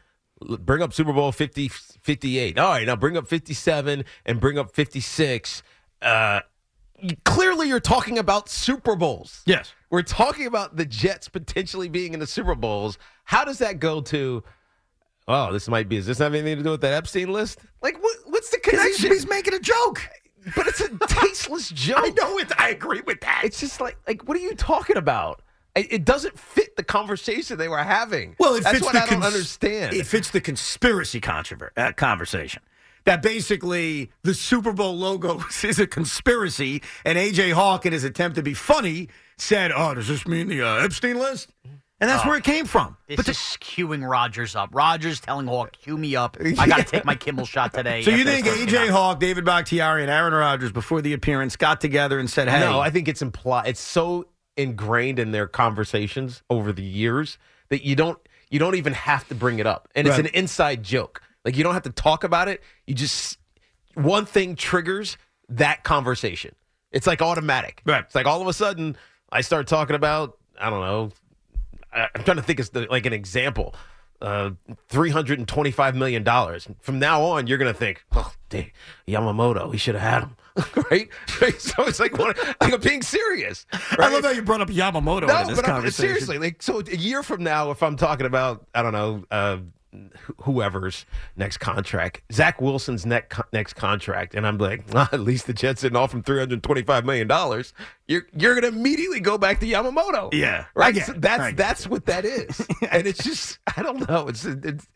bring 0.59 0.81
up 0.81 0.91
Super 0.91 1.13
Bowl 1.13 1.31
50, 1.31 1.69
58? 1.69 2.59
All 2.59 2.69
right, 2.71 2.85
now 2.85 2.97
bring 2.97 3.15
up 3.15 3.27
57 3.27 4.03
and 4.25 4.39
bring 4.41 4.57
up 4.59 4.75
56. 4.75 5.63
Uh, 6.01 6.41
you- 6.41 6.41
clearly, 7.23 7.67
you're 7.67 7.79
talking 7.79 8.17
about 8.17 8.49
Super 8.49 8.95
Bowls. 8.95 9.41
Yes. 9.45 9.73
We're 9.89 10.01
talking 10.03 10.47
about 10.47 10.75
the 10.75 10.85
Jets 10.85 11.29
potentially 11.29 11.89
being 11.89 12.13
in 12.13 12.19
the 12.19 12.27
Super 12.27 12.55
Bowls. 12.55 12.97
How 13.23 13.45
does 13.45 13.59
that 13.59 13.79
go 13.79 14.01
to? 14.01 14.43
Oh, 15.27 15.51
this 15.51 15.67
might 15.67 15.89
be. 15.89 15.95
Does 15.97 16.05
this 16.05 16.19
have 16.19 16.33
anything 16.33 16.57
to 16.57 16.63
do 16.63 16.71
with 16.71 16.81
that 16.81 16.93
Epstein 16.93 17.31
list? 17.31 17.59
Like, 17.81 18.01
what, 18.01 18.17
what's 18.25 18.49
the 18.51 18.59
connection? 18.59 19.11
he's 19.11 19.27
making 19.27 19.53
a 19.55 19.59
joke. 19.59 20.07
But 20.55 20.67
it's 20.67 20.81
a 20.81 20.89
tasteless 21.07 21.69
joke. 21.69 21.97
I 21.99 22.09
know 22.09 22.37
it. 22.37 22.51
I 22.59 22.69
agree 22.69 23.01
with 23.01 23.21
that. 23.21 23.41
It's 23.43 23.59
just 23.59 23.81
like, 23.81 23.97
like, 24.07 24.27
what 24.27 24.37
are 24.37 24.41
you 24.41 24.53
talking 24.55 24.97
about? 24.97 25.41
It, 25.75 25.91
it 25.91 26.05
doesn't 26.05 26.37
fit 26.37 26.75
the 26.75 26.83
conversation 26.83 27.57
they 27.57 27.67
were 27.67 27.79
having. 27.79 28.35
Well, 28.39 28.53
it 28.55 28.63
that's 28.63 28.75
fits 28.77 28.85
what 28.85 28.95
I 28.95 28.99
don't 28.99 29.21
cons- 29.21 29.25
understand. 29.25 29.95
It 29.95 30.05
fits 30.05 30.29
the 30.29 30.39
conspiracy 30.41 31.19
controver- 31.19 31.69
uh, 31.75 31.91
conversation. 31.93 32.61
That 33.05 33.21
basically 33.21 34.11
the 34.23 34.33
Super 34.33 34.73
Bowl 34.73 34.97
logo 34.97 35.43
is 35.63 35.79
a 35.79 35.85
conspiracy, 35.87 36.81
and 37.05 37.17
AJ 37.17 37.53
Hawk, 37.53 37.85
in 37.85 37.93
his 37.93 38.03
attempt 38.03 38.35
to 38.37 38.43
be 38.43 38.53
funny, 38.55 39.09
said, 39.37 39.71
"Oh, 39.75 39.93
does 39.93 40.07
this 40.07 40.25
mean 40.27 40.47
the 40.47 40.61
uh, 40.61 40.83
Epstein 40.83 41.17
list?" 41.19 41.49
And 42.01 42.09
that's 42.09 42.25
Oh. 42.25 42.29
where 42.29 42.37
it 42.37 42.43
came 42.43 42.65
from. 42.65 42.97
This 43.07 43.15
But 43.15 43.25
the- 43.25 43.31
is 43.31 43.37
queuing 43.61 44.05
Rodgers 44.09 44.53
up. 44.55 44.69
Rodgers 44.73 45.19
telling 45.19 45.45
Hawk, 45.47 45.71
"Cue 45.71 45.97
me 45.97 46.15
up. 46.15 46.35
I 46.57 46.67
got 46.67 46.77
to 46.77 46.83
take 46.83 47.05
my 47.05 47.15
Kimmel 47.15 47.45
shot 47.45 47.73
today." 47.73 48.01
so 48.01 48.09
you 48.11 48.23
think 48.25 48.47
AJ 48.47 48.87
out. 48.87 48.89
Hawk, 48.89 49.19
David 49.19 49.45
Bakhtiari, 49.45 50.01
and 50.01 50.09
Aaron 50.11 50.33
Rodgers 50.33 50.71
before 50.71 51.01
the 51.01 51.13
appearance 51.13 51.55
got 51.55 51.79
together 51.79 52.17
and 52.19 52.29
said, 52.29 52.49
"Hey, 52.49 52.59
No, 52.59 52.79
I 52.79 52.89
think 52.89 53.07
it's 53.07 53.21
implied. 53.21 53.67
It's 53.67 53.79
so 53.79 54.25
ingrained 54.57 55.19
in 55.19 55.31
their 55.31 55.47
conversations 55.47 56.41
over 56.49 56.71
the 56.73 56.81
years 56.83 57.37
that 57.69 57.85
you 57.85 57.95
don't 57.95 58.17
you 58.49 58.57
don't 58.59 58.75
even 58.75 58.93
have 58.93 59.27
to 59.27 59.35
bring 59.35 59.59
it 59.59 59.67
up, 59.67 59.87
and 59.95 60.07
it's 60.07 60.17
an 60.17 60.27
inside 60.27 60.81
joke. 60.81 61.21
Like 61.45 61.55
you 61.55 61.63
don't 61.63 61.73
have 61.73 61.83
to 61.83 61.91
talk 61.91 62.23
about 62.23 62.47
it. 62.49 62.61
You 62.87 62.95
just 62.95 63.37
one 63.93 64.25
thing 64.25 64.55
triggers 64.55 65.17
that 65.47 65.83
conversation. 65.83 66.55
It's 66.91 67.07
like 67.07 67.21
automatic. 67.21 67.81
Right. 67.85 68.03
It's 68.03 68.15
like 68.15 68.25
all 68.25 68.41
of 68.41 68.47
a 68.47 68.53
sudden. 68.53 68.97
I 69.31 69.41
start 69.41 69.67
talking 69.67 69.95
about 69.95 70.37
I 70.59 70.69
don't 70.69 70.81
know. 70.81 71.11
I, 71.93 72.07
I'm 72.15 72.23
trying 72.23 72.37
to 72.37 72.43
think 72.43 72.59
of 72.59 72.69
like 72.89 73.05
an 73.05 73.13
example. 73.13 73.75
Uh, 74.21 74.51
three 74.87 75.09
hundred 75.09 75.39
and 75.39 75.47
twenty-five 75.47 75.93
million 75.93 76.23
dollars. 76.23 76.67
From 76.79 76.99
now 76.99 77.21
on, 77.21 77.47
you're 77.47 77.57
gonna 77.57 77.73
think, 77.73 78.03
oh, 78.13 78.31
dang, 78.49 78.71
Yamamoto, 79.07 79.69
he 79.73 79.77
should 79.77 79.95
have 79.95 80.01
had 80.01 80.23
him, 80.23 80.83
right? 80.89 81.09
So 81.59 81.83
it's 81.85 81.99
like, 81.99 82.17
like 82.17 82.37
I'm 82.61 82.79
being 82.79 83.01
serious. 83.01 83.65
I 83.73 84.07
love 84.13 84.23
how 84.23 84.29
you 84.31 84.41
brought 84.41 84.61
up 84.61 84.69
Yamamoto 84.69 85.27
No, 85.27 85.41
in 85.41 85.47
this 85.47 85.57
but 85.57 85.65
I'm, 85.65 85.75
conversation. 85.75 85.91
seriously, 86.15 86.37
like, 86.39 86.63
so 86.63 86.79
a 86.79 86.95
year 86.95 87.23
from 87.23 87.43
now, 87.43 87.71
if 87.71 87.83
I'm 87.83 87.97
talking 87.97 88.25
about, 88.25 88.65
I 88.73 88.81
don't 88.83 88.93
know, 88.93 89.25
uh, 89.29 89.57
whoever's 90.41 91.05
next 91.35 91.57
contract, 91.57 92.21
Zach 92.31 92.61
Wilson's 92.61 93.05
next 93.05 93.39
next 93.53 93.73
contract, 93.73 94.35
and 94.35 94.45
I'm 94.45 94.57
like, 94.57 94.83
well, 94.93 95.09
at 95.11 95.19
least 95.19 95.47
the 95.47 95.53
Jets 95.53 95.81
didn't 95.81 95.97
offer 95.97 96.17
him 96.17 96.23
325 96.23 97.05
million 97.05 97.27
dollars. 97.27 97.73
You're 98.07 98.27
you're 98.35 98.55
gonna 98.55 98.75
immediately 98.75 99.19
go 99.19 99.37
back 99.37 99.59
to 99.61 99.65
Yamamoto. 99.65 100.33
Yeah, 100.33 100.65
right. 100.75 100.95
So 100.95 101.13
it. 101.13 101.21
that's 101.21 101.41
I 101.41 101.51
get 101.51 101.57
that's 101.57 101.87
what 101.87 102.05
that 102.05 102.25
is, 102.25 102.65
and 102.91 103.07
it's 103.07 103.23
just 103.23 103.59
I 103.75 103.83
don't 103.83 104.07
know. 104.07 104.27
It's 104.27 104.45
it's. 104.45 104.87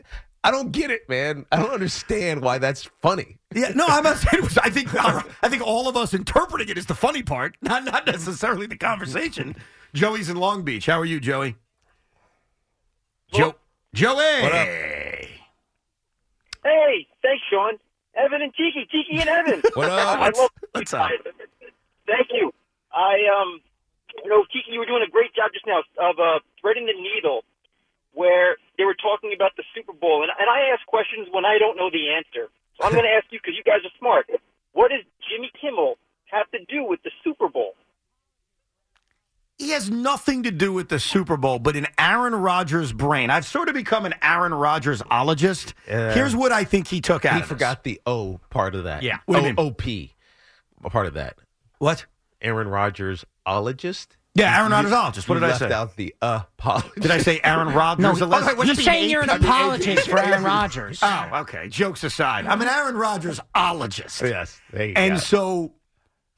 I 0.41 0.51
don't 0.51 0.71
get 0.71 0.89
it, 0.89 1.01
man. 1.09 1.45
I 1.51 1.57
don't 1.57 1.71
understand 1.71 2.41
why 2.41 2.59
that's 2.59 2.89
funny. 3.01 3.39
Yeah, 3.53 3.73
no, 3.75 3.85
I'm 3.85 4.03
not 4.03 4.17
saying 4.17 4.41
it 4.41 4.43
was. 4.43 4.57
I 4.57 4.69
think 4.69 4.87
I 4.95 5.49
think 5.49 5.61
all 5.65 5.89
of 5.89 5.97
us 5.97 6.13
interpreting 6.13 6.69
it 6.69 6.77
is 6.77 6.85
the 6.85 6.95
funny 6.95 7.23
part, 7.23 7.57
not 7.61 7.83
not 7.83 8.07
necessarily 8.07 8.65
the 8.65 8.77
conversation. 8.77 9.55
Joey's 9.93 10.29
in 10.29 10.37
Long 10.37 10.63
Beach. 10.63 10.85
How 10.85 10.99
are 10.99 11.05
you, 11.05 11.19
Joey? 11.19 11.55
Joe, 13.33 13.55
Joey. 13.93 14.15
What 14.43 14.53
up? 14.53 14.67
Hey, 16.63 17.07
thanks, 17.23 17.43
Sean. 17.49 17.73
Evan 18.15 18.41
and 18.41 18.53
Tiki, 18.53 18.85
Tiki 18.91 19.19
and 19.21 19.29
Evan. 19.29 19.61
What 19.73 19.89
up? 19.89 20.19
I 20.19 20.29
love 20.29 20.49
What's 20.73 20.93
up? 20.93 21.09
Thank 22.05 22.27
you. 22.31 22.51
I 22.93 23.15
um, 23.33 23.61
you 24.23 24.29
know, 24.29 24.43
Tiki, 24.51 24.71
you 24.71 24.79
were 24.79 24.85
doing 24.85 25.03
a 25.05 25.09
great 25.09 25.33
job 25.33 25.51
just 25.53 25.65
now 25.65 25.81
of 25.97 26.19
uh, 26.19 26.39
threading 26.61 26.85
the 26.85 26.93
needle, 26.93 27.43
where 28.13 28.57
they 28.77 28.85
were 28.85 28.97
talking 28.97 29.33
about 29.33 29.51
the 29.57 29.63
Super 29.73 29.93
Bowl, 29.93 30.21
and 30.21 30.31
and 30.37 30.49
I 30.49 30.69
ask 30.73 30.85
questions 30.85 31.27
when 31.31 31.45
I 31.45 31.57
don't 31.57 31.77
know 31.77 31.89
the 31.89 32.13
answer. 32.13 32.49
So 32.77 32.85
I'm 32.85 32.93
going 32.93 33.05
to 33.09 33.15
ask 33.15 33.25
you 33.31 33.39
because 33.41 33.57
you 33.57 33.63
guys 33.63 33.81
are 33.85 33.95
smart. 33.97 34.29
What 34.73 34.91
does 34.91 35.01
Jimmy 35.25 35.49
Kimmel 35.59 35.97
have 36.29 36.49
to 36.51 36.59
do 36.65 36.83
with 36.83 37.01
the 37.03 37.11
Super 37.23 37.47
Bowl? 37.49 37.73
He 39.59 39.71
has 39.71 39.91
nothing 39.91 40.43
to 40.43 40.51
do 40.51 40.71
with 40.73 40.87
the 40.89 40.99
Super 40.99 41.35
Bowl, 41.37 41.59
but 41.59 41.75
in 41.75 41.85
Aaron 41.97 42.33
Rodgers' 42.33 42.93
brain, 42.93 43.29
I've 43.29 43.45
sort 43.45 43.67
of 43.67 43.75
become 43.75 44.05
an 44.05 44.15
Aaron 44.21 44.53
Rodgers 44.53 45.01
ologist. 45.03 45.73
Yeah. 45.87 46.13
Here's 46.13 46.33
what 46.35 46.51
I 46.53 46.63
think 46.63 46.87
he 46.87 47.01
took 47.01 47.25
out. 47.25 47.33
He 47.35 47.41
of 47.41 47.49
this. 47.49 47.49
forgot 47.49 47.83
the 47.83 47.99
O 48.05 48.39
part 48.49 48.73
of 48.73 48.85
that. 48.85 49.03
Yeah. 49.03 49.17
What 49.25 49.41
do 49.41 49.47
you 49.49 49.55
O- 49.57 49.67
OP, 49.67 50.91
part 50.91 51.07
of 51.07 51.13
that. 51.15 51.37
What? 51.77 52.05
Aaron 52.41 52.69
Rodgers 52.69 53.25
ologist. 53.45 54.07
Yeah, 54.35 54.57
Aaron 54.59 54.71
Rodgers 54.71 54.91
ologist. 54.93 55.27
What 55.27 55.35
you 55.35 55.41
did 55.41 55.49
I 55.49 55.57
say? 55.57 55.73
out 55.73 55.95
the 55.97 56.15
apologist. 56.21 56.95
Did 57.01 57.11
I 57.11 57.17
say 57.17 57.41
Aaron 57.43 57.67
Rodgers? 57.73 58.01
No, 58.01 58.13
ologist? 58.27 58.43
okay, 58.47 58.53
what's 58.55 58.69
He's 58.69 58.77
the 58.77 58.83
saying 58.83 59.09
you're 59.09 59.23
an 59.23 59.29
I 59.29 59.35
apologist 59.35 60.07
for 60.09 60.19
Aaron 60.19 60.43
Rodgers. 60.45 60.99
Oh, 61.03 61.29
okay. 61.41 61.67
Jokes 61.67 62.05
aside, 62.05 62.45
I'm 62.45 62.61
an 62.61 62.69
Aaron 62.69 62.95
Rodgers 62.95 63.41
ologist. 63.53 64.21
Yes, 64.21 64.61
there 64.71 64.85
you 64.85 64.93
And 64.95 65.15
go. 65.15 65.19
so 65.19 65.73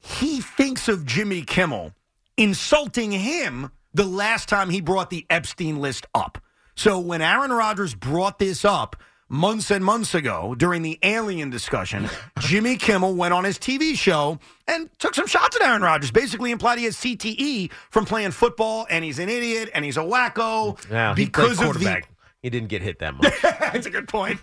he 0.00 0.40
thinks 0.40 0.88
of 0.88 1.06
Jimmy 1.06 1.42
Kimmel 1.42 1.92
insulting 2.36 3.12
him 3.12 3.70
the 3.94 4.04
last 4.04 4.48
time 4.48 4.70
he 4.70 4.80
brought 4.80 5.10
the 5.10 5.26
Epstein 5.28 5.80
list 5.80 6.06
up. 6.14 6.38
So 6.74 6.98
when 6.98 7.20
Aaron 7.20 7.52
Rodgers 7.52 7.94
brought 7.94 8.38
this 8.38 8.64
up 8.64 8.96
months 9.28 9.70
and 9.70 9.84
months 9.84 10.14
ago 10.14 10.54
during 10.56 10.82
the 10.82 10.98
alien 11.02 11.50
discussion, 11.50 12.08
Jimmy 12.38 12.76
Kimmel 12.76 13.14
went 13.14 13.34
on 13.34 13.44
his 13.44 13.58
TV 13.58 13.94
show 13.96 14.38
and 14.66 14.88
took 14.98 15.14
some 15.14 15.26
shots 15.26 15.56
at 15.56 15.62
Aaron 15.62 15.82
Rodgers, 15.82 16.10
basically 16.10 16.50
implied 16.50 16.78
he 16.78 16.84
has 16.84 16.96
CTE 16.96 17.70
from 17.90 18.04
playing 18.06 18.30
football 18.30 18.86
and 18.88 19.04
he's 19.04 19.18
an 19.18 19.28
idiot 19.28 19.70
and 19.74 19.84
he's 19.84 19.96
a 19.98 20.00
wacko 20.00 20.78
Yeah, 20.90 21.12
because 21.14 21.60
of 21.62 21.78
the. 21.78 22.02
He 22.42 22.50
didn't 22.50 22.68
get 22.70 22.82
hit 22.82 22.98
that 22.98 23.14
much. 23.22 23.32
That's 23.42 23.86
a 23.86 23.90
good 23.90 24.08
point. 24.08 24.40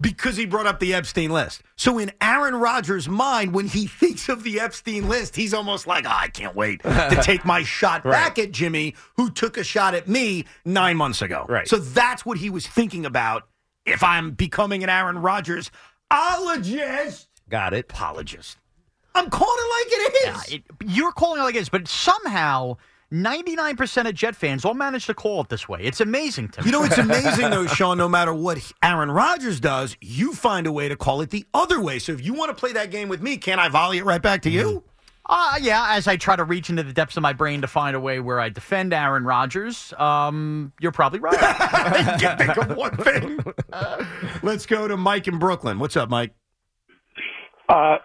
Because 0.00 0.36
he 0.36 0.46
brought 0.46 0.66
up 0.66 0.80
the 0.80 0.94
Epstein 0.94 1.30
list. 1.30 1.62
So 1.76 1.98
in 1.98 2.10
Aaron 2.20 2.56
Rodgers' 2.56 3.08
mind, 3.08 3.54
when 3.54 3.68
he 3.68 3.86
thinks 4.00 4.28
of 4.28 4.42
the 4.42 4.58
Epstein 4.60 5.08
list, 5.08 5.36
he's 5.36 5.54
almost 5.54 5.86
like, 5.86 6.04
"Ah, 6.08 6.22
I 6.22 6.28
can't 6.28 6.56
wait 6.56 6.82
to 6.82 7.18
take 7.22 7.44
my 7.44 7.62
shot 7.62 8.02
back 8.02 8.38
at 8.38 8.50
Jimmy, 8.50 8.94
who 9.16 9.30
took 9.30 9.56
a 9.56 9.64
shot 9.64 9.94
at 9.94 10.08
me 10.08 10.44
nine 10.64 10.96
months 10.96 11.22
ago. 11.22 11.46
Right. 11.48 11.68
So 11.68 11.76
that's 11.78 12.26
what 12.26 12.38
he 12.38 12.50
was 12.50 12.66
thinking 12.66 13.06
about 13.06 13.46
if 13.84 14.02
I'm 14.02 14.32
becoming 14.32 14.82
an 14.82 14.90
Aaron 14.90 15.18
Rodgers 15.18 15.70
ologist. 16.12 17.26
Got 17.48 17.74
it. 17.74 17.86
Apologist. 17.90 18.58
I'm 19.14 19.30
calling 19.30 19.56
it 19.56 19.70
like 19.70 19.92
it 19.92 20.14
is. 20.14 20.52
Yeah, 20.52 20.56
it, 20.56 20.62
you're 20.84 21.12
calling 21.12 21.40
it 21.40 21.44
like 21.44 21.54
it 21.54 21.60
is, 21.62 21.68
but 21.68 21.88
somehow 21.88 22.76
99% 23.12 24.08
of 24.08 24.14
Jet 24.14 24.34
fans 24.34 24.64
all 24.64 24.74
manage 24.74 25.06
to 25.06 25.14
call 25.14 25.40
it 25.42 25.48
this 25.48 25.68
way. 25.68 25.80
It's 25.82 26.00
amazing 26.00 26.48
to 26.48 26.60
me. 26.62 26.66
You 26.66 26.72
know, 26.72 26.82
it's 26.82 26.98
amazing 26.98 27.50
though, 27.50 27.66
Sean. 27.68 27.98
No 27.98 28.08
matter 28.08 28.34
what 28.34 28.72
Aaron 28.82 29.10
Rodgers 29.10 29.60
does, 29.60 29.96
you 30.00 30.34
find 30.34 30.66
a 30.66 30.72
way 30.72 30.88
to 30.88 30.96
call 30.96 31.20
it 31.20 31.30
the 31.30 31.44
other 31.54 31.80
way. 31.80 31.98
So 32.00 32.12
if 32.12 32.24
you 32.24 32.34
want 32.34 32.50
to 32.50 32.54
play 32.54 32.72
that 32.72 32.90
game 32.90 33.08
with 33.08 33.22
me, 33.22 33.36
can 33.36 33.58
I 33.60 33.68
volley 33.68 33.98
it 33.98 34.04
right 34.04 34.20
back 34.20 34.42
to 34.42 34.50
you? 34.50 34.82
Uh, 35.28 35.54
yeah, 35.60 35.86
as 35.90 36.06
I 36.06 36.16
try 36.16 36.36
to 36.36 36.44
reach 36.44 36.70
into 36.70 36.84
the 36.84 36.92
depths 36.92 37.16
of 37.16 37.22
my 37.22 37.32
brain 37.32 37.60
to 37.62 37.66
find 37.66 37.96
a 37.96 38.00
way 38.00 38.20
where 38.20 38.38
I 38.38 38.48
defend 38.48 38.92
Aaron 38.92 39.24
Rodgers, 39.24 39.92
um, 39.98 40.72
you're 40.80 40.92
probably 40.92 41.18
right. 41.18 41.36
I 41.40 42.16
can 42.20 42.38
think 42.38 42.56
of 42.56 42.76
one 42.76 42.96
thing. 42.96 43.40
Let's 44.42 44.66
go 44.66 44.86
to 44.86 44.96
Mike 44.96 45.26
in 45.26 45.38
Brooklyn. 45.38 45.80
What's 45.80 45.96
up, 45.96 46.10
Mike? 46.10 46.32
Uh, 47.68 47.96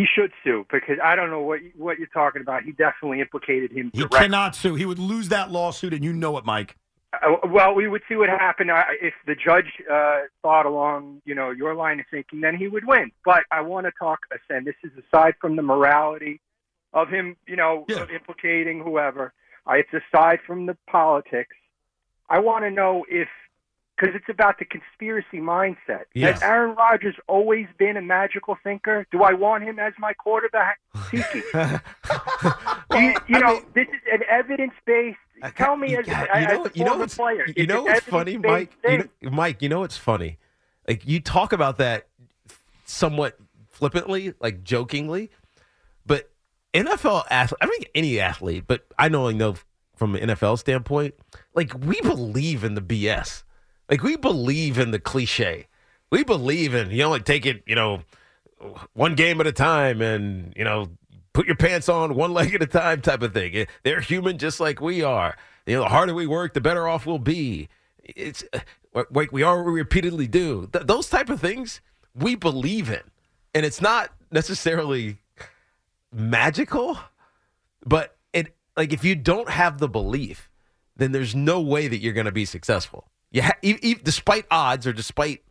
he 0.00 0.06
should 0.06 0.32
sue 0.42 0.66
because 0.72 0.96
I 1.02 1.14
don't 1.14 1.30
know 1.30 1.42
what 1.42 1.60
what 1.76 1.98
you're 1.98 2.08
talking 2.08 2.40
about. 2.40 2.62
He 2.62 2.72
definitely 2.72 3.20
implicated 3.20 3.70
him. 3.70 3.90
He 3.92 4.00
directly. 4.00 4.18
cannot 4.20 4.56
sue. 4.56 4.74
He 4.74 4.86
would 4.86 4.98
lose 4.98 5.28
that 5.28 5.50
lawsuit, 5.50 5.92
and 5.92 6.02
you 6.02 6.12
know 6.12 6.38
it, 6.38 6.44
Mike. 6.44 6.76
Uh, 7.12 7.36
well, 7.48 7.74
we 7.74 7.86
would 7.88 8.02
see 8.08 8.14
what 8.14 8.28
happened 8.28 8.70
uh, 8.70 8.84
if 9.02 9.14
the 9.26 9.34
judge 9.34 9.66
uh, 9.92 10.20
thought 10.42 10.64
along, 10.64 11.20
you 11.24 11.34
know, 11.34 11.50
your 11.50 11.74
line 11.74 11.98
of 12.00 12.06
thinking. 12.10 12.40
Then 12.40 12.56
he 12.56 12.68
would 12.68 12.86
win. 12.86 13.10
But 13.24 13.42
I 13.50 13.60
want 13.62 13.86
to 13.86 13.92
talk, 13.98 14.20
and 14.48 14.66
this 14.66 14.76
is 14.84 14.92
aside 15.04 15.34
from 15.40 15.56
the 15.56 15.62
morality 15.62 16.40
of 16.92 17.08
him, 17.08 17.36
you 17.46 17.56
know, 17.56 17.84
implicating 18.14 18.80
whoever. 18.80 19.32
It's 19.68 19.90
aside 19.92 20.38
from 20.46 20.66
the 20.66 20.76
politics. 20.88 21.56
I 22.28 22.38
want 22.38 22.64
to 22.64 22.70
know 22.70 23.04
if, 23.08 23.28
because 24.00 24.14
it's 24.14 24.28
about 24.28 24.58
the 24.58 24.64
conspiracy 24.64 25.38
mindset. 25.38 26.04
Yes. 26.14 26.40
Has 26.40 26.42
Aaron 26.42 26.74
Rodgers 26.74 27.16
always 27.26 27.66
been 27.78 27.96
a 27.96 28.02
magical 28.02 28.56
thinker? 28.62 29.06
Do 29.10 29.22
I 29.22 29.34
want 29.34 29.64
him 29.64 29.78
as 29.78 29.92
my 29.98 30.12
quarterback? 30.14 30.78
Tiki. 31.10 31.42
you, 32.92 33.14
you 33.28 33.40
know, 33.40 33.62
this 33.74 33.88
is 33.88 34.00
an 34.12 34.22
evidence-based. 34.28 35.18
Tell 35.56 35.76
me, 35.76 35.96
as, 35.96 36.06
you 36.06 36.12
as 36.12 36.48
know, 36.48 36.64
a 36.64 36.70
you 36.74 36.84
know 36.84 36.96
what's, 36.96 37.16
player, 37.16 37.46
you 37.56 37.66
know 37.66 37.82
what's 37.82 38.00
funny, 38.00 38.36
Mike? 38.36 38.70
You 38.84 39.08
know, 39.22 39.30
Mike, 39.30 39.62
you 39.62 39.68
know 39.68 39.80
what's 39.80 39.96
funny? 39.96 40.38
Like 40.86 41.06
you 41.06 41.20
talk 41.20 41.52
about 41.52 41.78
that 41.78 42.08
somewhat 42.84 43.38
flippantly, 43.70 44.34
like 44.40 44.64
jokingly, 44.64 45.30
but 46.04 46.30
NFL 46.74 47.24
athlete, 47.30 47.58
I 47.62 47.66
mean 47.66 47.84
any 47.94 48.20
athlete, 48.20 48.64
but 48.66 48.86
I 48.98 49.08
know 49.08 49.28
I 49.28 49.32
know 49.32 49.54
from 49.96 50.14
an 50.14 50.28
NFL 50.28 50.58
standpoint, 50.58 51.14
like 51.54 51.72
we 51.74 52.00
believe 52.02 52.62
in 52.62 52.74
the 52.74 52.82
BS, 52.82 53.42
like 53.90 54.02
we 54.02 54.16
believe 54.16 54.78
in 54.78 54.92
the 54.92 55.00
cliche, 55.00 55.66
we 56.10 56.24
believe 56.24 56.74
in 56.74 56.90
you 56.90 56.98
know 56.98 57.10
like 57.10 57.24
take 57.24 57.44
it 57.44 57.62
you 57.66 57.74
know 57.74 58.02
one 58.94 59.14
game 59.14 59.40
at 59.40 59.46
a 59.46 59.52
time 59.52 60.00
and 60.00 60.52
you 60.56 60.64
know 60.64 60.88
put 61.32 61.46
your 61.46 61.56
pants 61.56 61.88
on 61.88 62.14
one 62.14 62.32
leg 62.34 62.54
at 62.54 62.62
a 62.62 62.66
time 62.66 63.00
type 63.00 63.22
of 63.22 63.34
thing. 63.34 63.66
They're 63.82 64.00
human 64.00 64.38
just 64.38 64.60
like 64.60 64.80
we 64.80 65.02
are. 65.02 65.36
You 65.66 65.76
know, 65.76 65.82
the 65.82 65.88
harder 65.88 66.14
we 66.14 66.26
work, 66.26 66.54
the 66.54 66.60
better 66.60 66.88
off 66.88 67.06
we'll 67.06 67.18
be. 67.18 67.68
It's 68.02 68.44
uh, 68.52 69.04
like 69.10 69.32
we 69.32 69.42
already 69.42 69.70
repeatedly 69.70 70.26
do. 70.26 70.68
Th- 70.72 70.86
those 70.86 71.08
type 71.08 71.28
of 71.28 71.40
things 71.40 71.80
we 72.14 72.34
believe 72.34 72.90
in, 72.90 73.02
and 73.54 73.66
it's 73.66 73.80
not 73.80 74.10
necessarily 74.30 75.18
magical, 76.12 76.98
but 77.84 78.16
it 78.32 78.54
like 78.76 78.92
if 78.92 79.04
you 79.04 79.14
don't 79.14 79.50
have 79.50 79.78
the 79.78 79.88
belief, 79.88 80.48
then 80.96 81.12
there's 81.12 81.34
no 81.34 81.60
way 81.60 81.88
that 81.88 81.98
you're 81.98 82.12
going 82.12 82.26
to 82.26 82.32
be 82.32 82.44
successful. 82.44 83.09
You 83.30 83.42
ha- 83.44 83.58
e- 83.62 83.78
e- 83.80 83.94
despite 84.02 84.46
odds 84.50 84.86
or 84.86 84.92
despite 84.92 85.42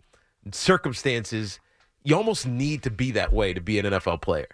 circumstances, 0.52 1.60
you 2.04 2.16
almost 2.16 2.48
need 2.48 2.84
to 2.84 2.92
be 2.92 3.12
that 3.12 3.34
way 3.34 3.54
to 3.54 3.62
be 3.62 3.80
an 3.80 3.86
NFL 3.86 4.22
player. 4.22 4.48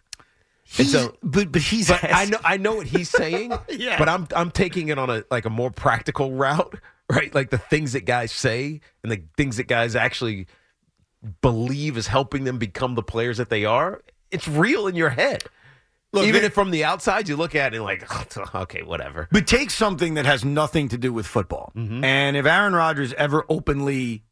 And 0.80 0.88
so, 0.88 1.16
but 1.22 1.52
but 1.52 1.62
he's 1.62 1.90
but 1.90 2.04
I 2.04 2.26
know 2.26 2.40
I 2.44 2.58
know 2.58 2.76
what 2.76 2.88
he's 2.88 3.10
saying. 3.16 3.54
Yeah. 3.70 4.00
But 4.00 4.10
I'm 4.10 4.28
I'm 4.36 4.50
taking 4.52 4.90
it 4.90 4.98
on 4.98 5.10
a 5.10 5.24
like 5.30 5.46
a 5.46 5.50
more 5.50 5.70
practical 5.70 6.32
route, 6.32 6.80
right? 7.10 7.34
Like 7.36 7.52
the 7.52 7.58
things 7.60 7.94
that 7.94 8.06
guys 8.06 8.32
say 8.32 8.82
and 9.04 9.12
the 9.12 9.22
things 9.38 9.58
that 9.58 9.68
guys 9.68 9.96
actually 9.96 10.48
believe 11.42 11.98
is 11.98 12.08
helping 12.08 12.44
them 12.46 12.58
become 12.58 12.96
the 12.96 13.04
players 13.04 13.38
that 13.38 13.50
they 13.50 13.64
are. 13.64 14.02
It's 14.32 14.48
real 14.48 14.88
in 14.88 14.96
your 14.96 15.10
head. 15.10 15.44
Look, 16.16 16.26
Even 16.28 16.42
they- 16.42 16.48
if 16.48 16.54
from 16.54 16.72
the 16.72 16.84
outside 16.86 17.30
you 17.30 17.36
look 17.36 17.54
at 17.56 17.74
it 17.76 17.82
like, 17.82 18.04
okay, 18.56 18.82
whatever. 18.82 19.28
But 19.32 19.46
take 19.46 19.70
something 19.70 20.16
that 20.16 20.26
has 20.26 20.44
nothing 20.44 20.88
to 20.90 20.98
do 20.98 21.14
with 21.14 21.28
football. 21.28 21.72
Mm-hmm. 21.76 22.04
And 22.04 22.36
if 22.38 22.46
Aaron 22.46 22.74
Rodgers 22.74 23.14
ever 23.14 23.46
openly 23.50 24.24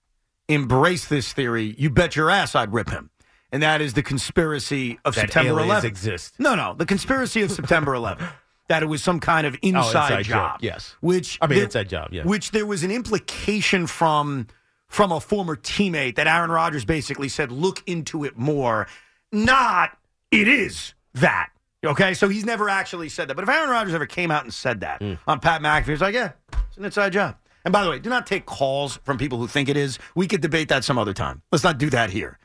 embraced 0.50 1.10
this 1.10 1.32
theory, 1.34 1.76
you 1.78 1.90
bet 1.90 2.16
your 2.16 2.30
ass 2.30 2.56
I'd 2.56 2.74
rip 2.74 2.90
him. 2.90 3.10
And 3.52 3.62
that 3.62 3.82
is 3.82 3.94
the 3.94 4.02
conspiracy 4.02 4.98
of 5.06 5.14
That 5.16 5.22
September 5.32 5.60
aliens 5.60 5.84
11th. 5.84 5.88
exist. 5.88 6.34
No, 6.40 6.56
no, 6.56 6.74
the 6.74 6.86
conspiracy 6.88 7.42
of 7.44 7.52
September 7.52 7.92
11th. 7.94 8.28
that 8.70 8.82
it 8.82 8.88
was 8.88 9.04
some 9.04 9.20
kind 9.20 9.46
of 9.46 9.56
inside, 9.62 9.84
Oh, 10.14 10.18
inside 10.18 10.24
job. 10.26 10.60
yes. 10.64 10.96
Which 11.02 11.38
I 11.42 11.48
mean, 11.48 11.58
there- 11.58 11.66
inside 11.66 11.90
job, 11.90 12.14
yeah. 12.14 12.24
Which 12.24 12.52
there 12.52 12.66
was 12.66 12.84
an 12.84 12.92
implication 12.92 13.86
from 13.88 14.48
from 14.88 15.12
a 15.12 15.20
former 15.20 15.56
teammate 15.56 16.16
that 16.16 16.28
Aaron 16.28 16.50
Rodgers 16.52 16.86
basically 16.86 17.28
said, 17.28 17.52
"Look 17.52 17.84
into 17.88 18.24
it 18.24 18.38
more." 18.38 18.88
Not 19.32 19.98
it 20.32 20.48
is 20.48 20.94
that. 21.16 21.50
Okay, 21.84 22.14
so 22.14 22.30
he's 22.30 22.46
never 22.46 22.70
actually 22.70 23.10
said 23.10 23.28
that. 23.28 23.36
But 23.36 23.44
if 23.44 23.50
Aaron 23.50 23.70
Rodgers 23.70 23.94
ever 23.94 24.06
came 24.06 24.32
out 24.32 24.44
and 24.44 24.54
said 24.54 24.82
that 24.82 25.02
Hmm. 25.02 25.14
on 25.28 25.40
Pat 25.40 25.62
McAfee, 25.62 25.86
he's 25.88 26.02
like, 26.02 26.14
"Yeah, 26.16 26.32
it's 26.68 26.78
an 26.78 26.86
inside 26.86 27.12
job." 27.14 27.36
And 27.66 27.72
by 27.72 27.84
the 27.84 27.90
way, 27.90 28.00
do 28.00 28.10
not 28.10 28.26
take 28.28 28.46
calls 28.46 29.00
from 29.04 29.18
people 29.18 29.38
who 29.38 29.48
think 29.48 29.70
it 29.70 29.78
is. 29.78 29.98
We 30.16 30.28
could 30.28 30.42
debate 30.42 30.68
that 30.70 30.84
some 30.84 30.98
other 30.98 31.14
time. 31.14 31.42
Let's 31.52 31.64
not 31.64 31.78
do 31.78 31.90
that 31.92 32.10
here. 32.10 32.38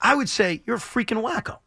I 0.00 0.14
would 0.14 0.28
say 0.28 0.62
you're 0.66 0.76
a 0.76 0.80
freaking 0.80 1.22
wacko. 1.22 1.58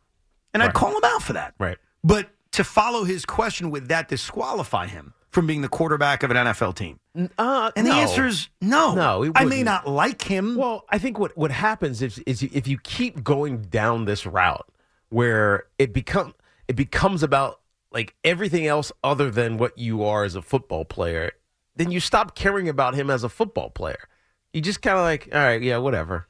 And 0.53 0.61
I'd 0.61 0.73
call 0.73 0.91
him 0.95 1.03
out 1.03 1.23
for 1.23 1.33
that. 1.33 1.53
Right. 1.59 1.77
But 2.03 2.29
to 2.51 2.63
follow 2.63 3.03
his 3.05 3.25
question 3.25 3.71
with 3.71 3.87
that 3.87 4.07
disqualify 4.09 4.87
him 4.87 5.13
from 5.31 5.47
being 5.47 5.61
the 5.61 5.69
quarterback 5.69 6.21
of 6.23 6.29
an 6.31 6.37
NFL 6.37 6.73
team. 6.75 6.99
Uh, 7.37 7.71
And 7.75 7.87
the 7.87 7.91
no. 7.91 7.97
answer 7.99 8.25
is 8.27 8.49
no. 8.61 8.93
No, 8.93 9.31
I 9.35 9.45
may 9.45 9.59
wouldn't. 9.63 9.87
like 9.87 10.21
him. 10.21 10.55
Well, 10.55 10.85
I 10.89 10.97
think 10.99 11.17
what 11.17 11.35
what 11.37 11.51
happens 11.51 12.01
is 12.01 12.19
is 12.19 12.43
if 12.43 12.67
you 12.67 12.77
keep 12.83 13.23
going 13.23 13.61
down 13.63 14.05
this 14.05 14.25
route 14.25 14.67
where 15.09 15.65
it 15.79 15.93
become 15.93 16.33
it 16.67 16.75
becomes 16.75 17.23
about 17.23 17.59
like 17.91 18.15
everything 18.23 18.65
else 18.65 18.91
other 19.03 19.29
than 19.29 19.57
what 19.57 19.77
you 19.77 20.03
are 20.03 20.23
as 20.23 20.35
a 20.35 20.41
football 20.41 20.85
player, 20.85 21.31
then 21.75 21.91
you 21.91 21.99
stop 21.99 22.35
caring 22.35 22.67
about 22.67 22.95
him 22.95 23.09
as 23.09 23.23
a 23.23 23.29
football 23.29 23.69
player. 23.69 24.07
You 24.51 24.61
just 24.61 24.81
kind 24.81 24.97
of 24.97 25.03
like, 25.03 25.29
all 25.33 25.39
right, 25.39 25.61
yeah, 25.61 25.77
whatever. 25.77 26.27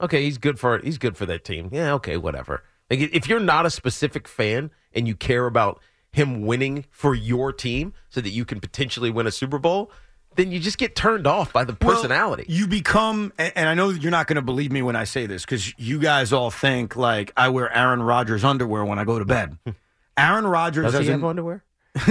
Okay, 0.00 0.24
he's 0.24 0.38
good 0.38 0.58
for 0.58 0.78
he's 0.80 0.98
good 0.98 1.16
for 1.16 1.26
that 1.26 1.44
team. 1.44 1.70
Yeah, 1.72 1.94
okay, 1.94 2.16
whatever. 2.16 2.64
Like 2.90 3.00
if 3.00 3.28
you're 3.28 3.40
not 3.40 3.66
a 3.66 3.70
specific 3.70 4.28
fan 4.28 4.70
and 4.92 5.08
you 5.08 5.14
care 5.14 5.46
about 5.46 5.80
him 6.12 6.42
winning 6.42 6.84
for 6.90 7.14
your 7.14 7.52
team 7.52 7.92
so 8.08 8.20
that 8.20 8.30
you 8.30 8.44
can 8.44 8.60
potentially 8.60 9.10
win 9.10 9.26
a 9.26 9.32
Super 9.32 9.58
Bowl, 9.58 9.90
then 10.36 10.50
you 10.52 10.60
just 10.60 10.78
get 10.78 10.94
turned 10.96 11.26
off 11.26 11.52
by 11.52 11.64
the 11.64 11.72
personality. 11.72 12.44
You 12.48 12.66
become, 12.66 13.32
and 13.38 13.52
and 13.56 13.68
I 13.68 13.74
know 13.74 13.90
you're 13.90 14.10
not 14.10 14.26
going 14.26 14.36
to 14.36 14.42
believe 14.42 14.72
me 14.72 14.82
when 14.82 14.96
I 14.96 15.04
say 15.04 15.26
this 15.26 15.44
because 15.44 15.78
you 15.78 15.98
guys 15.98 16.32
all 16.32 16.50
think 16.50 16.96
like 16.96 17.32
I 17.36 17.48
wear 17.48 17.72
Aaron 17.74 18.02
Rodgers 18.02 18.44
underwear 18.44 18.84
when 18.84 18.98
I 18.98 19.04
go 19.04 19.18
to 19.18 19.24
bed. 19.24 19.58
Aaron 20.16 20.46
Rodgers 20.46 20.84
Does 20.84 20.92
he 20.94 20.98
doesn't. 21.00 21.12
have 21.20 21.24
underwear? 21.24 21.62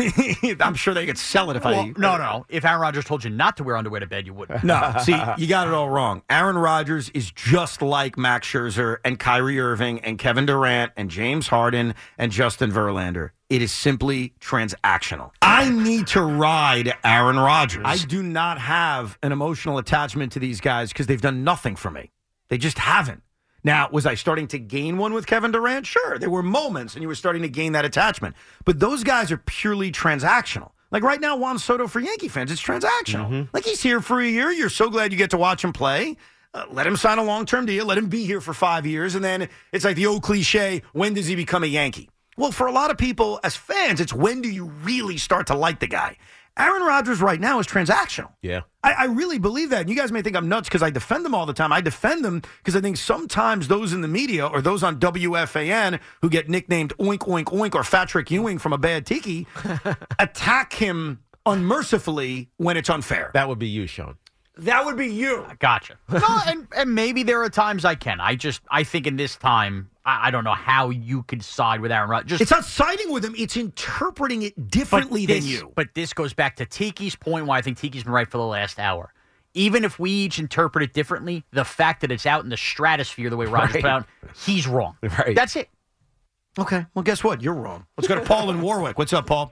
I'm 0.61 0.76
sure 0.76 0.93
they 0.93 1.05
could 1.05 1.17
sell 1.17 1.51
it 1.51 1.57
if 1.57 1.65
Well, 1.65 1.78
I. 1.78 1.93
no, 1.97 2.15
no. 2.17 2.45
If 2.47 2.63
Aaron 2.63 2.80
Rodgers 2.80 3.03
told 3.05 3.24
you 3.24 3.30
not 3.30 3.57
to 3.57 3.63
wear 3.65 3.76
underwear 3.76 3.99
to 3.99 4.07
bed, 4.07 4.26
you 4.26 4.34
wouldn't. 4.34 4.63
No, 4.63 4.93
see, 5.03 5.11
you 5.38 5.45
got 5.47 5.67
it 5.67 5.74
all 5.74 5.89
wrong. 5.89 6.21
Aaron 6.30 6.57
Rodgers 6.57 7.09
is 7.09 7.30
just 7.32 7.82
like 7.82 8.17
Max 8.17 8.47
Scherzer 8.47 8.97
and 9.03 9.19
Kyrie 9.19 9.59
Irving 9.59 9.99
and 9.99 10.17
Kevin 10.17 10.45
Durant 10.45 10.93
and 10.95 11.09
James 11.09 11.47
Harden 11.47 11.95
and 12.17 12.32
Justin 12.32 12.71
Verlander. 12.71 13.32
It 13.54 13.62
is 13.62 13.72
simply 13.72 14.34
transactional. 14.39 15.30
I 15.43 15.70
need 15.70 16.08
to 16.08 16.24
ride 16.24 16.91
Aaron 17.04 17.38
Rodgers. 17.38 17.84
I 17.86 17.97
do 17.97 18.24
not 18.24 18.60
have 18.60 19.20
an 19.22 19.32
emotional 19.32 19.78
attachment 19.78 20.32
to 20.32 20.39
these 20.39 20.60
guys 20.60 20.89
because 20.91 21.06
they've 21.06 21.22
done 21.22 21.43
nothing 21.43 21.76
for 21.76 21.91
me. 21.91 22.10
They 22.49 22.58
just 22.58 22.80
haven't. 22.80 23.22
Now, 23.64 23.89
was 23.91 24.08
I 24.08 24.16
starting 24.16 24.47
to 24.47 24.58
gain 24.58 24.97
one 24.97 25.14
with 25.14 25.28
Kevin 25.28 25.51
Durant? 25.51 25.86
Sure. 25.86 26.18
There 26.18 26.32
were 26.32 26.41
moments 26.41 26.95
and 26.95 27.04
you 27.04 27.08
were 27.08 27.14
starting 27.14 27.43
to 27.43 27.47
gain 27.47 27.74
that 27.74 27.86
attachment. 27.86 28.36
But 28.66 28.80
those 28.80 29.04
guys 29.04 29.32
are 29.32 29.38
purely 29.38 29.91
transactional. 29.91 30.72
Like 30.89 31.04
right 31.04 31.22
now, 31.22 31.38
Juan 31.38 31.60
Soto 31.60 31.88
for 31.88 31.99
Yankee 31.99 32.30
fans, 32.30 32.51
it's 32.51 32.60
transactional. 32.60 33.47
Like 33.54 33.66
he's 33.66 33.84
here 33.84 34.01
for 34.01 34.20
a 34.20 34.28
year. 34.28 34.49
You're 34.49 34.70
so 34.70 34.89
glad 34.89 35.12
you 35.12 35.18
get 35.20 35.30
to 35.30 35.38
watch 35.38 35.64
him 35.64 35.74
play. 35.74 36.18
Uh, 36.56 36.66
let 36.72 36.88
him 36.88 36.97
sign 36.97 37.20
a 37.20 37.24
long 37.24 37.45
term 37.45 37.68
deal. 37.68 37.86
Let 37.86 37.99
him 37.99 38.08
be 38.08 38.26
here 38.26 38.41
for 38.41 38.56
five 38.56 38.88
years. 38.88 39.14
And 39.14 39.24
then 39.24 39.47
it's 39.72 39.86
like 39.86 39.95
the 39.95 40.08
old 40.08 40.24
cliche 40.24 40.82
when 40.93 41.14
does 41.14 41.28
he 41.28 41.36
become 41.36 41.64
a 41.64 41.68
Yankee? 41.68 42.10
Well, 42.38 42.51
for 42.51 42.67
a 42.67 42.71
lot 42.71 42.91
of 42.91 42.97
people 42.97 43.39
as 43.43 43.55
fans, 43.55 43.99
it's 44.01 44.13
when 44.13 44.41
do 44.41 44.49
you 44.49 44.65
really 44.65 45.17
start 45.17 45.47
to 45.47 45.55
like 45.55 45.79
the 45.79 45.88
guy? 45.88 46.17
Aaron 46.57 46.84
Rodgers 46.84 47.19
right 47.19 47.39
now 47.39 47.59
is 47.59 47.65
transactional. 47.65 48.31
Yeah. 48.41 48.61
I, 48.84 48.91
I 48.93 49.03
really 49.05 49.39
believe 49.39 49.71
that. 49.71 49.81
And 49.81 49.89
you 49.89 49.95
guys 49.95 50.11
may 50.11 50.21
think 50.21 50.36
I'm 50.36 50.47
nuts 50.47 50.69
because 50.69 50.84
I 50.84 50.91
defend 50.91 51.25
them 51.25 51.34
all 51.34 51.47
the 51.47 51.53
time. 51.53 51.71
I 51.71 51.81
defend 51.81 52.23
them 52.23 52.43
because 52.59 52.75
I 52.75 52.81
think 52.81 52.97
sometimes 52.97 53.67
those 53.67 53.91
in 53.91 54.01
the 54.01 54.07
media 54.07 54.45
or 54.45 54.61
those 54.61 54.84
on 54.84 54.99
WFAN 54.99 55.99
who 56.21 56.29
get 56.29 56.49
nicknamed 56.49 56.95
Oink 56.99 57.19
Oink 57.19 57.45
Oink 57.45 57.73
or 57.73 57.81
Fatrick 57.81 58.29
Ewing 58.29 58.59
from 58.59 58.71
a 58.71 58.77
bad 58.77 59.05
tiki 59.07 59.47
attack 60.19 60.73
him 60.73 61.23
unmercifully 61.45 62.49
when 62.57 62.77
it's 62.77 62.89
unfair. 62.89 63.31
That 63.34 63.49
would 63.49 63.59
be 63.59 63.67
you, 63.67 63.88
Sean. 63.88 64.17
That 64.58 64.86
would 64.86 64.97
be 64.97 65.08
you. 65.08 65.45
Uh, 65.49 65.56
gotcha. 65.60 65.97
No, 66.12 66.39
and, 66.47 66.68
and 66.76 66.93
maybe 66.93 67.24
there 67.24 67.41
are 67.43 67.49
times 67.49 67.86
I 67.86 67.95
can. 67.95 68.20
I 68.20 68.36
just 68.36 68.62
I 68.70 68.84
think 68.84 69.08
in 69.08 69.16
this 69.16 69.36
time 69.36 69.89
I, 70.06 70.28
I 70.28 70.32
don't 70.32 70.43
know 70.43 70.54
how 70.54 70.89
you 70.91 71.24
could 71.24 71.43
side 71.43 71.82
with 71.82 71.91
Aaron 71.91 72.10
Rodgers. 72.10 72.39
It's 72.39 72.51
not 72.51 72.64
siding 72.66 73.12
with 73.12 73.26
him, 73.26 73.34
it's 73.38 73.58
interpreting 73.58 74.43
it 74.43 74.70
differently 74.70 75.26
But 75.26 75.34
than 75.34 75.45
you. 75.45 75.72
But 75.76 75.88
this 75.95 76.14
goes 76.14 76.34
back 76.34 76.56
to 76.58 76.66
Tiki's 76.66 77.16
point 77.16 77.45
why 77.47 77.58
I 77.58 77.62
think 77.62 77.78
Tiki's 77.80 78.04
been 78.04 78.14
right 78.14 78.30
for 78.30 78.38
the 78.38 78.45
last 78.45 78.80
hour. 78.80 79.14
Even 79.56 79.84
if 79.84 79.99
we 79.99 80.10
each 80.12 80.39
interpret 80.39 80.84
it 80.84 80.93
differently, 80.93 81.43
the 81.51 81.64
fact 81.66 82.01
that 82.01 82.12
it's 82.12 82.26
out 82.26 82.43
in 82.43 82.49
the 82.49 82.58
stratosphere 82.58 83.30
the 83.30 83.38
way 83.38 83.45
Rodgers 83.45 83.76
Right. 83.76 83.84
put 83.84 83.89
out, 83.89 84.06
he's 84.45 84.68
wrong. 84.68 84.97
Right. 85.01 85.36
That's 85.36 85.56
it. 85.56 85.70
Okay. 86.60 86.86
Well, 86.93 87.04
guess 87.04 87.24
what? 87.24 87.41
You're 87.41 87.54
wrong. 87.56 87.86
Let's 87.97 88.08
go 88.08 88.16
to 88.16 88.22
Paul 88.22 88.49
in 88.51 88.62
Warwick. 88.62 88.97
What's 88.99 89.14
up, 89.14 89.26
Paul? 89.28 89.51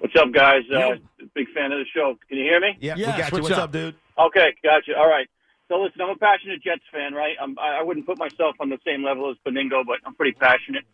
What's 0.00 0.16
up, 0.16 0.32
guys? 0.32 0.62
Uh, 0.74 0.96
big 1.34 1.48
fan 1.54 1.72
of 1.72 1.78
the 1.78 1.84
show. 1.94 2.16
Can 2.28 2.38
you 2.38 2.44
hear 2.44 2.58
me? 2.58 2.76
Yeah, 2.80 2.94
Yes, 2.96 2.98
we 2.98 3.04
got 3.04 3.16
you. 3.18 3.22
what's 3.22 3.42
What's 3.50 3.58
up? 3.58 3.64
up, 3.64 3.72
dude? 3.72 3.94
Okay, 4.18 4.54
gotcha. 4.64 4.96
All 4.96 5.08
right. 5.08 5.28
So 5.68 5.76
listen, 5.80 6.00
I'm 6.00 6.08
a 6.08 6.16
passionate 6.16 6.62
Jets 6.62 6.82
fan, 6.90 7.12
right? 7.12 7.36
I'm, 7.40 7.58
I 7.58 7.80
I 7.80 7.82
wouldn't 7.82 8.06
put 8.06 8.18
myself 8.18 8.56
on 8.60 8.70
the 8.70 8.78
same 8.84 9.04
level 9.04 9.30
as 9.30 9.36
Benigno, 9.46 9.84
but 9.86 9.98
I'm 10.04 10.14
pretty 10.14 10.32
passionate. 10.32 10.84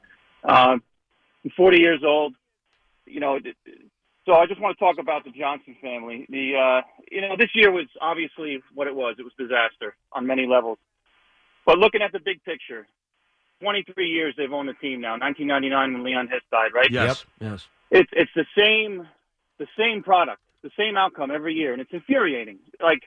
Um, 0.45 0.83
I'm 1.45 1.51
40 1.57 1.79
years 1.79 2.01
old. 2.05 2.35
You 3.07 3.21
know, 3.21 3.39
so 4.27 4.35
I 4.35 4.47
just 4.47 4.61
want 4.61 4.77
to 4.77 4.85
talk 4.85 4.99
about 4.99 5.25
the 5.25 5.31
Johnson 5.31 5.77
family. 5.81 6.27
The 6.29 6.57
uh, 6.57 6.87
you 7.11 7.21
know, 7.21 7.37
this 7.39 7.51
year 7.55 7.71
was 7.71 7.87
obviously 8.01 8.61
what 8.75 8.89
it 8.89 8.95
was. 8.95 9.15
It 9.19 9.23
was 9.23 9.33
disaster 9.39 9.95
on 10.13 10.27
many 10.27 10.47
levels. 10.47 10.79
But 11.65 11.79
looking 11.79 12.03
at 12.03 12.11
the 12.13 12.19
big 12.21 12.43
picture, 12.45 12.87
23 13.63 14.09
years 14.09 14.35
they've 14.37 14.53
owned 14.53 14.69
the 14.69 14.75
team 14.75 15.01
now. 15.01 15.13
1999 15.19 15.93
when 15.95 16.03
Leon 16.05 16.27
Hess 16.27 16.43
died, 16.51 16.73
right? 16.75 16.91
Yes. 16.91 17.25
Yes. 17.41 17.69
It's 17.91 18.11
it's 18.12 18.30
the 18.34 18.47
same 18.57 19.07
the 19.59 19.66
same 19.78 20.03
product, 20.03 20.41
the 20.62 20.70
same 20.76 20.97
outcome 20.97 21.30
every 21.30 21.55
year, 21.55 21.72
and 21.72 21.80
it's 21.80 21.93
infuriating. 21.93 22.59
Like 22.82 23.03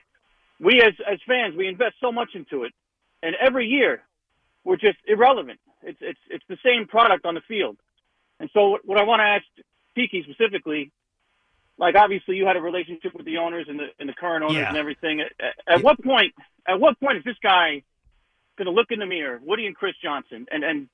we 0.60 0.80
as 0.82 0.94
as 1.10 1.18
fans, 1.26 1.56
we 1.56 1.66
invest 1.68 1.96
so 2.00 2.12
much 2.12 2.30
into 2.34 2.64
it, 2.64 2.72
and 3.22 3.34
every 3.40 3.66
year 3.66 4.02
we're 4.64 4.76
just 4.76 4.98
irrelevant. 5.06 5.60
It's 5.82 5.98
it's 6.00 6.18
it's 6.28 6.44
the 6.48 6.58
same 6.64 6.86
product 6.86 7.24
on 7.24 7.34
the 7.34 7.40
field. 7.46 7.76
And 8.38 8.48
so 8.54 8.70
what, 8.70 8.86
what 8.86 8.98
I 8.98 9.04
want 9.04 9.20
to 9.20 9.24
ask 9.24 9.44
Tiki 9.94 10.22
specifically, 10.22 10.90
like 11.78 11.94
obviously 11.94 12.36
you 12.36 12.46
had 12.46 12.56
a 12.56 12.60
relationship 12.60 13.14
with 13.14 13.26
the 13.26 13.38
owners 13.38 13.66
and 13.68 13.78
the 13.78 13.88
and 13.98 14.08
the 14.08 14.14
current 14.14 14.44
owners 14.44 14.56
Yeah. 14.56 14.68
and 14.68 14.76
everything. 14.76 15.20
At, 15.20 15.76
at 15.76 15.82
what 15.82 16.02
point? 16.02 16.34
At 16.66 16.80
what 16.80 16.98
point 17.00 17.18
is 17.18 17.24
this 17.24 17.36
guy 17.42 17.82
going 18.56 18.66
to 18.66 18.72
look 18.72 18.88
in 18.90 18.98
the 18.98 19.06
mirror, 19.06 19.40
Woody 19.42 19.66
and 19.66 19.74
Chris 19.76 19.94
Johnson, 20.02 20.46
and 20.50 20.64
and 20.64 20.88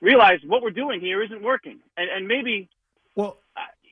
realize 0.00 0.40
what 0.46 0.62
we're 0.62 0.70
doing 0.70 1.00
here 1.00 1.22
isn't 1.22 1.42
working, 1.42 1.78
and 1.96 2.08
and 2.08 2.26
maybe 2.28 2.68
well, 3.14 3.38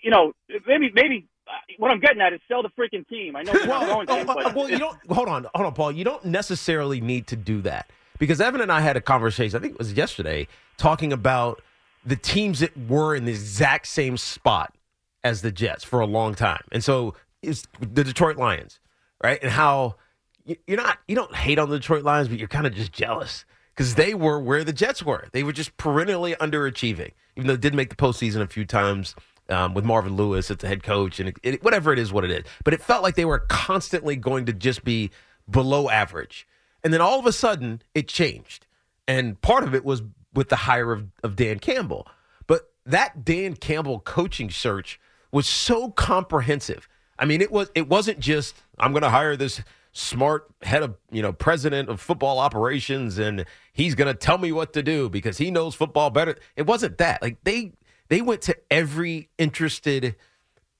you 0.02 0.10
know, 0.10 0.32
maybe 0.66 0.90
maybe 0.94 1.26
uh, 1.46 1.52
what 1.78 1.90
I'm 1.90 2.00
getting 2.00 2.20
at 2.20 2.32
is 2.32 2.40
sell 2.48 2.62
the 2.62 2.70
freaking 2.70 3.06
team. 3.08 3.36
I 3.36 3.42
know 3.42 3.52
going 3.52 4.06
to, 4.06 4.12
Oh, 4.12 4.24
but 4.24 4.54
well, 4.54 4.70
you 4.70 4.78
don't. 4.78 4.96
Hold 5.10 5.28
on, 5.28 5.46
hold 5.54 5.66
on, 5.66 5.74
Paul. 5.74 5.92
You 5.92 6.04
don't 6.04 6.24
necessarily 6.24 7.00
need 7.00 7.26
to 7.28 7.36
do 7.36 7.60
that 7.62 7.90
because 8.18 8.40
Evan 8.40 8.60
and 8.60 8.72
I 8.72 8.80
had 8.80 8.96
a 8.96 9.00
conversation. 9.00 9.56
I 9.56 9.60
think 9.60 9.74
it 9.74 9.78
was 9.78 9.92
yesterday, 9.92 10.48
talking 10.76 11.12
about 11.12 11.62
the 12.04 12.16
teams 12.16 12.60
that 12.60 12.76
were 12.88 13.14
in 13.14 13.24
the 13.24 13.32
exact 13.32 13.86
same 13.86 14.16
spot 14.16 14.74
as 15.22 15.42
the 15.42 15.52
Jets 15.52 15.84
for 15.84 16.00
a 16.00 16.06
long 16.06 16.34
time, 16.34 16.64
and 16.72 16.82
so 16.82 17.14
it's 17.42 17.66
the 17.80 18.04
Detroit 18.04 18.36
Lions, 18.36 18.80
right? 19.22 19.38
And 19.42 19.50
how 19.52 19.96
you're 20.44 20.76
not 20.76 20.98
you 21.06 21.14
don't 21.14 21.34
hate 21.34 21.58
on 21.58 21.68
the 21.68 21.78
Detroit 21.78 22.04
Lions, 22.04 22.28
but 22.28 22.38
you're 22.38 22.48
kind 22.48 22.66
of 22.66 22.74
just 22.74 22.92
jealous 22.92 23.44
because 23.80 23.94
they 23.94 24.12
were 24.12 24.38
where 24.38 24.62
the 24.62 24.74
Jets 24.74 25.02
were. 25.02 25.26
They 25.32 25.42
were 25.42 25.54
just 25.54 25.74
perennially 25.78 26.34
underachieving, 26.34 27.12
even 27.34 27.46
though 27.46 27.54
they 27.54 27.60
did 27.60 27.74
make 27.74 27.88
the 27.88 27.96
postseason 27.96 28.42
a 28.42 28.46
few 28.46 28.66
times 28.66 29.14
um, 29.48 29.72
with 29.72 29.86
Marvin 29.86 30.16
Lewis 30.16 30.50
as 30.50 30.58
the 30.58 30.68
head 30.68 30.82
coach 30.82 31.18
and 31.18 31.30
it, 31.30 31.38
it- 31.42 31.64
whatever 31.64 31.90
it 31.90 31.98
is, 31.98 32.12
what 32.12 32.22
it 32.22 32.30
is. 32.30 32.44
But 32.62 32.74
it 32.74 32.82
felt 32.82 33.02
like 33.02 33.14
they 33.14 33.24
were 33.24 33.38
constantly 33.38 34.16
going 34.16 34.44
to 34.44 34.52
just 34.52 34.84
be 34.84 35.08
below 35.48 35.88
average. 35.88 36.46
And 36.84 36.92
then 36.92 37.00
all 37.00 37.18
of 37.18 37.24
a 37.24 37.32
sudden, 37.32 37.80
it 37.94 38.06
changed. 38.06 38.66
And 39.08 39.40
part 39.40 39.64
of 39.64 39.74
it 39.74 39.82
was 39.82 40.02
with 40.34 40.50
the 40.50 40.56
hire 40.56 40.92
of, 40.92 41.06
of 41.24 41.34
Dan 41.34 41.58
Campbell. 41.58 42.06
But 42.46 42.70
that 42.84 43.24
Dan 43.24 43.56
Campbell 43.56 44.00
coaching 44.00 44.50
search 44.50 45.00
was 45.32 45.48
so 45.48 45.90
comprehensive. 45.90 46.86
I 47.18 47.24
mean, 47.24 47.40
it 47.40 47.50
was 47.50 47.70
it 47.74 47.88
wasn't 47.88 48.20
just 48.20 48.56
I'm 48.78 48.92
going 48.92 49.04
to 49.04 49.08
hire 49.08 49.36
this 49.36 49.62
smart 49.92 50.46
head 50.62 50.82
of 50.82 50.96
you 51.10 51.20
know 51.22 51.32
president 51.32 51.88
of 51.88 52.00
football 52.00 52.38
operations 52.38 53.18
and 53.18 53.44
he's 53.72 53.94
going 53.94 54.06
to 54.06 54.18
tell 54.18 54.38
me 54.38 54.52
what 54.52 54.72
to 54.72 54.82
do 54.82 55.08
because 55.08 55.38
he 55.38 55.50
knows 55.50 55.74
football 55.74 56.10
better. 56.10 56.36
It 56.56 56.66
wasn't 56.66 56.98
that. 56.98 57.22
Like 57.22 57.42
they 57.44 57.72
they 58.08 58.20
went 58.20 58.42
to 58.42 58.56
every 58.70 59.30
interested 59.38 60.16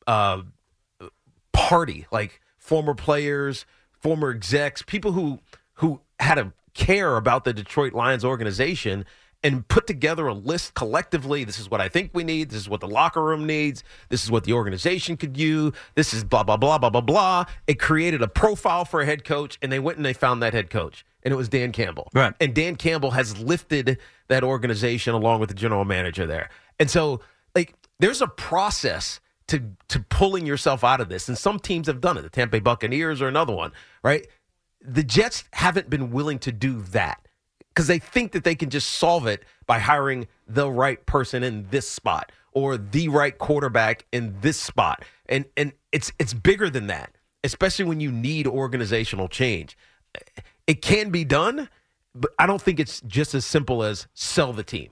uh, 0.06 0.42
party, 1.52 2.06
like 2.10 2.40
former 2.58 2.94
players, 2.94 3.66
former 3.92 4.30
execs, 4.30 4.82
people 4.82 5.12
who 5.12 5.40
who 5.74 6.00
had 6.18 6.38
a 6.38 6.52
care 6.74 7.16
about 7.16 7.44
the 7.44 7.52
Detroit 7.52 7.92
Lions 7.92 8.24
organization, 8.24 9.04
and 9.42 9.66
put 9.68 9.86
together 9.86 10.26
a 10.26 10.34
list 10.34 10.74
collectively. 10.74 11.44
This 11.44 11.58
is 11.58 11.70
what 11.70 11.80
I 11.80 11.88
think 11.88 12.10
we 12.12 12.24
need. 12.24 12.50
This 12.50 12.60
is 12.60 12.68
what 12.68 12.80
the 12.80 12.88
locker 12.88 13.22
room 13.22 13.46
needs. 13.46 13.82
This 14.08 14.22
is 14.22 14.30
what 14.30 14.44
the 14.44 14.52
organization 14.52 15.16
could 15.16 15.36
use. 15.36 15.72
This 15.94 16.12
is 16.12 16.24
blah, 16.24 16.42
blah, 16.42 16.56
blah, 16.56 16.78
blah, 16.78 16.90
blah, 16.90 17.00
blah. 17.00 17.44
It 17.66 17.78
created 17.78 18.22
a 18.22 18.28
profile 18.28 18.84
for 18.84 19.00
a 19.00 19.06
head 19.06 19.24
coach, 19.24 19.58
and 19.62 19.72
they 19.72 19.78
went 19.78 19.96
and 19.96 20.04
they 20.04 20.12
found 20.12 20.42
that 20.42 20.52
head 20.52 20.68
coach, 20.68 21.04
and 21.22 21.32
it 21.32 21.36
was 21.36 21.48
Dan 21.48 21.72
Campbell. 21.72 22.10
Right. 22.14 22.34
And 22.40 22.54
Dan 22.54 22.76
Campbell 22.76 23.12
has 23.12 23.38
lifted 23.38 23.98
that 24.28 24.44
organization 24.44 25.14
along 25.14 25.40
with 25.40 25.48
the 25.48 25.54
general 25.54 25.84
manager 25.84 26.26
there. 26.26 26.50
And 26.78 26.90
so, 26.90 27.20
like, 27.54 27.74
there's 27.98 28.20
a 28.20 28.26
process 28.26 29.20
to 29.48 29.62
to 29.88 30.00
pulling 30.00 30.46
yourself 30.46 30.84
out 30.84 31.00
of 31.00 31.08
this, 31.08 31.28
and 31.28 31.36
some 31.36 31.58
teams 31.58 31.86
have 31.86 32.00
done 32.00 32.16
it. 32.16 32.22
The 32.22 32.30
Tampa 32.30 32.52
Bay 32.52 32.60
Buccaneers 32.60 33.20
are 33.20 33.28
another 33.28 33.54
one, 33.54 33.72
right? 34.04 34.26
The 34.82 35.02
Jets 35.02 35.44
haven't 35.52 35.90
been 35.90 36.10
willing 36.10 36.38
to 36.40 36.52
do 36.52 36.80
that 36.92 37.26
because 37.74 37.86
they 37.86 37.98
think 37.98 38.32
that 38.32 38.44
they 38.44 38.54
can 38.54 38.70
just 38.70 38.90
solve 38.90 39.26
it 39.26 39.44
by 39.66 39.78
hiring 39.78 40.28
the 40.46 40.70
right 40.70 41.04
person 41.06 41.42
in 41.42 41.66
this 41.70 41.88
spot 41.88 42.32
or 42.52 42.76
the 42.76 43.08
right 43.08 43.38
quarterback 43.38 44.04
in 44.12 44.36
this 44.40 44.58
spot. 44.58 45.04
And 45.26 45.44
and 45.56 45.72
it's 45.92 46.12
it's 46.18 46.34
bigger 46.34 46.68
than 46.68 46.88
that, 46.88 47.14
especially 47.44 47.84
when 47.84 48.00
you 48.00 48.10
need 48.10 48.46
organizational 48.46 49.28
change. 49.28 49.76
It 50.66 50.82
can 50.82 51.10
be 51.10 51.24
done, 51.24 51.68
but 52.14 52.32
I 52.38 52.46
don't 52.46 52.60
think 52.60 52.80
it's 52.80 53.00
just 53.02 53.34
as 53.34 53.44
simple 53.44 53.82
as 53.82 54.06
sell 54.14 54.52
the 54.52 54.64
team. 54.64 54.90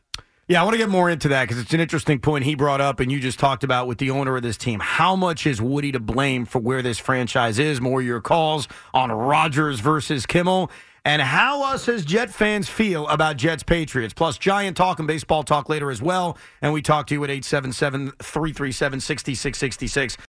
Yeah, 0.49 0.63
I 0.63 0.65
want 0.65 0.73
to 0.73 0.79
get 0.79 0.89
more 0.89 1.11
into 1.11 1.29
that 1.29 1.43
because 1.43 1.59
it's 1.59 1.75
an 1.75 1.81
interesting 1.81 2.21
point 2.21 2.45
he 2.45 2.55
brought 2.55 2.81
up 2.81 3.01
and 3.01 3.13
you 3.13 3.21
just 3.21 3.39
talked 3.39 3.65
about 3.65 3.87
with 3.87 3.99
the 3.99 4.09
owner 4.09 4.35
of 4.35 4.43
this 4.43 4.57
team. 4.57 4.81
How 4.81 5.15
much 5.15 5.47
is 5.47 5.61
Woody 5.61 5.93
to 5.93 6.01
blame 6.01 6.47
for 6.47 6.59
where 6.59 6.81
this 6.81 6.99
franchise 6.99 7.59
is? 7.59 7.83
More 7.83 8.01
your 8.01 8.23
calls 8.23 8.67
on 8.95 9.13
Rodgers 9.13 9.81
versus 9.81 10.25
Kimmel. 10.25 10.71
And 11.05 11.23
how 11.23 11.63
us 11.65 11.89
as 11.89 12.05
Jet 12.05 12.31
fans 12.31 12.69
feel 12.69 13.07
about 13.09 13.37
Jets 13.37 13.63
Patriots. 13.63 14.15
Plus, 14.15 14.39
Giant 14.39 14.77
Talk 14.77 14.99
and 14.99 15.09
Baseball 15.09 15.43
Talk 15.43 15.69
later 15.69 15.91
as 15.91 16.03
well. 16.03 16.37
And 16.61 16.73
we 16.73 16.83
talk 16.83 17.07
to 17.09 17.15
you 17.15 17.25
at 17.25 17.31
877 17.31 18.13
337 18.21 19.01
6666. 19.01 20.17